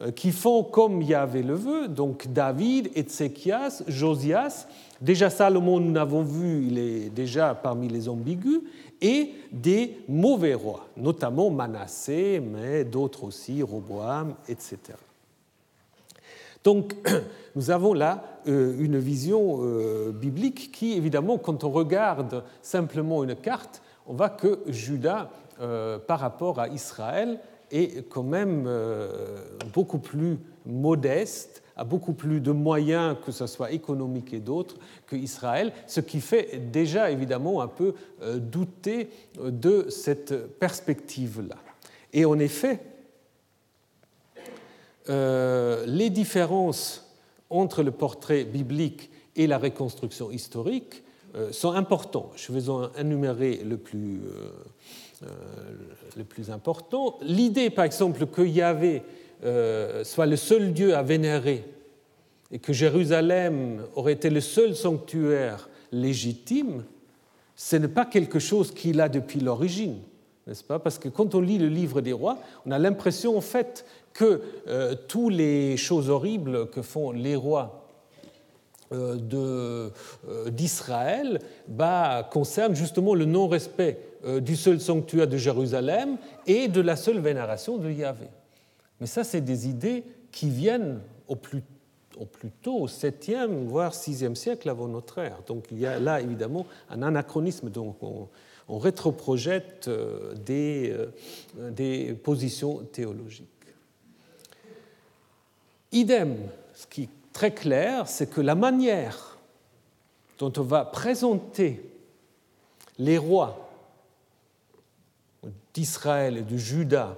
euh, 0.03 0.11
qui 0.11 0.31
font 0.31 0.63
comme 0.63 1.01
Yahvé 1.01 1.41
le 1.41 1.55
veut, 1.55 1.87
donc 1.87 2.27
David, 2.31 2.91
Ézéchias, 2.93 3.81
Josias. 3.87 4.67
Déjà 5.01 5.31
Salomon, 5.31 5.79
nous 5.79 5.93
l'avons 5.93 6.21
vu, 6.21 6.67
il 6.67 6.77
est 6.77 7.09
déjà 7.09 7.55
parmi 7.55 7.89
les 7.89 8.07
ambigus, 8.07 8.61
et 9.01 9.31
des 9.51 9.97
mauvais 10.07 10.53
rois, 10.53 10.85
notamment 10.97 11.49
Manassé, 11.49 12.39
mais 12.39 12.83
d'autres 12.83 13.23
aussi, 13.23 13.63
Roboam, 13.63 14.35
etc. 14.47 14.77
Donc, 16.63 16.95
nous 17.55 17.71
avons 17.71 17.93
là 17.93 18.39
euh, 18.47 18.75
une 18.79 18.97
vision 18.97 19.59
euh, 19.61 20.11
biblique 20.11 20.71
qui, 20.71 20.93
évidemment, 20.93 21.37
quand 21.37 21.63
on 21.63 21.71
regarde 21.71 22.43
simplement 22.61 23.23
une 23.23 23.35
carte, 23.35 23.81
on 24.07 24.13
voit 24.13 24.29
que 24.29 24.59
Judas, 24.67 25.29
euh, 25.59 25.97
par 25.99 26.19
rapport 26.19 26.59
à 26.59 26.67
Israël, 26.69 27.39
est 27.71 28.09
quand 28.09 28.23
même 28.23 28.69
beaucoup 29.73 29.99
plus 29.99 30.39
modeste, 30.65 31.63
a 31.77 31.85
beaucoup 31.85 32.11
plus 32.11 32.41
de 32.41 32.51
moyens, 32.51 33.15
que 33.25 33.31
ce 33.31 33.47
soit 33.47 33.71
économiques 33.71 34.33
et 34.33 34.41
d'autres, 34.41 34.75
que 35.07 35.15
Israël, 35.15 35.71
ce 35.87 36.01
qui 36.01 36.19
fait 36.19 36.69
déjà 36.69 37.11
évidemment 37.11 37.61
un 37.61 37.69
peu 37.69 37.93
douter 38.35 39.09
de 39.41 39.85
cette 39.89 40.59
perspective-là. 40.59 41.55
Et 42.11 42.25
en 42.25 42.39
effet, 42.39 42.81
euh, 45.09 45.85
les 45.85 46.09
différences 46.09 47.15
entre 47.49 47.83
le 47.83 47.91
portrait 47.91 48.43
biblique 48.43 49.09
et 49.35 49.47
la 49.47 49.57
reconstruction 49.57 50.31
historique 50.31 51.03
euh, 51.35 51.51
sont 51.51 51.71
importantes. 51.71 52.33
Je 52.35 52.51
vais 52.51 52.69
en 52.69 52.91
énumérer 52.93 53.61
le 53.65 53.77
plus, 53.77 54.21
euh, 55.23 55.27
le 56.17 56.23
plus 56.23 56.49
important. 56.49 57.17
L'idée, 57.21 57.69
par 57.69 57.85
exemple, 57.85 58.25
que 58.27 58.41
Yahvé 58.41 59.03
soit 60.03 60.27
le 60.27 60.35
seul 60.35 60.71
Dieu 60.71 60.95
à 60.95 61.01
vénérer 61.01 61.65
et 62.51 62.59
que 62.59 62.73
Jérusalem 62.73 63.81
aurait 63.95 64.13
été 64.13 64.29
le 64.29 64.39
seul 64.39 64.75
sanctuaire 64.75 65.67
légitime 65.91 66.83
ce 67.61 67.75
n'est 67.75 67.87
pas 67.87 68.05
quelque 68.05 68.39
chose 68.39 68.73
qu'il 68.73 68.99
a 69.01 69.07
depuis 69.07 69.39
l'origine, 69.39 69.99
n'est-ce 70.51 70.63
pas? 70.65 70.79
Parce 70.79 70.99
que 70.99 71.07
quand 71.07 71.33
on 71.33 71.39
lit 71.39 71.57
le 71.57 71.69
livre 71.69 72.01
des 72.01 72.11
rois, 72.11 72.37
on 72.65 72.71
a 72.71 72.77
l'impression 72.77 73.37
en 73.37 73.41
fait 73.41 73.85
que 74.13 74.41
euh, 74.67 74.95
toutes 75.07 75.33
les 75.33 75.77
choses 75.77 76.09
horribles 76.09 76.69
que 76.69 76.81
font 76.81 77.11
les 77.11 77.37
rois 77.37 77.87
euh, 78.91 79.17
euh, 79.33 79.89
d'Israël 80.49 81.39
bah, 81.69 82.27
concernent 82.29 82.75
justement 82.75 83.15
le 83.15 83.23
non-respect 83.23 84.07
du 84.41 84.55
seul 84.55 84.79
sanctuaire 84.79 85.27
de 85.27 85.37
Jérusalem 85.37 86.17
et 86.45 86.67
de 86.67 86.81
la 86.81 86.95
seule 86.95 87.19
vénération 87.19 87.77
de 87.77 87.89
Yahvé. 87.89 88.27
Mais 88.99 89.07
ça, 89.07 89.23
c'est 89.23 89.41
des 89.41 89.67
idées 89.67 90.03
qui 90.31 90.49
viennent 90.49 90.99
au 91.27 91.35
plus, 91.35 91.63
tôt, 92.61 92.81
au 92.81 92.87
7e, 92.87 93.65
voire 93.65 93.93
6e 93.93 94.35
siècle 94.35 94.69
avant 94.69 94.87
notre 94.87 95.17
ère. 95.17 95.39
Donc 95.47 95.65
il 95.71 95.79
y 95.79 95.87
a 95.87 95.99
là 95.99 96.21
évidemment 96.21 96.67
un 96.91 97.01
anachronisme. 97.01 97.69
Donc 97.71 97.95
on, 98.03 98.27
on 98.67 98.77
rétroprojette 98.77 99.89
des, 100.45 100.95
des 101.71 102.13
positions 102.13 102.79
théologiques. 102.91 103.47
Idem, 105.91 106.37
ce 106.73 106.87
qui 106.87 107.03
est 107.03 107.09
très 107.33 107.53
clair, 107.53 108.07
c'est 108.07 108.29
que 108.29 108.41
la 108.41 108.55
manière 108.55 109.37
dont 110.39 110.53
on 110.57 110.63
va 110.63 110.85
présenter 110.85 111.83
les 112.97 113.17
rois 113.17 113.69
d'Israël 115.73 116.37
et 116.37 116.41
de 116.41 116.57
Juda 116.57 117.17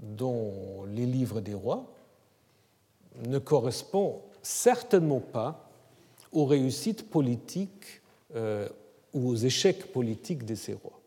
dans 0.00 0.84
les 0.86 1.06
livres 1.06 1.40
des 1.40 1.54
rois 1.54 1.84
ne 3.26 3.38
correspond 3.38 4.22
certainement 4.42 5.20
pas 5.20 5.68
aux 6.32 6.44
réussites 6.44 7.08
politiques 7.10 8.00
euh, 8.36 8.68
ou 9.18 9.28
aux 9.28 9.36
échecs 9.36 9.92
politiques 9.92 10.44
de 10.44 10.54
ces 10.54 10.74
rois. 10.74 11.00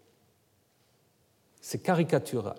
C'est 1.62 1.82
caricatural. 1.82 2.58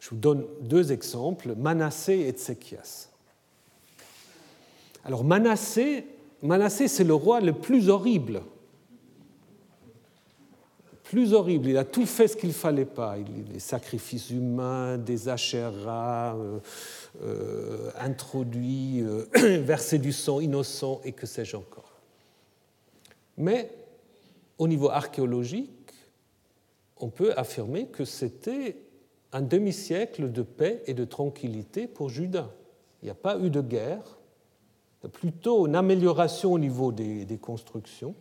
Je 0.00 0.10
vous 0.10 0.16
donne 0.16 0.44
deux 0.60 0.92
exemples, 0.92 1.54
Manassé 1.56 2.12
et 2.28 2.32
Tsekias. 2.32 3.08
Alors 5.04 5.24
Manassé, 5.24 6.06
Manassé 6.42 6.88
c'est 6.88 7.04
le 7.04 7.14
roi 7.14 7.40
le 7.40 7.52
plus 7.52 7.88
horrible. 7.88 8.42
Plus 11.04 11.34
horrible, 11.34 11.68
il 11.68 11.76
a 11.76 11.84
tout 11.84 12.06
fait 12.06 12.28
ce 12.28 12.36
qu'il 12.36 12.48
ne 12.48 12.54
fallait 12.54 12.86
pas. 12.86 13.16
Il, 13.18 13.44
des 13.44 13.60
sacrifices 13.60 14.30
humains, 14.30 14.96
des 14.96 15.28
achéras, 15.28 16.34
euh, 16.36 16.58
euh, 17.22 17.90
introduits, 18.00 19.02
euh, 19.02 19.26
versé 19.62 19.98
du 19.98 20.12
sang 20.12 20.40
innocent 20.40 21.00
et 21.04 21.12
que 21.12 21.26
sais-je 21.26 21.56
encore. 21.56 21.83
Mais 23.36 23.70
au 24.58 24.68
niveau 24.68 24.90
archéologique, 24.90 25.70
on 26.98 27.08
peut 27.08 27.32
affirmer 27.36 27.86
que 27.86 28.04
c'était 28.04 28.76
un 29.32 29.42
demi-siècle 29.42 30.30
de 30.30 30.42
paix 30.42 30.82
et 30.86 30.94
de 30.94 31.04
tranquillité 31.04 31.86
pour 31.86 32.08
Juda. 32.08 32.50
Il 33.02 33.06
n'y 33.06 33.10
a 33.10 33.14
pas 33.14 33.38
eu 33.38 33.50
de 33.50 33.60
guerre, 33.60 34.16
plutôt 35.08 35.66
une 35.66 35.76
amélioration 35.76 36.52
au 36.52 36.58
niveau 36.58 36.92
des, 36.92 37.38
constructions. 37.40 38.14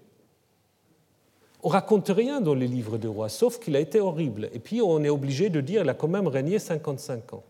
On 1.61 1.70
raconte 1.70 2.09
rien 2.09 2.41
dans 2.41 2.55
les 2.55 2.68
livres 2.68 2.97
de 2.97 3.07
rois, 3.07 3.30
sauf 3.30 3.59
qu'il 3.59 3.76
a 3.76 3.80
été 3.80 3.99
horrible. 3.99 4.49
Et 4.53 4.59
puis 4.59 4.82
on 4.82 5.03
est 5.03 5.09
obligé 5.09 5.49
de 5.49 5.61
dire 5.61 5.82
qu'il 5.82 5.89
a 5.89 5.93
quand 5.93 6.09
même 6.09 6.28
régné 6.28 6.59
55 6.59 7.34
ans. 7.34 7.43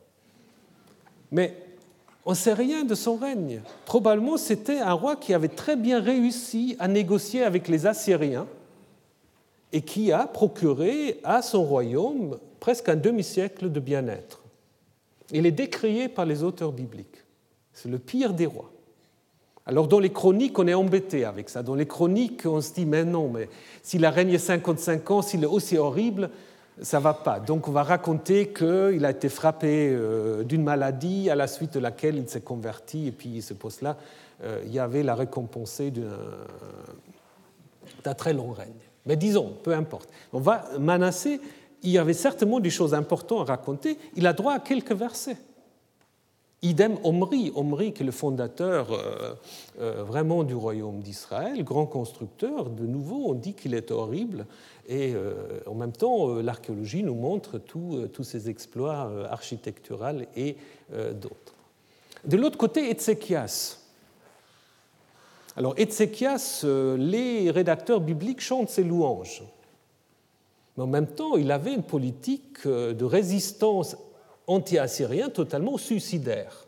Mais 1.31 1.55
on 2.25 2.31
ne 2.31 2.35
sait 2.35 2.53
rien 2.53 2.85
de 2.85 2.95
son 2.95 3.15
règne. 3.15 3.61
Probablement 3.85 4.37
c'était 4.37 4.79
un 4.79 4.93
roi 4.93 5.15
qui 5.15 5.33
avait 5.33 5.49
très 5.49 5.75
bien 5.75 5.99
réussi 5.99 6.75
à 6.79 6.87
négocier 6.87 7.43
avec 7.43 7.67
les 7.67 7.85
Assyriens 7.85 8.47
et 9.71 9.81
qui 9.81 10.11
a 10.11 10.27
procuré 10.27 11.19
à 11.23 11.41
son 11.41 11.63
royaume 11.63 12.37
presque 12.59 12.89
un 12.89 12.95
demi-siècle 12.95 13.71
de 13.71 13.79
bien-être. 13.79 14.41
Il 15.31 15.45
est 15.45 15.51
décrié 15.51 16.07
par 16.07 16.25
les 16.25 16.43
auteurs 16.43 16.71
bibliques. 16.71 17.23
C'est 17.73 17.89
le 17.89 17.99
pire 17.99 18.33
des 18.33 18.45
rois. 18.45 18.71
Alors 19.65 19.87
dans 19.87 19.99
les 19.99 20.11
chroniques, 20.11 20.59
on 20.59 20.67
est 20.67 20.73
embêté 20.73 21.25
avec 21.25 21.49
ça. 21.49 21.63
Dans 21.63 21.75
les 21.75 21.85
chroniques, 21.87 22.45
on 22.45 22.61
se 22.61 22.73
dit, 22.73 22.85
mais 22.85 23.03
non, 23.03 23.29
mais 23.29 23.49
s'il 23.81 24.05
a 24.05 24.11
régné 24.11 24.37
55 24.37 25.11
ans, 25.11 25.21
s'il 25.21 25.43
est 25.43 25.47
aussi 25.47 25.77
horrible, 25.77 26.29
ça 26.81 26.99
va 26.99 27.13
pas. 27.13 27.39
Donc 27.39 27.67
on 27.67 27.71
va 27.71 27.83
raconter 27.83 28.51
qu'il 28.51 29.05
a 29.05 29.11
été 29.11 29.29
frappé 29.29 29.89
euh, 29.91 30.43
d'une 30.43 30.63
maladie 30.63 31.29
à 31.29 31.35
la 31.35 31.47
suite 31.47 31.73
de 31.73 31.79
laquelle 31.79 32.17
il 32.17 32.27
s'est 32.27 32.41
converti, 32.41 33.07
et 33.07 33.11
puis 33.11 33.41
ce 33.41 33.53
poste-là, 33.53 33.97
euh, 34.43 34.61
il 34.65 34.73
y 34.73 34.79
avait 34.79 35.03
la 35.03 35.15
récompensée 35.15 35.91
d'un 38.03 38.13
très 38.13 38.33
long 38.33 38.51
règne. 38.51 38.73
Mais 39.05 39.15
disons, 39.15 39.53
peu 39.63 39.73
importe. 39.73 40.09
On 40.31 40.39
va 40.39 40.63
menacer 40.79 41.39
il 41.83 41.91
y 41.91 41.97
avait 41.97 42.13
certainement 42.13 42.59
des 42.59 42.69
choses 42.69 42.93
importantes 42.93 43.49
à 43.49 43.51
raconter, 43.51 43.97
il 44.15 44.25
a 44.25 44.33
droit 44.33 44.53
à 44.53 44.59
quelques 44.59 44.93
versets. 44.93 45.37
Idem 46.63 46.97
Omri, 47.03 47.51
Omri 47.55 47.91
qui 47.91 48.03
est 48.03 48.05
le 48.05 48.13
fondateur 48.13 48.93
euh, 48.93 49.35
euh, 49.81 50.03
vraiment 50.03 50.45
du 50.45 50.55
royaume 50.55 51.01
d'Israël, 51.01 51.61
grand 51.65 51.85
constructeur, 51.85 52.69
de 52.69 52.87
nouveau 52.87 53.25
on 53.27 53.33
dit 53.33 53.53
qu'il 53.53 53.73
est 53.73 53.91
horrible, 53.91 54.45
et 54.87 55.13
euh, 55.13 55.59
en 55.67 55.75
même 55.75 55.91
temps 55.91 56.35
l'archéologie 56.35 57.03
nous 57.03 57.15
montre 57.15 57.57
tous 57.57 58.23
ses 58.23 58.49
exploits 58.49 59.11
architecturaux 59.29 60.23
et 60.37 60.55
d'autres. 61.13 61.53
De 62.23 62.37
l'autre 62.37 62.57
côté, 62.57 62.89
Ézéchias. 62.89 63.79
Alors 65.57 65.73
Ézéchias, 65.77 66.65
les 66.97 67.51
rédacteurs 67.51 67.99
bibliques 67.99 68.41
chantent 68.41 68.69
ses 68.69 68.83
louanges. 68.83 69.43
Mais 70.77 70.83
en 70.83 70.87
même 70.87 71.07
temps, 71.07 71.35
il 71.35 71.51
avait 71.51 71.73
une 71.73 71.83
politique 71.83 72.65
de 72.65 73.05
résistance 73.05 73.97
anti-assyrien 74.47 75.29
totalement 75.29 75.77
suicidaire, 75.77 76.67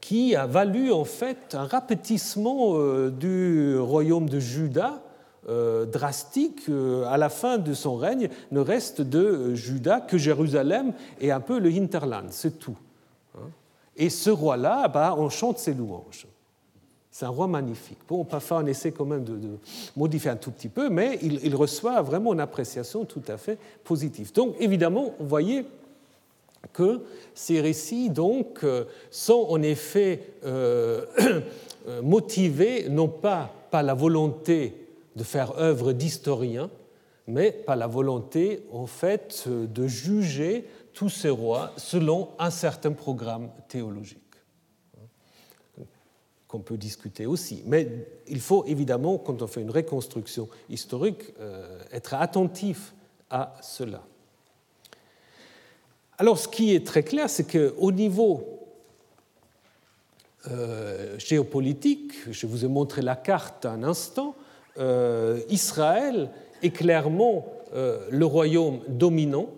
qui 0.00 0.36
a 0.36 0.46
valu 0.46 0.92
en 0.92 1.04
fait 1.04 1.54
un 1.54 1.64
rapetissement 1.64 2.74
euh, 2.74 3.10
du 3.10 3.76
royaume 3.78 4.28
de 4.28 4.38
Juda 4.38 5.02
euh, 5.48 5.86
drastique. 5.86 6.68
À 7.08 7.16
la 7.16 7.28
fin 7.28 7.58
de 7.58 7.74
son 7.74 7.96
règne, 7.96 8.28
ne 8.52 8.60
reste 8.60 9.00
de 9.00 9.54
Juda 9.54 10.00
que 10.00 10.18
Jérusalem 10.18 10.92
et 11.20 11.32
un 11.32 11.40
peu 11.40 11.58
le 11.58 11.68
hinterland, 11.70 12.28
c'est 12.30 12.58
tout. 12.58 12.76
Hein. 13.36 13.50
Et 13.96 14.10
ce 14.10 14.30
roi-là, 14.30 14.88
bah, 14.88 15.14
on 15.18 15.28
chante 15.28 15.58
ses 15.58 15.74
louanges. 15.74 16.26
C'est 17.12 17.26
un 17.26 17.28
roi 17.28 17.46
magnifique. 17.46 17.98
Bon, 18.08 18.26
on 18.50 18.66
essaie 18.66 18.90
quand 18.90 19.04
même 19.04 19.22
de, 19.22 19.38
modifier 19.96 20.30
un 20.30 20.36
tout 20.36 20.50
petit 20.50 20.70
peu, 20.70 20.88
mais 20.88 21.18
il, 21.20 21.54
reçoit 21.54 22.00
vraiment 22.00 22.32
une 22.32 22.40
appréciation 22.40 23.04
tout 23.04 23.20
à 23.28 23.36
fait 23.36 23.58
positive. 23.84 24.32
Donc, 24.32 24.54
évidemment, 24.58 25.12
vous 25.18 25.28
voyez 25.28 25.66
que 26.72 27.02
ces 27.34 27.60
récits 27.60 28.10
euh, 28.18 28.84
sont 29.10 29.46
en 29.48 29.62
effet 29.62 30.34
euh, 30.44 31.04
euh, 31.88 32.02
motivés 32.02 32.88
non 32.88 33.08
pas 33.08 33.50
par 33.70 33.82
la 33.82 33.94
volonté 33.94 34.88
de 35.16 35.24
faire 35.24 35.58
œuvre 35.58 35.92
d'historien, 35.92 36.70
mais 37.26 37.52
par 37.52 37.76
la 37.76 37.86
volonté, 37.86 38.64
en 38.72 38.86
fait, 38.86 39.46
de 39.48 39.86
juger 39.86 40.66
tous 40.92 41.08
ces 41.08 41.30
rois 41.30 41.72
selon 41.76 42.30
un 42.38 42.50
certain 42.50 42.92
programme 42.92 43.50
théologique 43.68 44.18
qu'on 46.48 46.60
peut 46.60 46.76
discuter 46.76 47.24
aussi. 47.24 47.62
Mais 47.66 48.06
il 48.26 48.40
faut 48.40 48.64
évidemment, 48.66 49.18
quand 49.18 49.40
on 49.40 49.46
fait 49.46 49.62
une 49.62 49.70
reconstruction 49.70 50.48
historique, 50.68 51.32
être 51.92 52.14
attentif 52.14 52.94
à 53.30 53.54
cela. 53.62 54.02
Alors 56.18 56.38
ce 56.38 56.48
qui 56.48 56.74
est 56.74 56.86
très 56.86 57.02
clair, 57.02 57.28
c'est 57.28 57.50
qu'au 57.50 57.92
niveau 57.92 58.60
euh, 60.50 61.18
géopolitique, 61.18 62.12
je 62.30 62.46
vous 62.46 62.64
ai 62.64 62.68
montré 62.68 63.02
la 63.02 63.16
carte 63.16 63.66
un 63.66 63.82
instant, 63.82 64.34
euh, 64.78 65.40
Israël 65.48 66.30
est 66.62 66.70
clairement 66.70 67.46
le 67.74 68.26
royaume 68.26 68.80
dominant, 68.86 69.48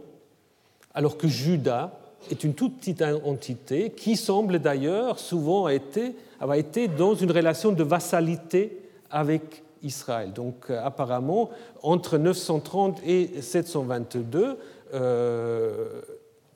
alors 0.94 1.18
que 1.18 1.26
Juda 1.26 1.98
est 2.30 2.44
une 2.44 2.54
toute 2.54 2.78
petite 2.78 3.02
entité 3.02 3.90
qui 3.90 4.16
semble 4.16 4.60
d'ailleurs 4.60 5.18
souvent 5.18 5.66
avoir 6.40 6.56
été 6.56 6.88
dans 6.88 7.14
une 7.16 7.32
relation 7.32 7.72
de 7.72 7.82
vassalité 7.82 8.80
avec 9.10 9.64
Israël. 9.84 10.32
Donc 10.32 10.66
euh, 10.70 10.80
apparemment, 10.82 11.50
entre 11.82 12.18
930 12.18 13.00
et 13.06 13.40
722, 13.40 14.58
euh, 14.94 16.00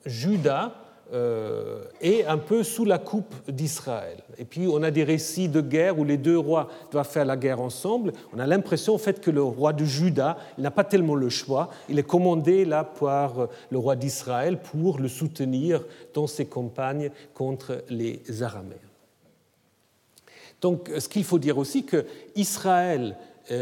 Juda 0.08 0.74
euh, 1.12 1.84
est 2.02 2.26
un 2.26 2.36
peu 2.36 2.62
sous 2.62 2.84
la 2.84 2.98
coupe 2.98 3.34
d'Israël. 3.50 4.18
Et 4.36 4.44
puis 4.44 4.66
on 4.68 4.82
a 4.82 4.90
des 4.90 5.04
récits 5.04 5.48
de 5.48 5.62
guerre 5.62 5.98
où 5.98 6.04
les 6.04 6.18
deux 6.18 6.36
rois 6.36 6.68
doivent 6.90 7.08
faire 7.08 7.24
la 7.24 7.36
guerre 7.36 7.60
ensemble. 7.60 8.12
On 8.34 8.38
a 8.38 8.46
l'impression 8.46 8.94
en 8.94 8.98
fait 8.98 9.20
que 9.20 9.30
le 9.30 9.42
roi 9.42 9.72
de 9.72 9.86
Juda, 9.86 10.36
n'a 10.58 10.70
pas 10.70 10.84
tellement 10.84 11.14
le 11.14 11.30
choix. 11.30 11.70
Il 11.88 11.98
est 11.98 12.02
commandé 12.02 12.66
là 12.66 12.84
par 12.84 13.48
le 13.70 13.78
roi 13.78 13.96
d'Israël 13.96 14.58
pour 14.60 14.98
le 14.98 15.08
soutenir 15.08 15.82
dans 16.12 16.26
ses 16.26 16.44
campagnes 16.44 17.10
contre 17.32 17.82
les 17.88 18.20
Araméens. 18.42 18.76
Donc 20.60 20.90
ce 20.98 21.08
qu'il 21.08 21.24
faut 21.24 21.38
dire 21.38 21.56
aussi 21.56 21.84
que 21.84 22.04
Israël 22.36 23.16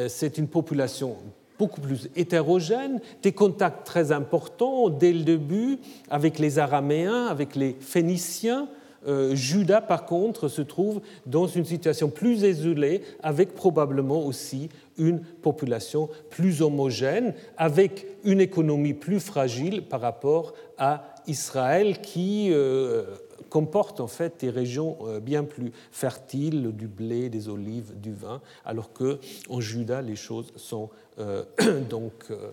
c'est 0.08 0.38
une 0.38 0.48
population 0.48 1.16
beaucoup 1.58 1.80
plus 1.80 2.08
hétérogène, 2.16 3.00
des 3.22 3.32
contacts 3.32 3.86
très 3.86 4.12
importants 4.12 4.88
dès 4.88 5.12
le 5.12 5.24
début 5.24 5.78
avec 6.10 6.38
les 6.38 6.58
Araméens, 6.58 7.26
avec 7.26 7.56
les 7.56 7.76
Phéniciens. 7.80 8.68
Euh, 9.06 9.34
Judas, 9.34 9.80
par 9.80 10.04
contre, 10.04 10.48
se 10.48 10.62
trouve 10.62 11.00
dans 11.26 11.46
une 11.46 11.64
situation 11.64 12.10
plus 12.10 12.42
isolée, 12.42 13.02
avec 13.22 13.54
probablement 13.54 14.24
aussi 14.24 14.68
une 14.98 15.20
population 15.20 16.08
plus 16.30 16.60
homogène, 16.60 17.34
avec 17.56 18.06
une 18.24 18.40
économie 18.40 18.94
plus 18.94 19.20
fragile 19.20 19.82
par 19.82 20.00
rapport 20.00 20.54
à 20.76 21.14
Israël, 21.28 22.00
qui 22.00 22.48
euh, 22.52 23.04
comporte 23.48 24.00
en 24.00 24.06
fait 24.06 24.40
des 24.40 24.50
régions 24.50 24.96
euh, 25.06 25.20
bien 25.20 25.44
plus 25.44 25.72
fertiles, 25.90 26.72
du 26.72 26.88
blé, 26.88 27.28
des 27.28 27.48
olives, 27.48 27.98
du 28.00 28.12
vin, 28.12 28.40
alors 28.64 28.92
que 28.92 29.18
en 29.48 29.60
Juda 29.60 30.02
les 30.02 30.16
choses 30.16 30.52
sont 30.56 30.90
donc 31.90 32.12
euh, 32.30 32.50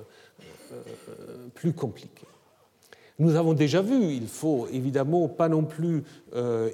plus 1.53 1.74
compliquées. 1.74 2.28
Nous 3.20 3.36
avons 3.36 3.53
déjà 3.53 3.82
vu, 3.82 4.14
il 4.14 4.28
faut 4.28 4.68
évidemment 4.72 5.28
pas 5.28 5.47
non 5.47 5.64
plus 5.64 6.03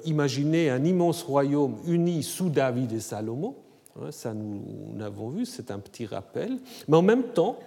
imaginer 0.06 0.70
un 0.70 0.82
immense 0.84 1.22
royaume 1.22 1.76
uni 1.86 2.22
sous 2.22 2.48
David 2.48 2.92
et 2.92 3.00
Salomon, 3.00 3.56
hein, 4.00 4.10
ça 4.10 4.32
nous 4.32 4.62
l'avons 4.96 5.28
vu, 5.28 5.44
c'est 5.44 5.70
un 5.70 5.78
petit 5.78 6.06
rappel, 6.06 6.56
mais 6.88 6.96
en 6.96 7.02
même 7.02 7.24
temps, 7.24 7.58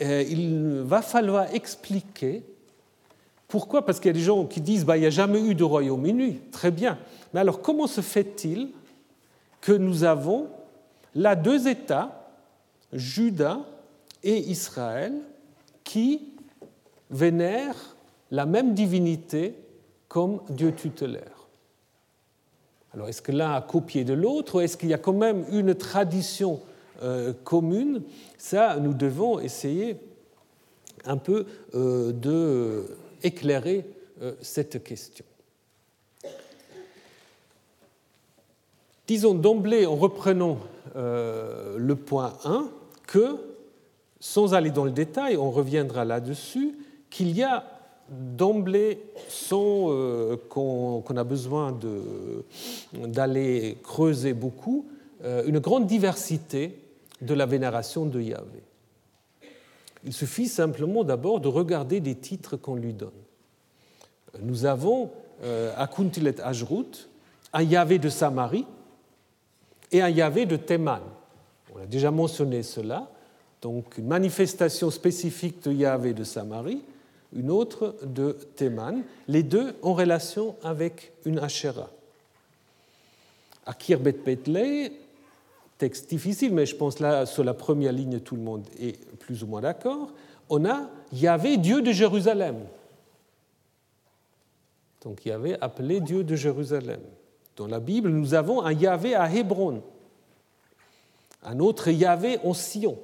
il 0.00 0.80
va 0.82 1.02
falloir 1.02 1.54
expliquer 1.54 2.42
pourquoi 3.50 3.84
Parce 3.84 3.98
qu'il 3.98 4.06
y 4.06 4.10
a 4.10 4.14
des 4.14 4.20
gens 4.20 4.46
qui 4.46 4.60
disent 4.60 4.86
bah, 4.86 4.96
il 4.96 5.00
n'y 5.00 5.06
a 5.06 5.10
jamais 5.10 5.40
eu 5.40 5.56
de 5.56 5.64
royaume 5.64 6.06
uni. 6.06 6.38
Très 6.52 6.70
bien. 6.70 6.98
Mais 7.34 7.40
alors, 7.40 7.60
comment 7.60 7.88
se 7.88 8.00
fait-il 8.00 8.68
que 9.60 9.72
nous 9.72 10.04
avons 10.04 10.46
là 11.16 11.34
deux 11.34 11.66
États, 11.66 12.19
Juda 12.92 13.60
et 14.22 14.38
Israël, 14.38 15.14
qui 15.84 16.30
vénèrent 17.10 17.96
la 18.30 18.46
même 18.46 18.74
divinité 18.74 19.54
comme 20.08 20.40
Dieu 20.50 20.72
tutélaire 20.72 21.48
Alors, 22.94 23.08
est-ce 23.08 23.22
que 23.22 23.32
l'un 23.32 23.52
a 23.52 23.60
copié 23.60 24.04
de 24.04 24.14
l'autre 24.14 24.56
ou 24.56 24.60
est-ce 24.60 24.76
qu'il 24.76 24.88
y 24.88 24.94
a 24.94 24.98
quand 24.98 25.12
même 25.12 25.44
une 25.50 25.74
tradition 25.74 26.60
euh, 27.02 27.32
commune? 27.44 28.02
Ça, 28.38 28.76
nous 28.76 28.94
devons 28.94 29.40
essayer 29.40 29.96
un 31.04 31.16
peu 31.16 31.46
euh, 31.74 32.12
de 32.12 32.96
éclairer 33.22 33.84
euh, 34.22 34.34
cette 34.40 34.82
question. 34.82 35.24
Disons 39.06 39.34
d'emblée, 39.34 39.86
en 39.86 39.96
reprenant 39.96 40.58
le 40.94 41.94
point 41.94 42.38
1, 42.44 42.70
que, 43.10 43.36
sans 44.20 44.54
aller 44.54 44.70
dans 44.70 44.84
le 44.84 44.92
détail, 44.92 45.36
on 45.36 45.50
reviendra 45.50 46.04
là-dessus, 46.04 46.78
qu'il 47.10 47.32
y 47.36 47.42
a 47.42 47.64
d'emblée, 48.08 49.02
sans 49.28 49.90
euh, 49.90 50.36
qu'on 50.48 51.02
a 51.16 51.24
besoin 51.24 51.76
d'aller 52.94 53.78
creuser 53.82 54.32
beaucoup, 54.32 54.86
une 55.22 55.58
grande 55.58 55.86
diversité 55.86 56.78
de 57.20 57.34
la 57.34 57.44
vénération 57.44 58.06
de 58.06 58.20
Yahvé. 58.20 58.62
Il 60.04 60.12
suffit 60.12 60.48
simplement 60.48 61.04
d'abord 61.04 61.40
de 61.40 61.48
regarder 61.48 62.00
des 62.00 62.14
titres 62.14 62.56
qu'on 62.56 62.74
lui 62.74 62.94
donne. 62.94 63.10
Nous 64.40 64.64
avons 64.64 65.10
euh, 65.42 65.72
à 65.76 65.88
Ajrut 66.44 67.08
un 67.52 67.62
Yahvé 67.62 67.98
de 67.98 68.08
Samarie 68.08 68.66
et 69.90 70.00
un 70.00 70.08
Yahvé 70.08 70.46
de 70.46 70.56
Théman. 70.56 71.00
On 71.80 71.84
a 71.84 71.86
déjà 71.86 72.10
mentionné 72.10 72.62
cela. 72.62 73.10
Donc 73.62 73.96
une 73.96 74.06
manifestation 74.06 74.90
spécifique 74.90 75.64
de 75.64 75.72
Yahvé 75.72 76.12
de 76.12 76.24
Samarie, 76.24 76.82
une 77.34 77.50
autre 77.50 77.96
de 78.02 78.32
Théman, 78.56 79.02
les 79.28 79.42
deux 79.42 79.74
en 79.82 79.94
relation 79.94 80.56
avec 80.62 81.12
une 81.24 81.38
Asherah. 81.38 81.90
À 83.64 83.72
Kirbet 83.72 84.12
Petley, 84.12 84.92
texte 85.78 86.10
difficile, 86.10 86.52
mais 86.52 86.66
je 86.66 86.76
pense 86.76 87.00
là, 87.00 87.24
sur 87.24 87.44
la 87.44 87.54
première 87.54 87.92
ligne, 87.92 88.20
tout 88.20 88.36
le 88.36 88.42
monde 88.42 88.66
est 88.78 88.98
plus 89.16 89.42
ou 89.42 89.46
moins 89.46 89.60
d'accord. 89.60 90.10
On 90.50 90.64
a 90.66 90.90
Yahvé, 91.12 91.56
Dieu 91.56 91.80
de 91.80 91.92
Jérusalem. 91.92 92.56
Donc 95.02 95.24
Yahvé 95.24 95.56
appelé 95.60 96.00
Dieu 96.00 96.24
de 96.24 96.36
Jérusalem. 96.36 97.00
Dans 97.56 97.66
la 97.66 97.80
Bible, 97.80 98.10
nous 98.10 98.34
avons 98.34 98.62
un 98.62 98.72
Yahvé 98.72 99.14
à 99.14 99.32
Hébron, 99.32 99.82
un 101.42 101.58
autre 101.60 101.88
Yahvé 101.90 102.38
en 102.44 102.54
Sion, 102.54 102.98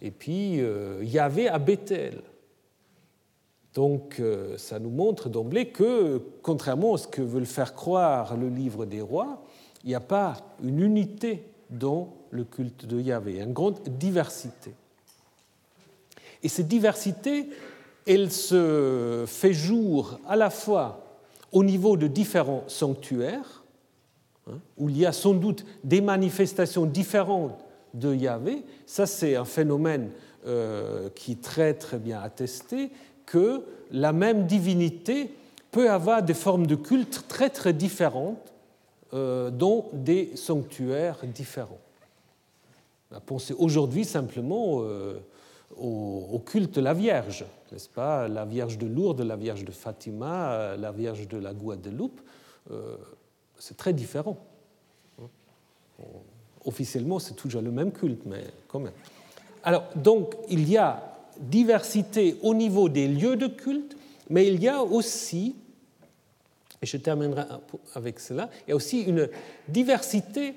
et 0.00 0.10
puis 0.10 0.60
euh, 0.60 1.02
Yahvé 1.02 1.48
à 1.48 1.58
Bethel. 1.58 2.22
Donc 3.74 4.20
euh, 4.20 4.56
ça 4.56 4.78
nous 4.78 4.90
montre 4.90 5.28
d'emblée 5.28 5.68
que, 5.68 6.22
contrairement 6.42 6.94
à 6.94 6.98
ce 6.98 7.08
que 7.08 7.22
veut 7.22 7.40
le 7.40 7.46
faire 7.46 7.74
croire 7.74 8.36
le 8.36 8.48
livre 8.48 8.86
des 8.86 9.00
rois, 9.00 9.42
il 9.82 9.88
n'y 9.88 9.94
a 9.94 10.00
pas 10.00 10.36
une 10.62 10.80
unité 10.80 11.44
dans 11.70 12.14
le 12.30 12.44
culte 12.44 12.86
de 12.86 13.00
Yahvé, 13.00 13.40
une 13.40 13.52
grande 13.52 13.80
diversité. 13.88 14.74
Et 16.42 16.48
cette 16.48 16.68
diversité, 16.68 17.48
elle 18.06 18.30
se 18.30 19.24
fait 19.26 19.54
jour 19.54 20.20
à 20.28 20.36
la 20.36 20.50
fois 20.50 21.00
au 21.52 21.64
niveau 21.64 21.96
de 21.96 22.06
différents 22.06 22.64
sanctuaires, 22.66 23.63
hein, 24.48 24.58
où 24.76 24.88
il 24.88 24.98
y 24.98 25.06
a 25.06 25.12
sans 25.12 25.34
doute 25.34 25.64
des 25.82 26.00
manifestations 26.00 26.86
différentes 26.86 27.58
de 27.94 28.14
Yahvé. 28.14 28.64
Ça, 28.86 29.06
c'est 29.06 29.36
un 29.36 29.44
phénomène 29.44 30.10
euh, 30.46 31.08
qui 31.14 31.32
est 31.32 31.42
très 31.42 31.74
très 31.74 31.98
bien 31.98 32.20
attesté, 32.20 32.90
que 33.26 33.62
la 33.90 34.12
même 34.12 34.46
divinité 34.46 35.30
peut 35.70 35.90
avoir 35.90 36.22
des 36.22 36.34
formes 36.34 36.66
de 36.66 36.76
culte 36.76 37.24
très 37.28 37.50
très 37.50 37.72
différentes 37.72 38.52
euh, 39.12 39.50
dans 39.50 39.86
des 39.92 40.34
sanctuaires 40.34 41.18
différents. 41.24 41.78
Pensé 43.26 43.54
aujourd'hui 43.56 44.04
simplement 44.04 44.82
euh, 44.82 45.20
au, 45.76 46.40
culte 46.44 46.76
de 46.76 46.80
la 46.80 46.94
Vierge, 46.94 47.44
n'est-ce 47.70 47.88
pas? 47.88 48.26
La 48.26 48.44
Vierge 48.44 48.76
de 48.76 48.86
Lourdes, 48.86 49.20
la 49.20 49.36
Vierge 49.36 49.64
de 49.64 49.70
Fatima, 49.70 50.52
euh, 50.52 50.76
la 50.76 50.90
Vierge 50.90 51.28
de 51.28 51.38
la 51.38 51.52
Guadeloupe, 51.52 52.20
c'est 53.64 53.78
très 53.78 53.94
différent. 53.94 54.36
Officiellement, 56.66 57.18
c'est 57.18 57.32
toujours 57.32 57.62
le 57.62 57.70
même 57.70 57.92
culte, 57.92 58.26
mais 58.26 58.44
quand 58.68 58.78
même. 58.78 58.92
Alors, 59.62 59.84
donc, 59.96 60.34
il 60.50 60.68
y 60.68 60.76
a 60.76 61.16
diversité 61.38 62.36
au 62.42 62.52
niveau 62.52 62.90
des 62.90 63.08
lieux 63.08 63.36
de 63.36 63.46
culte, 63.46 63.96
mais 64.28 64.46
il 64.46 64.62
y 64.62 64.68
a 64.68 64.82
aussi 64.82 65.56
et 66.82 66.86
je 66.86 66.98
terminerai 66.98 67.44
avec 67.94 68.20
cela, 68.20 68.50
il 68.66 68.70
y 68.70 68.72
a 68.72 68.76
aussi 68.76 69.00
une 69.00 69.30
diversité 69.68 70.54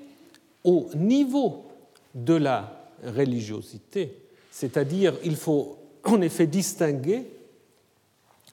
au 0.62 0.90
niveau 0.94 1.64
de 2.14 2.34
la 2.34 2.90
religiosité, 3.02 4.14
c'est-à-dire 4.50 5.14
il 5.24 5.36
faut 5.36 5.78
en 6.04 6.20
effet 6.20 6.46
distinguer, 6.46 7.24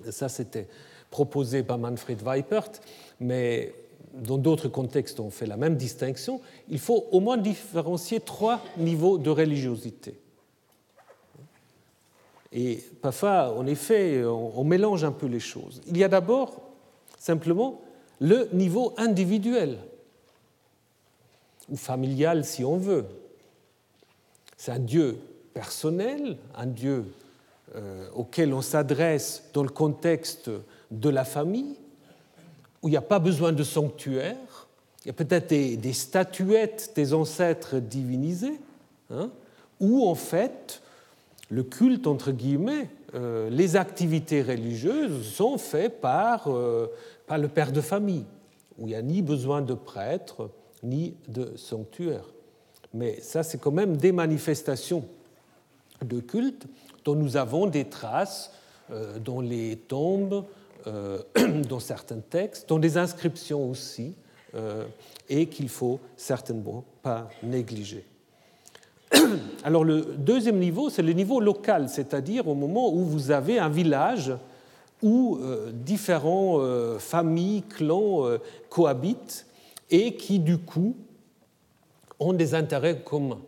ça 0.09 0.29
c'était 0.29 0.69
proposé 1.11 1.63
par 1.63 1.77
Manfred 1.77 2.21
Weipert, 2.21 2.71
mais 3.19 3.73
dans 4.15 4.37
d'autres 4.37 4.69
contextes 4.69 5.19
on 5.19 5.29
fait 5.29 5.45
la 5.45 5.57
même 5.57 5.75
distinction, 5.75 6.41
il 6.69 6.79
faut 6.79 7.05
au 7.11 7.19
moins 7.19 7.37
différencier 7.37 8.19
trois 8.19 8.61
niveaux 8.77 9.17
de 9.17 9.29
religiosité. 9.29 10.19
Et 12.51 12.81
parfois, 13.01 13.53
en 13.53 13.67
effet, 13.67 14.23
on 14.23 14.63
mélange 14.63 15.03
un 15.03 15.11
peu 15.11 15.25
les 15.25 15.41
choses. 15.41 15.81
Il 15.87 15.97
y 15.97 16.05
a 16.05 16.07
d'abord 16.07 16.61
simplement 17.19 17.81
le 18.21 18.47
niveau 18.53 18.93
individuel 18.97 19.79
ou 21.69 21.75
familial 21.75 22.45
si 22.45 22.63
on 22.63 22.77
veut. 22.77 23.05
C'est 24.55 24.71
un 24.71 24.79
Dieu 24.79 25.17
personnel, 25.53 26.37
un 26.55 26.67
Dieu 26.67 27.05
euh, 27.75 28.07
auquel 28.13 28.53
on 28.53 28.61
s'adresse 28.61 29.49
dans 29.53 29.63
le 29.63 29.69
contexte 29.69 30.49
de 30.91 31.09
la 31.09 31.25
famille, 31.25 31.75
où 32.85 32.87
il 32.87 32.91
n'y 32.91 32.97
a 32.97 33.01
pas 33.01 33.17
besoin 33.17 33.51
de 33.51 33.63
sanctuaire, 33.63 34.67
il 35.03 35.07
y 35.07 35.09
a 35.09 35.13
peut-être 35.13 35.47
des, 35.49 35.93
statuettes 35.93 36.93
des 36.95 37.15
ancêtres 37.15 37.79
divinisés, 37.79 38.59
hein, 39.09 39.31
où 39.79 40.07
en 40.07 40.13
fait 40.13 40.83
le 41.49 41.63
culte, 41.63 42.05
entre 42.05 42.31
guillemets, 42.31 42.91
euh, 43.15 43.49
les 43.49 43.75
activités 43.75 44.43
religieuses 44.43 45.25
sont 45.33 45.57
faites 45.57 45.99
par 45.99 46.47
euh, 46.47 46.85
pas 47.25 47.39
le 47.39 47.47
père 47.47 47.71
de 47.71 47.81
famille, 47.81 48.25
où 48.77 48.85
il 48.85 48.89
n'y 48.89 48.95
a 48.95 49.01
ni 49.01 49.23
besoin 49.23 49.63
de 49.63 49.73
prêtre, 49.73 50.51
ni 50.83 51.15
de 51.27 51.53
sanctuaire. 51.55 52.25
Mais 52.93 53.19
ça, 53.19 53.41
c'est 53.41 53.57
quand 53.57 53.71
même 53.71 53.97
des 53.97 54.11
manifestations 54.11 55.05
de 56.03 56.19
culte 56.19 56.67
dont 57.03 57.15
nous 57.15 57.35
avons 57.35 57.65
des 57.65 57.85
traces 57.85 58.51
euh, 58.91 59.17
dans 59.17 59.41
les 59.41 59.75
tombes, 59.75 60.45
dans 61.69 61.79
certains 61.79 62.19
textes, 62.19 62.69
dans 62.69 62.79
des 62.79 62.97
inscriptions 62.97 63.69
aussi, 63.69 64.15
euh, 64.55 64.85
et 65.29 65.47
qu'il 65.47 65.69
faut 65.69 65.99
certainement 66.15 66.83
pas 67.01 67.29
négliger. 67.43 68.05
alors 69.63 69.83
le 69.83 70.01
deuxième 70.17 70.59
niveau, 70.59 70.89
c'est 70.89 71.01
le 71.01 71.13
niveau 71.13 71.39
local, 71.39 71.89
c'est-à-dire 71.89 72.47
au 72.47 72.55
moment 72.55 72.93
où 72.93 73.03
vous 73.03 73.31
avez 73.31 73.59
un 73.59 73.69
village 73.69 74.33
où 75.01 75.37
euh, 75.41 75.71
différentes 75.71 76.61
euh, 76.61 76.99
familles, 76.99 77.63
clans 77.63 78.25
euh, 78.25 78.39
cohabitent 78.69 79.45
et 79.91 80.15
qui 80.15 80.39
du 80.39 80.57
coup 80.57 80.95
ont 82.19 82.33
des 82.33 82.55
intérêts 82.55 83.01
communs, 83.01 83.41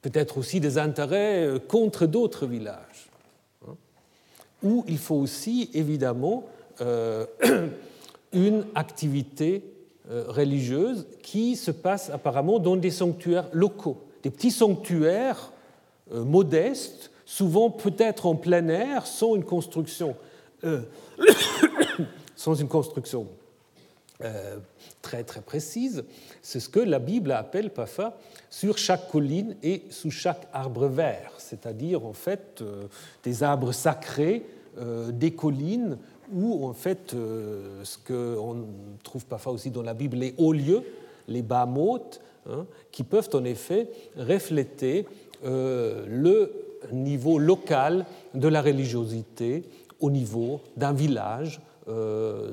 peut-être 0.00 0.38
aussi 0.38 0.60
des 0.60 0.78
intérêts 0.78 1.54
contre 1.68 2.06
d'autres 2.06 2.46
villages, 2.46 3.09
où 4.62 4.84
il 4.88 4.98
faut 4.98 5.16
aussi 5.16 5.70
évidemment 5.74 6.44
une 8.32 8.64
activité 8.74 9.62
religieuse 10.08 11.06
qui 11.22 11.56
se 11.56 11.70
passe 11.70 12.10
apparemment 12.10 12.58
dans 12.58 12.76
des 12.76 12.90
sanctuaires 12.90 13.48
locaux. 13.52 13.98
Des 14.22 14.30
petits 14.30 14.50
sanctuaires 14.50 15.52
euh, 16.12 16.24
modestes, 16.24 17.10
souvent 17.24 17.70
peut-être 17.70 18.26
en 18.26 18.34
plein 18.34 18.66
air, 18.68 19.06
sans 19.06 19.36
une 19.36 19.44
construction, 19.44 20.16
euh, 20.64 20.82
sans 22.36 22.54
une 22.54 22.68
construction 22.68 23.28
euh, 24.22 24.58
très 25.02 25.24
très 25.24 25.40
précise. 25.40 26.04
C'est 26.42 26.60
ce 26.60 26.68
que 26.68 26.80
la 26.80 26.98
Bible 26.98 27.32
appelle 27.32 27.70
parfois 27.70 28.16
sur 28.48 28.78
chaque 28.78 29.10
colline 29.10 29.56
et 29.62 29.84
sous 29.90 30.10
chaque 30.10 30.46
arbre 30.52 30.86
vert, 30.86 31.32
c'est-à-dire 31.38 32.04
en 32.04 32.12
fait 32.12 32.62
des 33.22 33.42
arbres 33.42 33.72
sacrés, 33.72 34.44
des 35.12 35.32
collines 35.32 35.98
ou 36.32 36.66
en 36.66 36.72
fait 36.72 37.10
ce 37.10 37.98
qu'on 38.06 38.66
trouve 39.02 39.26
parfois 39.26 39.52
aussi 39.52 39.70
dans 39.70 39.82
la 39.82 39.94
Bible 39.94 40.16
les 40.16 40.34
hauts 40.38 40.52
lieux, 40.52 40.82
les 41.28 41.42
bas 41.42 41.66
motes, 41.66 42.20
Hein, 42.48 42.64
qui 42.90 43.04
peuvent 43.04 43.28
en 43.34 43.44
effet 43.44 43.88
refléter 44.16 45.06
euh, 45.44 46.06
le 46.08 46.50
niveau 46.90 47.38
local 47.38 48.06
de 48.32 48.48
la 48.48 48.62
religiosité 48.62 49.64
au 50.00 50.10
niveau 50.10 50.62
d'un 50.74 50.94
village, 50.94 51.60
euh, 51.90 52.50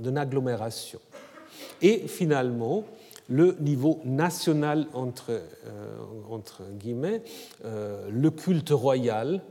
d'une 0.00 0.18
agglomération. 0.18 1.00
Et 1.80 2.08
finalement, 2.08 2.84
le 3.28 3.56
niveau 3.60 4.00
national, 4.04 4.86
entre, 4.94 5.30
euh, 5.30 5.98
entre 6.30 6.62
guillemets, 6.78 7.22
le 7.64 8.30
culte 8.30 8.70
royal, 8.70 9.42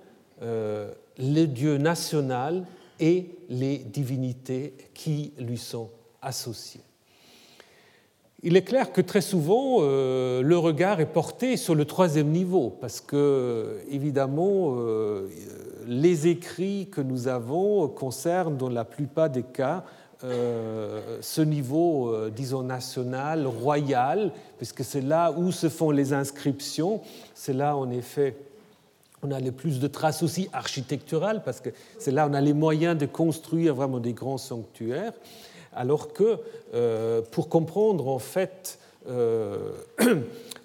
le 0.42 1.46
dieu 1.46 1.78
national 1.78 2.66
et 3.00 3.30
les 3.50 3.78
divinités 3.78 4.74
qui 4.94 5.34
lui 5.38 5.58
sont 5.58 5.90
associées. 6.22 6.82
Il 8.44 8.58
est 8.58 8.64
clair 8.64 8.92
que 8.92 9.02
très 9.02 9.22
souvent, 9.22 9.78
euh, 9.82 10.42
le 10.42 10.58
regard 10.58 11.00
est 11.00 11.06
porté 11.06 11.58
sur 11.58 11.76
le 11.76 11.86
troisième 11.86 12.30
niveau, 12.30 12.76
parce 12.82 13.00
que, 13.00 13.78
évidemment, 13.88 14.78
euh, 14.78 15.28
les 15.86 16.26
écrits 16.26 16.90
que 16.92 17.02
nous 17.02 17.28
avons 17.28 17.88
concernent, 17.88 18.58
dans 18.58 18.70
la 18.70 18.84
plupart 18.84 19.30
des 19.30 19.44
cas, 19.44 19.84
euh, 20.24 21.20
ce 21.22 21.42
niveau, 21.42 22.16
disons, 22.36 22.64
national, 22.64 23.46
royal, 23.46 24.32
puisque 24.58 24.84
c'est 24.84 25.02
là 25.02 25.32
où 25.38 25.52
se 25.52 25.70
font 25.70 25.92
les 25.92 26.12
inscriptions, 26.12 27.02
c'est 27.36 27.54
là, 27.54 27.78
en 27.78 27.92
effet, 27.92 28.36
on 29.22 29.30
a 29.30 29.40
le 29.40 29.52
plus 29.52 29.80
de 29.80 29.86
traces 29.88 30.24
aussi 30.24 30.50
architecturales, 30.52 31.44
parce 31.46 31.62
que 31.62 31.70
c'est 32.00 32.10
là 32.10 32.28
on 32.28 32.34
a 32.34 32.42
les 32.42 32.54
moyens 32.54 32.98
de 32.98 33.06
construire 33.06 33.76
vraiment 33.76 34.00
des 34.00 34.14
grands 34.14 34.40
sanctuaires 34.40 35.14
alors 35.74 36.14
que 36.14 36.38
euh, 36.74 37.22
pour 37.32 37.50
comprendre 37.50 38.08
en 38.08 38.20
fait 38.20 38.80
euh, 39.08 39.72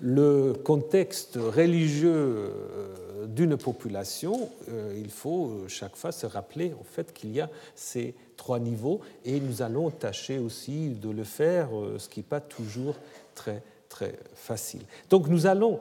le 0.00 0.52
contexte 0.52 1.36
religieux 1.36 2.12
euh, 2.12 3.26
d'une 3.26 3.56
population, 3.56 4.50
il 4.96 5.10
faut 5.10 5.64
chaque 5.68 5.96
fois 5.96 6.12
se 6.12 6.26
rappeler 6.26 6.72
en 6.78 6.84
fait 6.84 7.12
qu'il 7.12 7.32
y 7.32 7.40
a 7.40 7.50
ces 7.74 8.14
trois 8.36 8.60
niveaux 8.60 9.00
et 9.24 9.40
nous 9.40 9.62
allons 9.62 9.90
tâcher 9.90 10.38
aussi 10.38 10.90
de 10.90 11.10
le 11.10 11.24
faire, 11.24 11.68
ce 11.98 12.08
qui 12.08 12.20
n'est 12.20 12.24
pas 12.24 12.40
toujours 12.40 12.94
très 13.34 13.62
très 13.88 14.14
facile. 14.34 14.82
Donc 15.10 15.28
nous 15.28 15.46
allons 15.46 15.80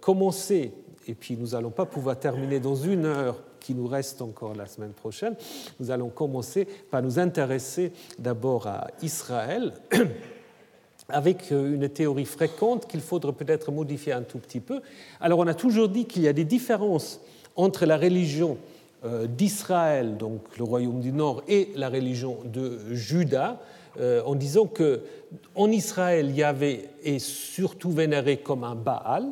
commencer 0.00 0.72
et 1.06 1.14
puis 1.14 1.36
nous 1.36 1.48
n'allons 1.48 1.70
pas 1.70 1.86
pouvoir 1.86 2.18
terminer 2.18 2.60
dans 2.60 2.74
une 2.74 3.06
heure 3.06 3.42
qui 3.60 3.74
nous 3.74 3.86
reste 3.86 4.22
encore 4.22 4.54
la 4.54 4.66
semaine 4.66 4.92
prochaine, 4.92 5.34
nous 5.80 5.90
allons 5.90 6.08
commencer 6.08 6.66
par 6.90 7.02
nous 7.02 7.18
intéresser 7.18 7.92
d'abord 8.18 8.66
à 8.66 8.88
Israël 9.02 9.72
avec 11.08 11.50
une 11.50 11.88
théorie 11.88 12.24
fréquente 12.24 12.86
qu'il 12.88 13.00
faudrait 13.00 13.32
peut-être 13.32 13.70
modifier 13.70 14.12
un 14.12 14.22
tout 14.22 14.38
petit 14.38 14.60
peu. 14.60 14.80
Alors 15.20 15.38
on 15.38 15.46
a 15.46 15.54
toujours 15.54 15.88
dit 15.88 16.06
qu'il 16.06 16.22
y 16.22 16.28
a 16.28 16.32
des 16.32 16.44
différences 16.44 17.20
entre 17.56 17.86
la 17.86 17.96
religion 17.96 18.58
euh, 19.04 19.26
d'Israël, 19.26 20.16
donc 20.16 20.56
le 20.58 20.64
royaume 20.64 21.00
du 21.00 21.12
Nord, 21.12 21.42
et 21.48 21.70
la 21.74 21.88
religion 21.88 22.38
de 22.44 22.94
Juda, 22.94 23.60
euh, 24.00 24.22
en 24.24 24.34
disant 24.34 24.66
que 24.66 25.02
en 25.54 25.70
Israël, 25.70 26.30
Yahvé 26.30 26.88
est 27.02 27.18
surtout 27.18 27.90
vénéré 27.90 28.38
comme 28.38 28.64
un 28.64 28.74
Baal, 28.74 29.26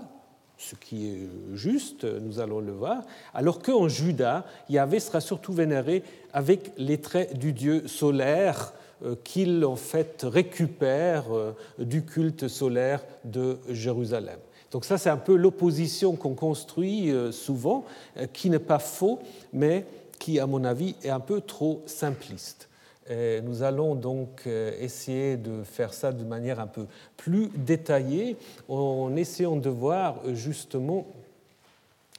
ce 0.61 0.75
qui 0.75 1.09
est 1.09 1.29
juste, 1.55 2.05
nous 2.05 2.39
allons 2.39 2.61
le 2.61 2.73
voir, 2.73 3.03
alors 3.33 3.63
qu'en 3.63 3.89
Juda, 3.89 4.45
Yahvé 4.69 5.01
sera 5.01 5.21
surtout 5.21 5.55
vénéré 5.55 6.03
avec 6.35 6.73
les 6.77 6.99
traits 6.99 7.39
du 7.39 7.55
dieu 7.55 7.89
solaire 7.89 8.75
euh, 9.05 9.17
qu'il 9.25 9.65
en 9.65 9.77
fait 9.77 10.21
récupère 10.23 11.35
euh, 11.35 11.57
du 11.79 12.05
culte 12.05 12.47
solaire 12.47 13.03
de 13.25 13.59
Jérusalem. 13.71 14.39
Donc 14.71 14.85
ça, 14.85 14.99
c'est 14.99 15.09
un 15.09 15.17
peu 15.17 15.35
l'opposition 15.35 16.15
qu'on 16.15 16.35
construit 16.35 17.11
euh, 17.11 17.33
souvent, 17.33 17.87
qui 18.35 18.51
n'est 18.51 18.59
pas 18.59 18.79
faux, 18.79 19.19
mais 19.55 19.87
qui, 20.19 20.39
à 20.39 20.47
mon 20.47 20.63
avis, 20.65 20.95
est 21.03 21.09
un 21.09 21.21
peu 21.21 21.41
trop 21.41 21.83
simpliste. 21.87 22.70
Nous 23.09 23.63
allons 23.63 23.95
donc 23.97 24.43
euh, 24.47 24.73
essayer 24.79 25.37
de 25.37 25.65
faire 25.65 25.95
ça 25.95 26.13
de 26.13 26.23
manière 26.23 26.61
un 26.61 26.67
peu 26.69 26.87
plus 27.17 27.49
détaillée 27.57 28.37
en 28.69 29.17
essayant 29.17 29.57
de 29.57 29.69
voir 29.69 30.21
euh, 30.25 30.35
justement 30.35 31.07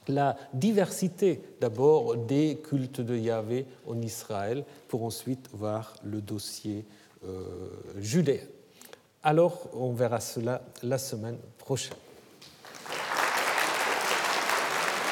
la 0.08 0.36
diversité 0.52 1.40
d'abord 1.60 2.16
des 2.16 2.58
cultes 2.62 3.00
de 3.00 3.16
Yahvé 3.16 3.64
en 3.86 4.02
Israël 4.02 4.64
pour 4.88 5.04
ensuite 5.04 5.48
voir 5.52 5.94
le 6.04 6.20
dossier 6.20 6.84
euh, 7.24 7.46
judéen. 8.00 8.42
Alors 9.22 9.68
on 9.74 9.92
verra 9.92 10.20
cela 10.20 10.62
la 10.82 10.98
semaine 10.98 11.38
prochaine. 11.58 11.96